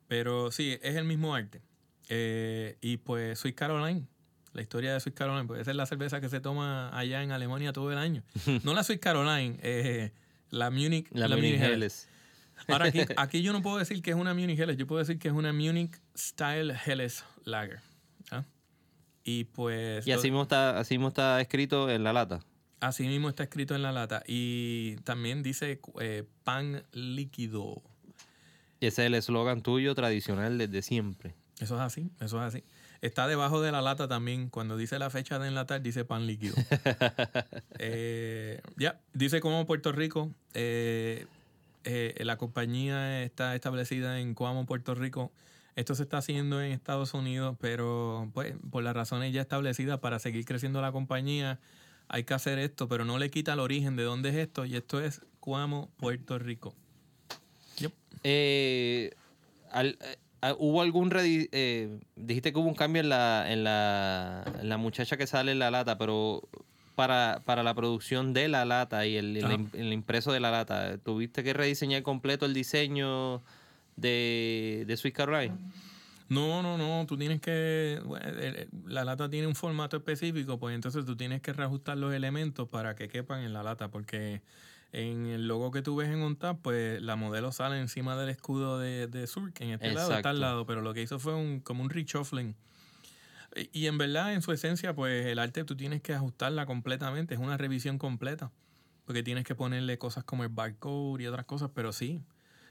pero 0.08 0.52
sí, 0.52 0.78
es 0.82 0.96
el 0.96 1.06
mismo 1.06 1.36
arte. 1.36 1.62
Y 2.82 2.98
pues 2.98 3.38
Sweet 3.40 3.56
Caroline, 3.56 4.08
la 4.58 4.64
historia 4.64 4.92
de 4.92 5.00
Sweet 5.00 5.16
Caroline, 5.16 5.46
pues 5.46 5.62
esa 5.62 5.70
es 5.70 5.78
la 5.78 5.86
cerveza 5.86 6.20
que 6.20 6.30
se 6.30 6.40
toma 6.42 6.90
allá 6.98 7.22
en 7.22 7.32
Alemania 7.32 7.72
todo 7.74 7.92
el 7.92 7.98
año. 8.00 8.24
No 8.64 8.74
la 8.74 8.84
Sweet 8.84 9.00
Caroline, 9.00 9.60
eh, 9.62 10.12
la 10.50 10.72
Munich, 10.72 11.08
La, 11.12 11.28
la 11.28 11.36
Munich 11.36 11.60
Munich 11.60 11.72
Helles. 11.72 12.10
Helles. 12.58 12.68
Ahora 12.68 12.86
aquí, 12.86 13.02
aquí 13.18 13.42
yo 13.44 13.54
no 13.54 13.62
puedo 13.62 13.78
decir 13.78 14.02
que 14.02 14.10
es 14.10 14.16
una 14.18 14.34
Munich 14.34 14.60
Helles, 14.60 14.76
yo 14.76 14.88
puedo 14.88 14.98
decir 14.98 15.20
que 15.20 15.28
es 15.28 15.34
una 15.36 15.54
Munich 15.54 16.02
Style 16.18 16.74
Helles 16.86 17.24
Lager. 17.46 17.82
¿ah? 18.32 18.46
Y 19.24 19.44
pues 19.44 20.08
Y 20.08 20.12
así 20.12 20.32
mismo, 20.32 20.42
está, 20.42 20.80
así 20.80 20.96
mismo 20.96 21.10
está 21.10 21.40
escrito 21.40 21.92
en 21.92 22.04
la 22.04 22.12
lata. 22.14 22.40
así 22.80 23.08
mismo 23.08 23.30
está 23.30 23.44
escrito 23.44 23.76
en 23.76 23.84
la 23.84 23.92
lata. 23.92 24.24
Y 24.26 24.96
también 25.04 25.44
dice 25.44 25.80
eh, 26.02 26.24
pan 26.44 26.84
líquido. 26.94 27.84
Y 28.80 28.88
ese 28.88 29.04
es 29.04 29.08
el 29.08 29.14
eslogan 29.14 29.62
tuyo 29.62 29.94
tradicional 29.94 30.58
desde 30.58 30.82
siempre. 30.82 31.36
Eso 31.60 31.76
es 31.76 31.82
así, 31.82 32.10
eso 32.20 32.44
es 32.44 32.56
así. 32.56 32.64
Está 33.02 33.28
debajo 33.28 33.62
de 33.62 33.72
la 33.72 33.82
lata 33.82 34.08
también. 34.08 34.50
Cuando 34.50 34.76
dice 34.78 34.98
la 35.00 35.10
fecha 35.10 35.38
de 35.40 35.48
enlatar, 35.50 35.82
dice 35.82 36.06
pan 36.06 36.26
líquido. 36.28 36.56
Eh, 37.80 38.62
ya, 38.78 39.00
dice 39.14 39.40
como 39.40 39.66
Puerto 39.66 39.92
Rico. 39.92 40.32
eh, 40.54 41.26
eh, 41.84 42.16
la 42.26 42.38
compañía 42.38 43.24
está 43.24 43.56
establecida 43.56 44.20
en 44.20 44.34
Coamo, 44.34 44.66
Puerto 44.66 44.94
Rico. 44.96 45.32
Esto 45.76 45.96
se 45.96 46.04
está 46.04 46.18
haciendo 46.18 46.62
en 46.62 46.72
Estados 46.72 47.14
Unidos, 47.14 47.56
pero 47.62 48.30
pues 48.34 48.56
por 48.72 48.84
las 48.84 48.96
razones 48.96 49.32
ya 49.32 49.42
establecidas 49.42 50.00
para 50.00 50.20
seguir 50.20 50.44
creciendo 50.44 50.82
la 50.82 50.92
compañía, 50.92 51.60
hay 52.10 52.24
que 52.24 52.34
hacer 52.34 52.58
esto, 52.60 52.88
pero 52.90 53.06
no 53.06 53.18
le 53.20 53.30
quita 53.30 53.54
el 53.54 53.60
origen 53.60 53.96
de 53.96 54.04
dónde 54.04 54.30
es 54.30 54.36
esto, 54.36 54.66
y 54.66 54.76
esto 54.76 55.00
es 55.00 55.22
Coamo, 55.40 55.90
Puerto 55.98 56.40
Rico. 56.40 56.74
Yep. 57.78 57.94
Eh, 58.24 59.14
al- 59.72 59.98
¿Hubo 60.58 60.82
algún... 60.82 61.12
eh, 61.16 62.00
dijiste 62.16 62.54
que 62.54 62.60
hubo 62.60 62.68
un 62.68 62.76
cambio 62.76 63.02
en 63.02 63.10
la, 63.10 63.52
en, 63.52 63.64
la, 63.64 64.44
en 64.62 64.70
la 64.70 64.78
muchacha 64.78 65.18
que 65.18 65.28
sale 65.28 65.52
en 65.52 65.60
la 65.60 65.72
lata, 65.72 65.98
pero 65.98 66.48
para, 66.96 67.42
para 67.46 67.64
la 67.64 67.74
producción 67.74 68.34
de 68.34 68.48
la 68.48 68.66
lata 68.66 69.06
y 69.06 69.18
el, 69.18 69.38
el 69.74 69.94
impreso 69.94 70.32
de 70.32 70.40
la 70.40 70.52
lata, 70.52 70.98
¿tuviste 70.98 71.44
que 71.44 71.54
rediseñar 71.54 72.04
completo 72.04 72.46
el 72.46 72.54
diseño 72.54 73.42
de, 73.96 74.84
de 74.88 74.98
Sweet 74.98 75.16
Caroline? 75.16 75.56
No, 76.30 76.62
no, 76.62 76.78
no, 76.78 77.06
tú 77.08 77.18
tienes 77.18 77.40
que, 77.40 78.02
la 78.86 79.06
lata 79.06 79.30
tiene 79.30 79.48
un 79.48 79.56
formato 79.56 79.96
específico, 79.96 80.60
pues 80.60 80.76
entonces 80.76 81.06
tú 81.06 81.16
tienes 81.16 81.42
que 81.42 81.54
reajustar 81.54 81.98
los 81.98 82.14
elementos 82.14 82.68
para 82.68 82.96
que 82.96 83.08
quepan 83.08 83.44
en 83.44 83.54
la 83.54 83.64
lata, 83.64 83.88
porque 83.88 84.42
en 84.92 85.28
el 85.28 85.48
logo 85.48 85.72
que 85.72 85.82
tú 85.82 85.96
ves 85.96 86.10
en 86.10 86.22
OnTap, 86.22 86.62
pues 86.62 87.02
la 87.02 87.16
modelo 87.16 87.52
sale 87.52 87.80
encima 87.80 88.16
del 88.16 88.30
escudo 88.30 88.80
de, 88.80 89.08
de 89.08 89.28
Surk, 89.28 89.60
en 89.62 89.72
este 89.72 89.92
lado 89.94 90.14
está 90.14 90.30
al 90.30 90.40
lado, 90.40 90.66
pero 90.66 90.82
lo 90.82 90.94
que 90.94 91.02
hizo 91.02 91.20
fue 91.20 91.36
un, 91.36 91.60
como 91.60 91.84
un 91.84 91.90
reshuffling. 91.90 92.56
Y, 93.74 93.88
en 93.88 93.98
verdad, 93.98 94.34
en 94.34 94.42
su 94.42 94.52
esencia, 94.52 94.94
pues 94.94 95.26
el 95.26 95.40
arte 95.40 95.64
tú 95.64 95.76
tienes 95.76 96.02
que 96.02 96.14
ajustarla 96.14 96.66
completamente, 96.66 97.34
es 97.34 97.40
una 97.40 97.58
revisión 97.58 97.98
completa, 97.98 98.52
porque 99.06 99.24
tienes 99.24 99.46
que 99.46 99.56
ponerle 99.56 99.98
cosas 99.98 100.24
como 100.24 100.44
el 100.44 100.50
barcode 100.50 101.24
y 101.24 101.28
otras 101.28 101.46
cosas, 101.46 101.72
pero 101.74 101.92
sí. 101.92 102.22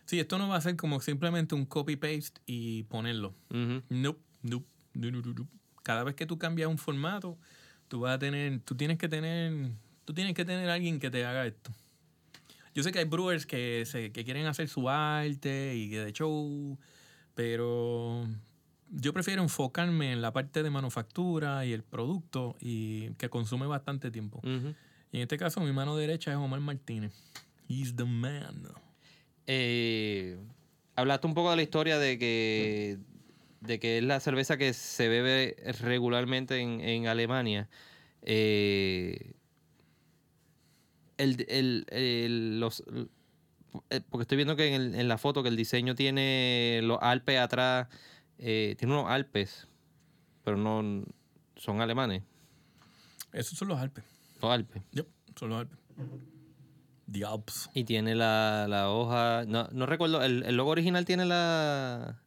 Sí, 0.04 0.20
esto 0.20 0.38
no 0.38 0.48
va 0.48 0.56
a 0.56 0.60
ser 0.60 0.76
como 0.76 1.00
simplemente 1.00 1.54
un 1.54 1.66
copy-paste 1.66 2.40
y 2.46 2.84
ponerlo. 2.84 3.34
Ujú. 3.50 3.82
Nope, 3.88 4.20
nope, 4.42 4.66
no, 4.94 5.10
no, 5.10 5.22
no, 5.22 5.34
no. 5.34 5.48
Cada 5.82 6.04
vez 6.04 6.14
que 6.14 6.26
tú 6.26 6.38
cambias 6.38 6.68
un 6.68 6.78
formato, 6.78 7.36
tú 7.88 8.00
vas 8.00 8.14
a 8.14 8.18
tener, 8.18 8.60
tú 8.60 8.76
tienes 8.76 8.98
que 8.98 9.08
tener, 9.08 9.72
tú 10.04 10.14
tienes 10.14 10.34
que 10.34 10.44
tener 10.44 10.68
alguien 10.70 11.00
que 11.00 11.10
te 11.10 11.24
haga 11.24 11.46
esto. 11.46 11.72
Yo 12.76 12.82
sé 12.82 12.92
que 12.92 12.98
hay 12.98 13.06
brewers 13.06 13.46
que, 13.46 13.84
se, 13.86 14.12
que 14.12 14.22
quieren 14.22 14.44
hacer 14.44 14.68
su 14.68 14.90
arte 14.90 15.74
y 15.74 15.88
de 15.88 16.12
show, 16.12 16.78
pero 17.34 18.28
yo 18.90 19.14
prefiero 19.14 19.42
enfocarme 19.42 20.12
en 20.12 20.20
la 20.20 20.34
parte 20.34 20.62
de 20.62 20.68
manufactura 20.68 21.64
y 21.64 21.72
el 21.72 21.82
producto 21.82 22.54
y 22.60 23.14
que 23.14 23.30
consume 23.30 23.66
bastante 23.66 24.10
tiempo. 24.10 24.42
Y 24.44 25.16
en 25.16 25.22
este 25.22 25.38
caso 25.38 25.62
mi 25.62 25.72
mano 25.72 25.96
derecha 25.96 26.32
es 26.32 26.36
Omar 26.36 26.60
Martínez. 26.60 27.14
He's 27.66 27.96
the 27.96 28.04
man. 28.04 28.68
Eh, 29.46 30.36
hablaste 30.96 31.26
un 31.28 31.32
poco 31.32 31.48
de 31.52 31.56
la 31.56 31.62
historia 31.62 31.98
de 31.98 32.18
que, 32.18 32.98
de 33.62 33.80
que 33.80 33.96
es 33.96 34.04
la 34.04 34.20
cerveza 34.20 34.58
que 34.58 34.74
se 34.74 35.08
bebe 35.08 35.56
regularmente 35.80 36.58
en, 36.58 36.82
en 36.82 37.06
Alemania. 37.06 37.70
Eh, 38.20 39.32
el, 41.18 41.44
el- 41.48 41.86
el- 41.90 42.60
los, 42.60 42.82
eh, 43.90 44.00
porque 44.10 44.22
estoy 44.22 44.36
viendo 44.36 44.56
que 44.56 44.74
en, 44.74 45.08
la 45.08 45.18
foto 45.18 45.42
que 45.42 45.48
el 45.48 45.56
diseño 45.56 45.94
tiene 45.94 46.80
los 46.82 46.98
Alpes 47.00 47.38
atrás, 47.38 47.88
eh, 48.38 48.74
tiene 48.78 48.94
unos 48.94 49.10
Alpes, 49.10 49.66
pero 50.44 50.56
no 50.56 51.04
son 51.56 51.80
alemanes, 51.80 52.22
Esos 53.32 53.58
son 53.58 53.68
los 53.68 53.78
Alpes. 53.78 54.04
los 54.42 54.50
Alpes. 54.50 54.82
Yep, 54.92 55.06
son 55.36 55.50
los 55.50 55.60
Alpes. 55.60 55.78
The 57.10 57.24
Alps. 57.24 57.70
Y 57.72 57.84
tiene 57.84 58.14
la, 58.16 58.66
la 58.68 58.90
hoja. 58.90 59.44
No, 59.46 59.68
no 59.72 59.86
recuerdo. 59.86 60.22
El, 60.24 60.42
el 60.42 60.56
logo 60.56 60.70
original 60.70 61.04
tiene 61.04 61.24
la. 61.24 62.20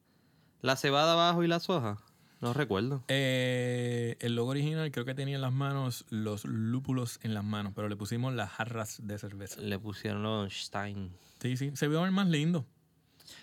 La 0.61 0.75
cebada 0.77 1.13
abajo 1.13 1.43
y 1.43 1.47
las 1.47 1.69
hojas. 1.69 1.99
No 2.41 2.53
recuerdo. 2.53 3.03
Eh, 3.09 4.15
el 4.21 4.35
logo 4.35 4.51
original 4.51 4.91
creo 4.91 5.05
que 5.05 5.13
tenía 5.13 5.35
en 5.35 5.41
las 5.41 5.51
manos 5.51 6.05
los 6.09 6.45
lúpulos 6.45 7.19
en 7.23 7.33
las 7.33 7.43
manos, 7.43 7.73
pero 7.75 7.89
le 7.89 7.97
pusimos 7.97 8.33
las 8.33 8.49
jarras 8.51 8.99
de 9.03 9.17
cerveza. 9.17 9.59
Le 9.61 9.77
pusieron 9.77 10.23
los 10.23 10.53
Stein. 10.53 11.11
Sí, 11.41 11.57
sí, 11.57 11.71
se 11.75 11.87
ve 11.87 12.11
más 12.11 12.27
lindo. 12.27 12.65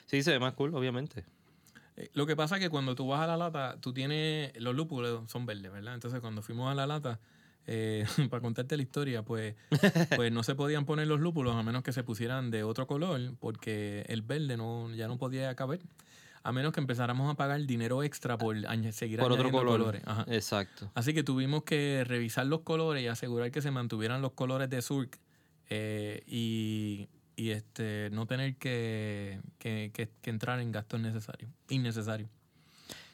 Sí, 0.06 0.22
se 0.22 0.32
ve 0.32 0.38
más 0.38 0.54
cool, 0.54 0.74
obviamente. 0.74 1.24
Eh, 1.96 2.10
Lo 2.14 2.26
que 2.26 2.36
pasa 2.36 2.56
es 2.56 2.62
que 2.62 2.70
cuando 2.70 2.94
tú 2.94 3.06
vas 3.08 3.20
a 3.20 3.26
la 3.26 3.36
lata, 3.36 3.78
tú 3.80 3.92
tienes, 3.92 4.58
los 4.60 4.74
lúpulos 4.74 5.30
son 5.30 5.44
verdes, 5.44 5.70
¿verdad? 5.70 5.94
Entonces 5.94 6.20
cuando 6.20 6.40
fuimos 6.42 6.70
a 6.70 6.74
la 6.74 6.86
lata, 6.86 7.20
eh, 7.66 8.06
para 8.30 8.40
contarte 8.40 8.76
la 8.76 8.82
historia, 8.82 9.22
pues, 9.22 9.56
pues 10.14 10.32
no 10.32 10.42
se 10.42 10.54
podían 10.54 10.84
poner 10.84 11.06
los 11.06 11.20
lúpulos 11.20 11.54
a 11.54 11.62
menos 11.62 11.82
que 11.82 11.92
se 11.92 12.02
pusieran 12.02 12.50
de 12.50 12.62
otro 12.62 12.86
color, 12.86 13.20
porque 13.40 14.04
el 14.08 14.22
verde 14.22 14.56
no, 14.56 14.94
ya 14.94 15.08
no 15.08 15.18
podía 15.18 15.54
caber. 15.54 15.80
A 16.46 16.52
menos 16.52 16.72
que 16.72 16.78
empezáramos 16.80 17.28
a 17.28 17.34
pagar 17.34 17.60
dinero 17.66 18.02
extra 18.04 18.38
por 18.38 18.56
seguir 18.92 19.18
Por 19.18 19.32
otro 19.32 19.50
color. 19.50 19.78
colores. 19.78 20.02
Ajá. 20.06 20.24
Exacto. 20.28 20.88
Así 20.94 21.12
que 21.12 21.24
tuvimos 21.24 21.64
que 21.64 22.04
revisar 22.06 22.46
los 22.46 22.60
colores 22.60 23.02
y 23.02 23.08
asegurar 23.08 23.50
que 23.50 23.60
se 23.60 23.70
mantuvieran 23.72 24.22
los 24.22 24.32
colores 24.32 24.70
de 24.70 24.80
Surk 24.80 25.18
eh, 25.70 26.22
y, 26.26 27.08
y, 27.34 27.50
este 27.50 28.10
no 28.12 28.26
tener 28.26 28.54
que, 28.56 29.40
que- 29.58 29.90
que- 29.92 30.08
que 30.22 30.30
entrar 30.30 30.60
en 30.60 30.70
gastos 30.70 31.00
necesarios, 31.00 31.50
innecesarios. 31.68 32.30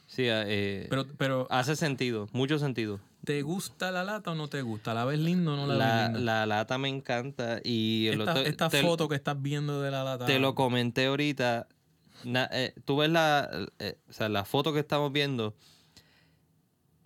Sí, 0.07 0.25
eh, 0.29 0.87
Pero, 0.91 1.07
pero 1.17 1.47
hace 1.51 1.75
sentido, 1.75 2.29
mucho 2.33 2.59
sentido. 2.59 3.01
¿te 3.25 3.41
gusta 3.41 3.91
la 3.93 4.05
lata 4.05 4.33
o 4.33 4.35
no 4.35 4.49
te 4.49 4.61
gusta? 4.61 4.93
¿La 4.93 5.07
ves 5.07 5.19
linda 5.21 5.53
o 5.53 5.57
no 5.57 5.67
la, 5.67 5.75
La, 5.77 5.97
ves 6.03 6.05
linda? 6.17 6.21
la 6.21 6.47
lata 6.47 6.77
me 6.77 6.89
encanta 6.91 7.61
y 7.65 8.09
esta 8.09 8.23
otro- 8.33 8.43
esta 8.43 8.69
te, 8.69 8.83
foto 8.83 9.09
que 9.09 9.15
estás 9.15 9.41
viendo 9.41 9.81
de 9.81 9.91
la 9.91 10.05
lata. 10.05 10.27
te 10.27 10.39
lo 10.39 10.55
comenté 10.55 11.07
ahorita. 11.07 11.67
Na- 12.25 12.49
eh, 12.53 12.75
tú 12.85 12.97
ves 12.97 13.11
la, 13.11 13.49
eh, 13.79 13.99
o 14.09 14.13
sea, 14.13 14.29
la 14.29 14.45
foto 14.45 14.73
que 14.73 14.81
estamos 14.81 15.13
viendo. 15.13 15.55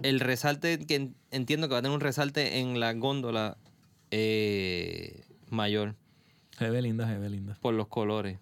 El 0.03 0.21
resalte, 0.21 0.79
que 0.87 0.95
en- 0.97 1.17
entiendo 1.31 1.69
que 1.69 1.73
va 1.73 1.79
a 1.79 1.83
tener 1.83 1.95
un 1.95 2.01
resalte 2.01 2.59
en 2.59 2.79
la 2.81 2.93
góndola 2.93 3.57
eh, 4.11 5.25
mayor 5.51 5.97
Se 6.59 6.69
ve 6.71 6.83
linda, 6.83 7.07
se 7.09 7.19
ve 7.19 7.31
linda. 7.31 7.57
por 7.61 7.75
los 7.75 7.89
colores. 7.89 8.39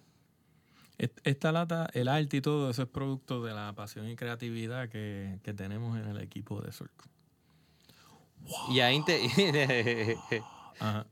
Est- 0.97 1.19
Esta 1.23 1.51
lata, 1.51 1.89
el 1.93 2.07
arte 2.07 2.37
y 2.37 2.41
todo 2.41 2.69
eso 2.69 2.83
es 2.83 2.89
producto 2.89 3.43
de 3.43 3.53
la 3.53 3.73
pasión 3.73 4.07
y 4.09 4.15
creatividad 4.15 4.89
que, 4.89 5.39
que 5.43 5.53
tenemos 5.53 5.97
en 5.97 6.07
el 6.07 6.19
equipo 6.21 6.61
de 6.61 6.71
Surk. 6.71 6.91
Y 8.69 8.79
ahí 8.81 9.03
te- 9.05 9.21
Ajá. 10.79 11.07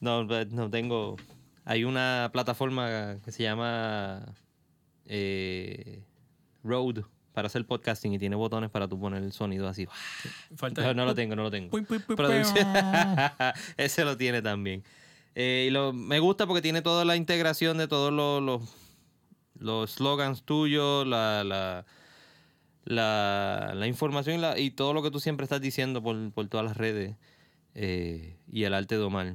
no, 0.00 0.24
no 0.24 0.70
tengo. 0.70 1.16
Hay 1.64 1.84
una 1.84 2.30
plataforma 2.32 3.18
que 3.24 3.32
se 3.32 3.42
llama 3.42 4.26
eh, 5.06 6.02
Rode 6.62 7.04
para 7.32 7.46
hacer 7.48 7.66
podcasting 7.66 8.12
y 8.14 8.18
tiene 8.18 8.36
botones 8.36 8.70
para 8.70 8.86
tú 8.88 8.98
poner 9.00 9.22
el 9.22 9.32
sonido 9.32 9.66
así. 9.68 9.86
Falta 10.56 10.82
No, 10.82 10.94
no 10.94 11.04
lo 11.04 11.14
tengo, 11.14 11.34
no 11.36 11.42
lo 11.42 11.50
tengo. 11.50 11.70
Pui, 11.70 11.82
pui, 11.82 11.98
pui, 11.98 12.14
Producción. 12.16 12.66
pui. 12.72 13.46
Ese 13.76 14.04
lo 14.04 14.16
tiene 14.16 14.40
también. 14.42 14.82
Eh, 15.34 15.66
y 15.68 15.70
lo, 15.72 15.92
me 15.92 16.20
gusta 16.20 16.46
porque 16.46 16.62
tiene 16.62 16.80
toda 16.80 17.04
la 17.04 17.16
integración 17.16 17.76
de 17.76 17.88
todos 17.88 18.12
los, 18.12 18.40
los, 18.40 18.62
los 19.58 19.90
slogans 19.90 20.44
tuyos, 20.44 21.04
la, 21.08 21.42
la, 21.42 21.84
la, 22.84 23.72
la 23.74 23.86
información 23.88 24.36
y, 24.36 24.38
la- 24.40 24.58
y 24.58 24.70
todo 24.70 24.94
lo 24.94 25.02
que 25.02 25.10
tú 25.10 25.18
siempre 25.20 25.42
estás 25.44 25.60
diciendo 25.60 26.02
por, 26.02 26.30
por 26.32 26.46
todas 26.48 26.64
las 26.66 26.76
redes. 26.76 27.16
eh, 27.74 28.36
y 28.50 28.62
el 28.62 28.74
arte 28.74 28.96
de 28.96 29.02
Omar, 29.02 29.34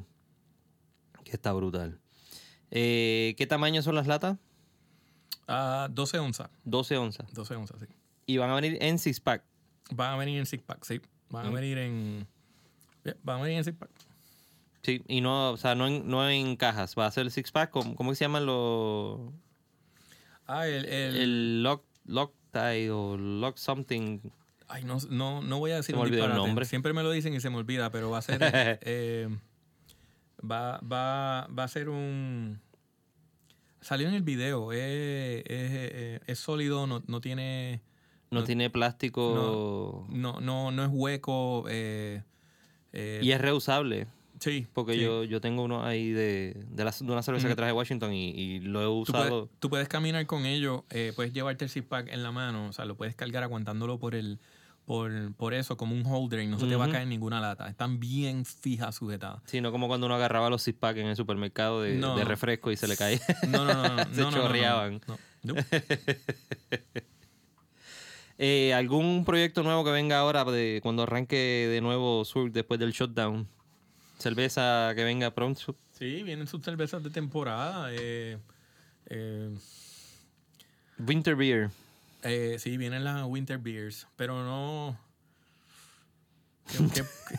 que 1.25 1.31
está 1.31 1.51
brutal. 1.51 1.99
Eh, 2.71 3.35
¿Qué 3.37 3.45
tamaño 3.45 3.81
son 3.81 3.95
las 3.95 4.07
latas? 4.07 4.37
Ah, 5.51 5.87
12 5.89 6.19
onzas. 6.19 6.49
12 6.63 6.97
onzas. 6.97 7.33
12 7.33 7.55
onzas, 7.55 7.79
sí. 7.79 7.87
Y 8.27 8.37
van 8.37 8.51
a 8.51 8.55
venir 8.55 8.77
en 8.81 8.99
six 8.99 9.19
pack. 9.19 9.43
Van 9.91 10.13
a 10.13 10.17
venir 10.17 10.37
en 10.39 10.45
six 10.45 10.61
pack, 10.63 10.83
sí. 10.85 11.01
Van 11.29 11.47
a 11.47 11.49
Mm. 11.49 11.53
venir 11.53 11.77
en. 11.79 12.27
Yeah, 13.03 13.15
Van 13.23 13.39
a 13.39 13.43
venir 13.43 13.57
en 13.57 13.63
six 13.63 13.75
pack. 13.77 13.89
Sí, 14.83 15.01
y 15.07 15.21
no, 15.21 15.51
o 15.51 15.57
sea, 15.57 15.73
no 15.75 15.87
en, 15.87 16.07
no 16.07 16.29
en 16.29 16.55
cajas. 16.55 16.95
Va 16.97 17.05
a 17.07 17.11
ser 17.11 17.29
six 17.31 17.51
pack. 17.51 17.71
¿Cómo, 17.71 17.95
cómo 17.95 18.13
se 18.15 18.23
llaman 18.25 18.45
los...? 18.45 19.19
Ah, 20.45 20.67
el. 20.67 20.85
el, 20.85 21.15
el 21.17 21.63
lock, 21.63 21.83
lock 22.05 22.33
tie 22.51 22.89
o 22.91 23.17
lock 23.17 23.57
something. 23.57 24.19
ay, 24.67 24.83
no, 24.83 24.97
no, 25.09 25.41
no 25.41 25.59
voy 25.59 25.71
a 25.71 25.75
decir 25.77 25.95
Se 25.95 26.01
me 26.01 26.07
un 26.07 26.13
el 26.13 26.29
nombre. 26.35 26.65
Siempre 26.65 26.93
me 26.93 27.03
lo 27.03 27.11
dicen 27.11 27.33
y 27.33 27.39
se 27.39 27.49
me 27.49 27.57
olvida, 27.57 27.91
pero 27.91 28.09
va 28.09 28.19
a 28.19 28.21
ser. 28.21 28.39
eh, 28.81 29.27
va, 30.39 30.79
va, 30.79 31.47
va 31.47 31.63
a 31.63 31.67
ser 31.67 31.89
un. 31.89 32.61
Salió 33.81 34.07
en 34.07 34.13
el 34.13 34.23
video. 34.23 34.71
Es, 34.73 35.43
es, 35.45 36.21
es- 36.27 36.39
sólido, 36.39 36.87
no, 36.87 37.01
no 37.07 37.21
tiene. 37.21 37.81
No, 38.31 38.41
No- 38.41 38.45
tiene 38.45 38.69
plástico 38.69 40.05
No, 40.09 40.39
no, 40.39 40.71
no 40.71 40.83
es 40.83 40.89
hueco. 40.91 41.65
eh, 41.69 42.21
eh, 42.93 43.19
y 43.23 43.31
es 43.31 43.41
reusable. 43.41 44.07
sí. 44.39 44.67
Porque 44.73 44.93
sí. 44.93 44.99
yo, 45.01 45.23
yo 45.23 45.41
tengo 45.41 45.63
uno 45.63 45.83
ahí 45.83 46.11
de, 46.11 46.55
de, 46.69 46.83
la- 46.83 46.91
de 46.91 47.11
una 47.11 47.23
cerveza 47.23 47.47
que 47.47 47.55
traje 47.55 47.71
de 47.71 47.77
Washington 47.77 48.13
y, 48.13 48.29
y 48.29 48.59
lo 48.59 48.81
he 48.81 48.85
Tú 48.85 48.91
usado. 48.99 49.29
puedes, 49.29 49.59
tú 49.59 49.69
puedes 49.69 49.87
caminar 49.87 50.25
con 50.27 50.45
ello, 50.45 50.85
eh, 50.91 51.11
puedes 51.15 51.33
llevarte 51.33 51.65
el 51.65 51.71
zip 51.71 51.87
pack 51.87 52.09
en 52.09 52.21
la 52.23 52.31
mano, 52.31 52.67
o 52.67 52.73
sea, 52.73 52.85
lo 52.85 52.95
puedes 52.95 53.15
cargar 53.15 53.43
aguantándolo 53.43 53.97
por 53.99 54.13
el 54.15 54.39
por, 54.89 55.11
por 55.35 55.53
eso, 55.53 55.77
como 55.77 55.93
un 55.93 56.03
holder, 56.03 56.39
y 56.39 56.47
no 56.47 56.57
se 56.57 56.65
te 56.65 56.75
va 56.75 56.85
a 56.85 56.89
caer 56.89 57.05
ninguna 57.07 57.39
lata. 57.39 57.67
Están 57.69 57.99
bien 57.99 58.43
fijas, 58.43 58.95
sujetadas. 58.95 59.39
Sí, 59.45 59.61
no 59.61 59.71
como 59.71 59.87
cuando 59.87 60.07
uno 60.07 60.15
agarraba 60.15 60.49
los 60.49 60.63
six 60.63 60.75
pack 60.79 60.97
en 60.97 61.05
el 61.05 61.15
supermercado 61.15 61.83
de, 61.83 61.93
No. 61.93 62.17
de 62.17 62.23
refresco 62.25 62.71
y 62.71 62.75
se 62.75 62.87
le 62.87 62.97
caía. 62.97 63.19
No, 63.49 63.65
no, 63.65 63.73
no, 63.75 63.87
no. 63.97 64.03
Se 64.15 64.21
no, 64.21 64.31
no, 64.31 64.31
no, 64.31 64.31
no, 64.31 64.31
chorreaban. 64.31 64.99
no. 65.07 65.19
No. 65.43 65.53
Eh, 68.41 68.73
¿Algún 68.73 69.25
proyecto 69.25 69.63
nuevo 69.63 69.83
que 69.83 69.91
venga 69.91 70.17
ahora 70.17 70.45
de 70.45 70.79
cuando 70.81 71.03
arranque 71.03 71.35
de 71.35 71.81
nuevo 71.81 72.23
Sur 72.23 72.49
después 72.53 72.79
del 72.79 72.93
shutdown? 72.93 73.45
Cerveza 74.17 74.93
que 74.95 75.03
venga 75.03 75.29
pronto. 75.35 75.75
Sí, 75.91 76.23
vienen 76.23 76.47
sus 76.47 76.63
cervezas 76.63 77.03
de 77.03 77.09
temporada. 77.09 77.89
Eh, 77.91 78.37
eh, 79.07 79.49
Winter 81.05 81.35
Beer. 81.35 81.69
Eh, 82.23 82.57
sí, 82.59 82.77
vienen 82.77 83.03
las 83.03 83.25
Winter 83.25 83.57
Beers, 83.57 84.07
pero 84.15 84.43
no. 84.43 84.97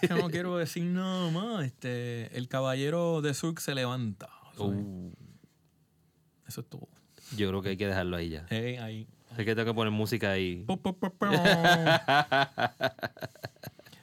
Que, 0.01 0.09
no 0.09 0.29
quiero 0.31 0.57
decir 0.57 0.85
nada 0.85 1.31
más. 1.31 1.65
Este, 1.65 2.37
el 2.37 2.49
caballero 2.49 3.21
de 3.23 3.35
Surk 3.35 3.61
se 3.61 3.75
levanta. 3.75 4.29
Eso, 4.55 4.73
es- 4.73 4.79
Uh, 4.81 5.13
eso 6.49 6.61
es 6.63 6.67
todo. 6.69 6.89
yo 7.37 7.49
creo 7.49 7.63
que 7.63 7.69
hay 7.71 7.77
que 7.77 7.87
dejarlo 7.87 8.17
ahí 8.17 8.31
ya. 8.31 8.47
Eh, 8.51 8.79
ahí. 8.81 9.07
Es 9.39 9.45
que 9.45 9.55
tengo 9.55 9.67
que 9.67 9.75
poner 9.75 9.93
música 9.93 10.31
ahí. 10.33 10.67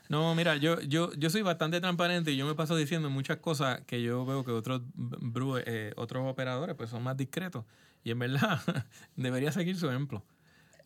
No, 0.10 0.34
mira, 0.36 0.56
yo, 0.56 0.80
yo, 0.84 1.12
yo 1.16 1.30
soy 1.30 1.42
bastante 1.42 1.82
transparente 1.82 2.32
y 2.32 2.38
yo 2.38 2.46
me 2.46 2.56
paso 2.56 2.78
diciendo 2.78 3.10
muchas 3.10 3.38
cosas 3.40 3.82
que 3.86 4.02
yo 4.02 4.26
veo 4.26 4.46
que 4.46 4.52
otros 4.52 4.82
brewers, 4.96 5.66
eh, 5.68 5.92
otros 5.98 6.24
operadores 6.32 6.76
pues 6.78 6.90
son 6.90 7.04
más 7.04 7.18
discretos. 7.18 7.66
Y 8.06 8.12
en 8.12 8.20
verdad 8.20 8.62
debería 9.18 9.52
seguir 9.52 9.76
su 9.76 9.90
ejemplo. 9.90 10.24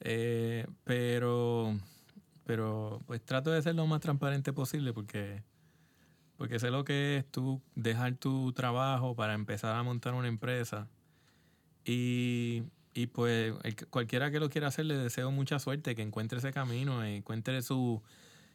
Eh, 0.01 0.65
pero, 0.83 1.77
pero 2.45 3.01
pues 3.05 3.21
trato 3.23 3.51
de 3.51 3.61
ser 3.61 3.75
lo 3.75 3.85
más 3.87 4.01
transparente 4.01 4.51
posible 4.51 4.93
porque, 4.93 5.43
porque 6.37 6.59
sé 6.59 6.71
lo 6.71 6.83
que 6.83 7.17
es 7.17 7.31
tú 7.31 7.61
dejar 7.75 8.15
tu 8.15 8.51
trabajo 8.53 9.15
para 9.15 9.33
empezar 9.35 9.75
a 9.75 9.83
montar 9.83 10.13
una 10.13 10.27
empresa. 10.27 10.89
Y, 11.85 12.63
y 12.93 13.07
pues 13.07 13.53
el 13.63 13.75
cualquiera 13.87 14.31
que 14.31 14.39
lo 14.39 14.49
quiera 14.49 14.67
hacer 14.67 14.85
le 14.85 14.97
deseo 14.97 15.31
mucha 15.31 15.59
suerte, 15.59 15.95
que 15.95 16.01
encuentre 16.01 16.39
ese 16.39 16.51
camino, 16.51 17.03
eh, 17.03 17.17
encuentre 17.17 17.61
su, 17.61 18.01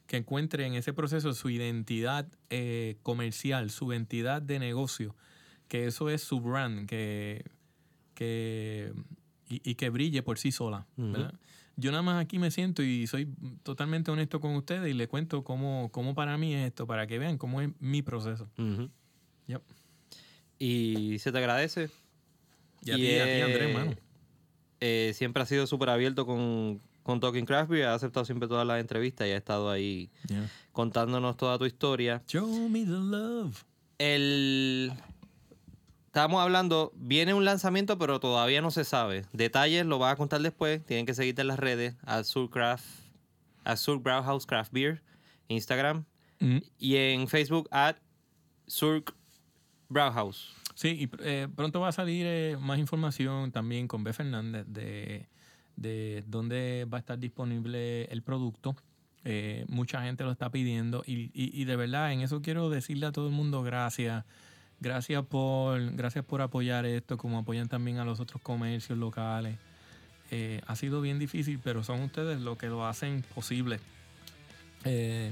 que 0.05 0.17
encuentre 0.17 0.65
en 0.65 0.73
ese 0.75 0.93
proceso 0.93 1.33
su 1.33 1.49
identidad 1.49 2.27
eh, 2.49 2.97
comercial, 3.03 3.69
su 3.69 3.91
identidad 3.91 4.41
de 4.41 4.59
negocio, 4.59 5.15
que 5.67 5.85
eso 5.87 6.09
es 6.09 6.21
su 6.21 6.39
brand, 6.41 6.87
que, 6.87 7.45
que 8.13 8.93
y, 9.49 9.61
y 9.69 9.75
que 9.75 9.89
brille 9.89 10.23
por 10.23 10.37
sí 10.39 10.51
sola. 10.51 10.85
Yo 11.79 11.91
nada 11.91 12.01
más 12.01 12.19
aquí 12.23 12.39
me 12.39 12.49
siento 12.49 12.81
y 12.81 13.05
soy 13.05 13.27
totalmente 13.63 14.09
honesto 14.09 14.39
con 14.41 14.55
ustedes 14.55 14.89
y 14.89 14.93
le 14.93 15.07
cuento 15.07 15.43
cómo, 15.43 15.89
cómo 15.91 16.15
para 16.15 16.35
mí 16.37 16.55
es 16.55 16.67
esto, 16.67 16.87
para 16.87 17.05
que 17.05 17.19
vean 17.19 17.37
cómo 17.37 17.61
es 17.61 17.69
mi 17.79 18.01
proceso. 18.01 18.49
Yep. 19.47 19.61
Y 20.59 21.17
se 21.19 21.31
te 21.31 21.37
agradece. 21.37 21.89
Y 22.83 22.91
a 22.91 22.97
Y, 22.97 23.01
ti, 23.01 23.19
a 23.19 23.25
ti, 23.25 23.41
Andrés, 23.41 23.73
mano. 23.75 23.91
Eh, 24.79 25.11
siempre 25.15 25.43
ha 25.43 25.45
sido 25.45 25.67
súper 25.67 25.89
abierto 25.89 26.25
con, 26.25 26.81
con 27.03 27.19
Talking 27.19 27.45
Craft 27.45 27.69
Beer. 27.69 27.85
Ha 27.87 27.93
aceptado 27.93 28.25
siempre 28.25 28.47
todas 28.47 28.65
las 28.65 28.79
entrevistas 28.81 29.27
y 29.27 29.31
ha 29.31 29.37
estado 29.37 29.69
ahí 29.69 30.09
Yeah. 30.29 30.49
contándonos 30.71 31.37
toda 31.37 31.57
tu 31.59 31.65
historia. 31.65 32.23
Show 32.27 32.69
me 32.69 32.85
the 32.85 32.91
love. 32.91 33.63
El... 33.99 34.91
Estábamos 36.07 36.41
hablando, 36.41 36.91
viene 36.95 37.33
un 37.35 37.45
lanzamiento, 37.45 37.97
pero 37.99 38.19
todavía 38.19 38.61
no 38.61 38.71
se 38.71 38.83
sabe. 38.83 39.25
Detalles 39.33 39.85
lo 39.85 39.99
vas 39.99 40.13
a 40.13 40.15
contar 40.15 40.41
después. 40.41 40.83
Tienen 40.85 41.05
que 41.05 41.13
seguirte 41.13 41.41
en 41.41 41.47
las 41.47 41.59
redes. 41.59 41.95
Azul 42.05 42.49
Craft, 42.49 42.85
Azul 43.63 43.99
Brewhouse 43.99 44.45
Craft 44.45 44.71
Beer, 44.73 45.03
Instagram. 45.47 46.05
Mm. 46.39 46.57
Y 46.79 46.95
en 46.95 47.27
Facebook, 47.27 47.67
at 47.71 47.97
Surk 48.65 49.13
Brewhouse. 49.89 50.53
Sí, 50.75 50.89
y 50.89 51.09
eh, 51.23 51.47
pronto 51.55 51.79
va 51.79 51.89
a 51.89 51.91
salir 51.91 52.25
eh, 52.27 52.57
más 52.59 52.79
información 52.79 53.51
también 53.51 53.87
con 53.87 54.03
B. 54.03 54.13
Fernández 54.13 54.65
de, 54.67 55.27
de 55.75 56.23
dónde 56.27 56.85
va 56.91 56.97
a 56.97 56.99
estar 56.99 57.17
disponible 57.19 58.05
el 58.05 58.21
producto. 58.23 58.75
Eh, 59.23 59.65
mucha 59.67 60.01
gente 60.03 60.23
lo 60.23 60.31
está 60.31 60.49
pidiendo 60.51 61.03
y, 61.05 61.31
y- 61.33 61.51
y 61.61 61.65
de 61.65 61.75
verdad 61.75 62.13
en 62.13 62.21
eso 62.21 62.41
quiero 62.41 62.69
decirle 62.69 63.07
a 63.07 63.11
todo 63.11 63.27
el 63.27 63.33
mundo 63.33 63.61
gracias. 63.63 64.23
Gracias 64.79 65.25
por, 65.25 65.93
gracias 65.95 66.23
por 66.23 66.41
apoyar 66.41 66.85
esto, 66.85 67.17
como 67.17 67.39
apoyan 67.39 67.67
también 67.67 67.97
a 67.97 68.05
los 68.05 68.19
otros 68.19 68.41
comercios 68.41 68.97
locales. 68.97 69.57
Eh, 70.29 70.61
ha 70.67 70.75
sido 70.75 71.01
bien 71.01 71.19
difícil, 71.19 71.59
pero 71.63 71.83
son 71.83 72.01
ustedes 72.01 72.41
los 72.41 72.57
que 72.57 72.67
lo 72.67 72.85
hacen 72.85 73.23
posible. 73.33 73.79
Eh, 74.83 75.31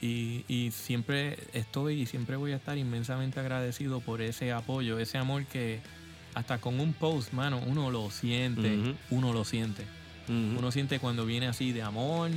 y, 0.00 0.44
y 0.46 0.70
siempre 0.70 1.38
estoy 1.52 2.02
y 2.02 2.06
siempre 2.06 2.36
voy 2.36 2.52
a 2.52 2.56
estar 2.56 2.78
inmensamente 2.78 3.40
agradecido 3.40 4.00
por 4.00 4.20
ese 4.20 4.52
apoyo, 4.52 4.98
ese 4.98 5.18
amor 5.18 5.46
que 5.46 5.80
hasta 6.34 6.58
con 6.58 6.80
un 6.80 6.92
post, 6.92 7.32
mano, 7.32 7.60
uno 7.64 7.90
lo 7.90 8.10
siente, 8.10 8.94
uno 9.10 9.32
lo 9.32 9.44
siente. 9.44 9.84
Uno 10.28 10.70
siente 10.72 10.98
cuando 11.00 11.26
viene 11.26 11.46
así 11.46 11.72
de 11.72 11.82
amor 11.82 12.30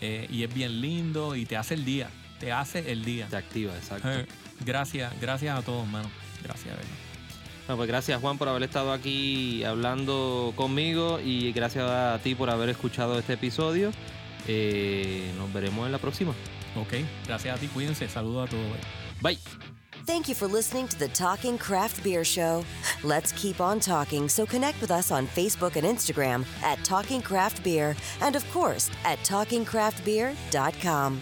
eh, 0.00 0.26
y 0.30 0.42
es 0.42 0.52
bien 0.52 0.80
lindo 0.80 1.34
y 1.34 1.46
te 1.46 1.56
hace 1.56 1.74
el 1.74 1.84
día, 1.84 2.10
te 2.38 2.52
hace 2.52 2.92
el 2.92 3.04
día. 3.04 3.26
Te 3.28 3.36
activa, 3.36 3.74
exacto. 3.74 4.08
Gracias, 4.60 5.12
gracias 5.20 5.58
a 5.58 5.62
todos, 5.62 5.86
mano. 5.86 6.10
Gracias, 6.42 6.74
verdad. 6.76 6.90
Bueno, 7.66 7.76
pues 7.76 7.88
gracias 7.88 8.20
Juan 8.20 8.38
por 8.38 8.48
haber 8.48 8.64
estado 8.64 8.92
aquí 8.92 9.62
hablando 9.62 10.52
conmigo 10.56 11.20
y 11.20 11.52
gracias 11.52 11.88
a 11.88 12.18
ti 12.22 12.34
por 12.34 12.50
haber 12.50 12.70
escuchado 12.70 13.16
este 13.18 13.34
episodio. 13.34 13.92
Eh, 14.48 15.30
nos 15.38 15.52
veremos 15.52 15.86
en 15.86 15.92
la 15.92 15.98
próxima. 15.98 16.32
Ok, 16.76 16.94
gracias 17.26 17.56
a 17.56 17.60
ti, 17.60 17.68
cuídense, 17.68 18.08
saludos 18.08 18.48
a 18.48 18.50
todos. 18.50 18.64
bye. 19.20 19.34
Bye. 19.34 19.38
Thank 20.04 20.28
you 20.28 20.34
for 20.34 20.48
listening 20.48 20.88
to 20.88 20.98
the 20.98 21.06
Talking 21.08 21.56
Craft 21.56 22.02
Beer 22.02 22.24
Show. 22.24 22.64
Let's 23.04 23.30
keep 23.32 23.60
on 23.60 23.78
talking, 23.78 24.28
so 24.28 24.44
connect 24.44 24.80
with 24.80 24.90
us 24.90 25.12
on 25.12 25.28
Facebook 25.28 25.76
and 25.76 25.86
Instagram 25.86 26.44
at 26.62 26.82
Talking 26.82 27.22
Craft 27.22 27.62
Beer, 27.62 27.94
and 28.20 28.34
of 28.34 28.44
course 28.50 28.90
at 29.04 29.20
TalkingCraftBeer.com. 29.20 31.20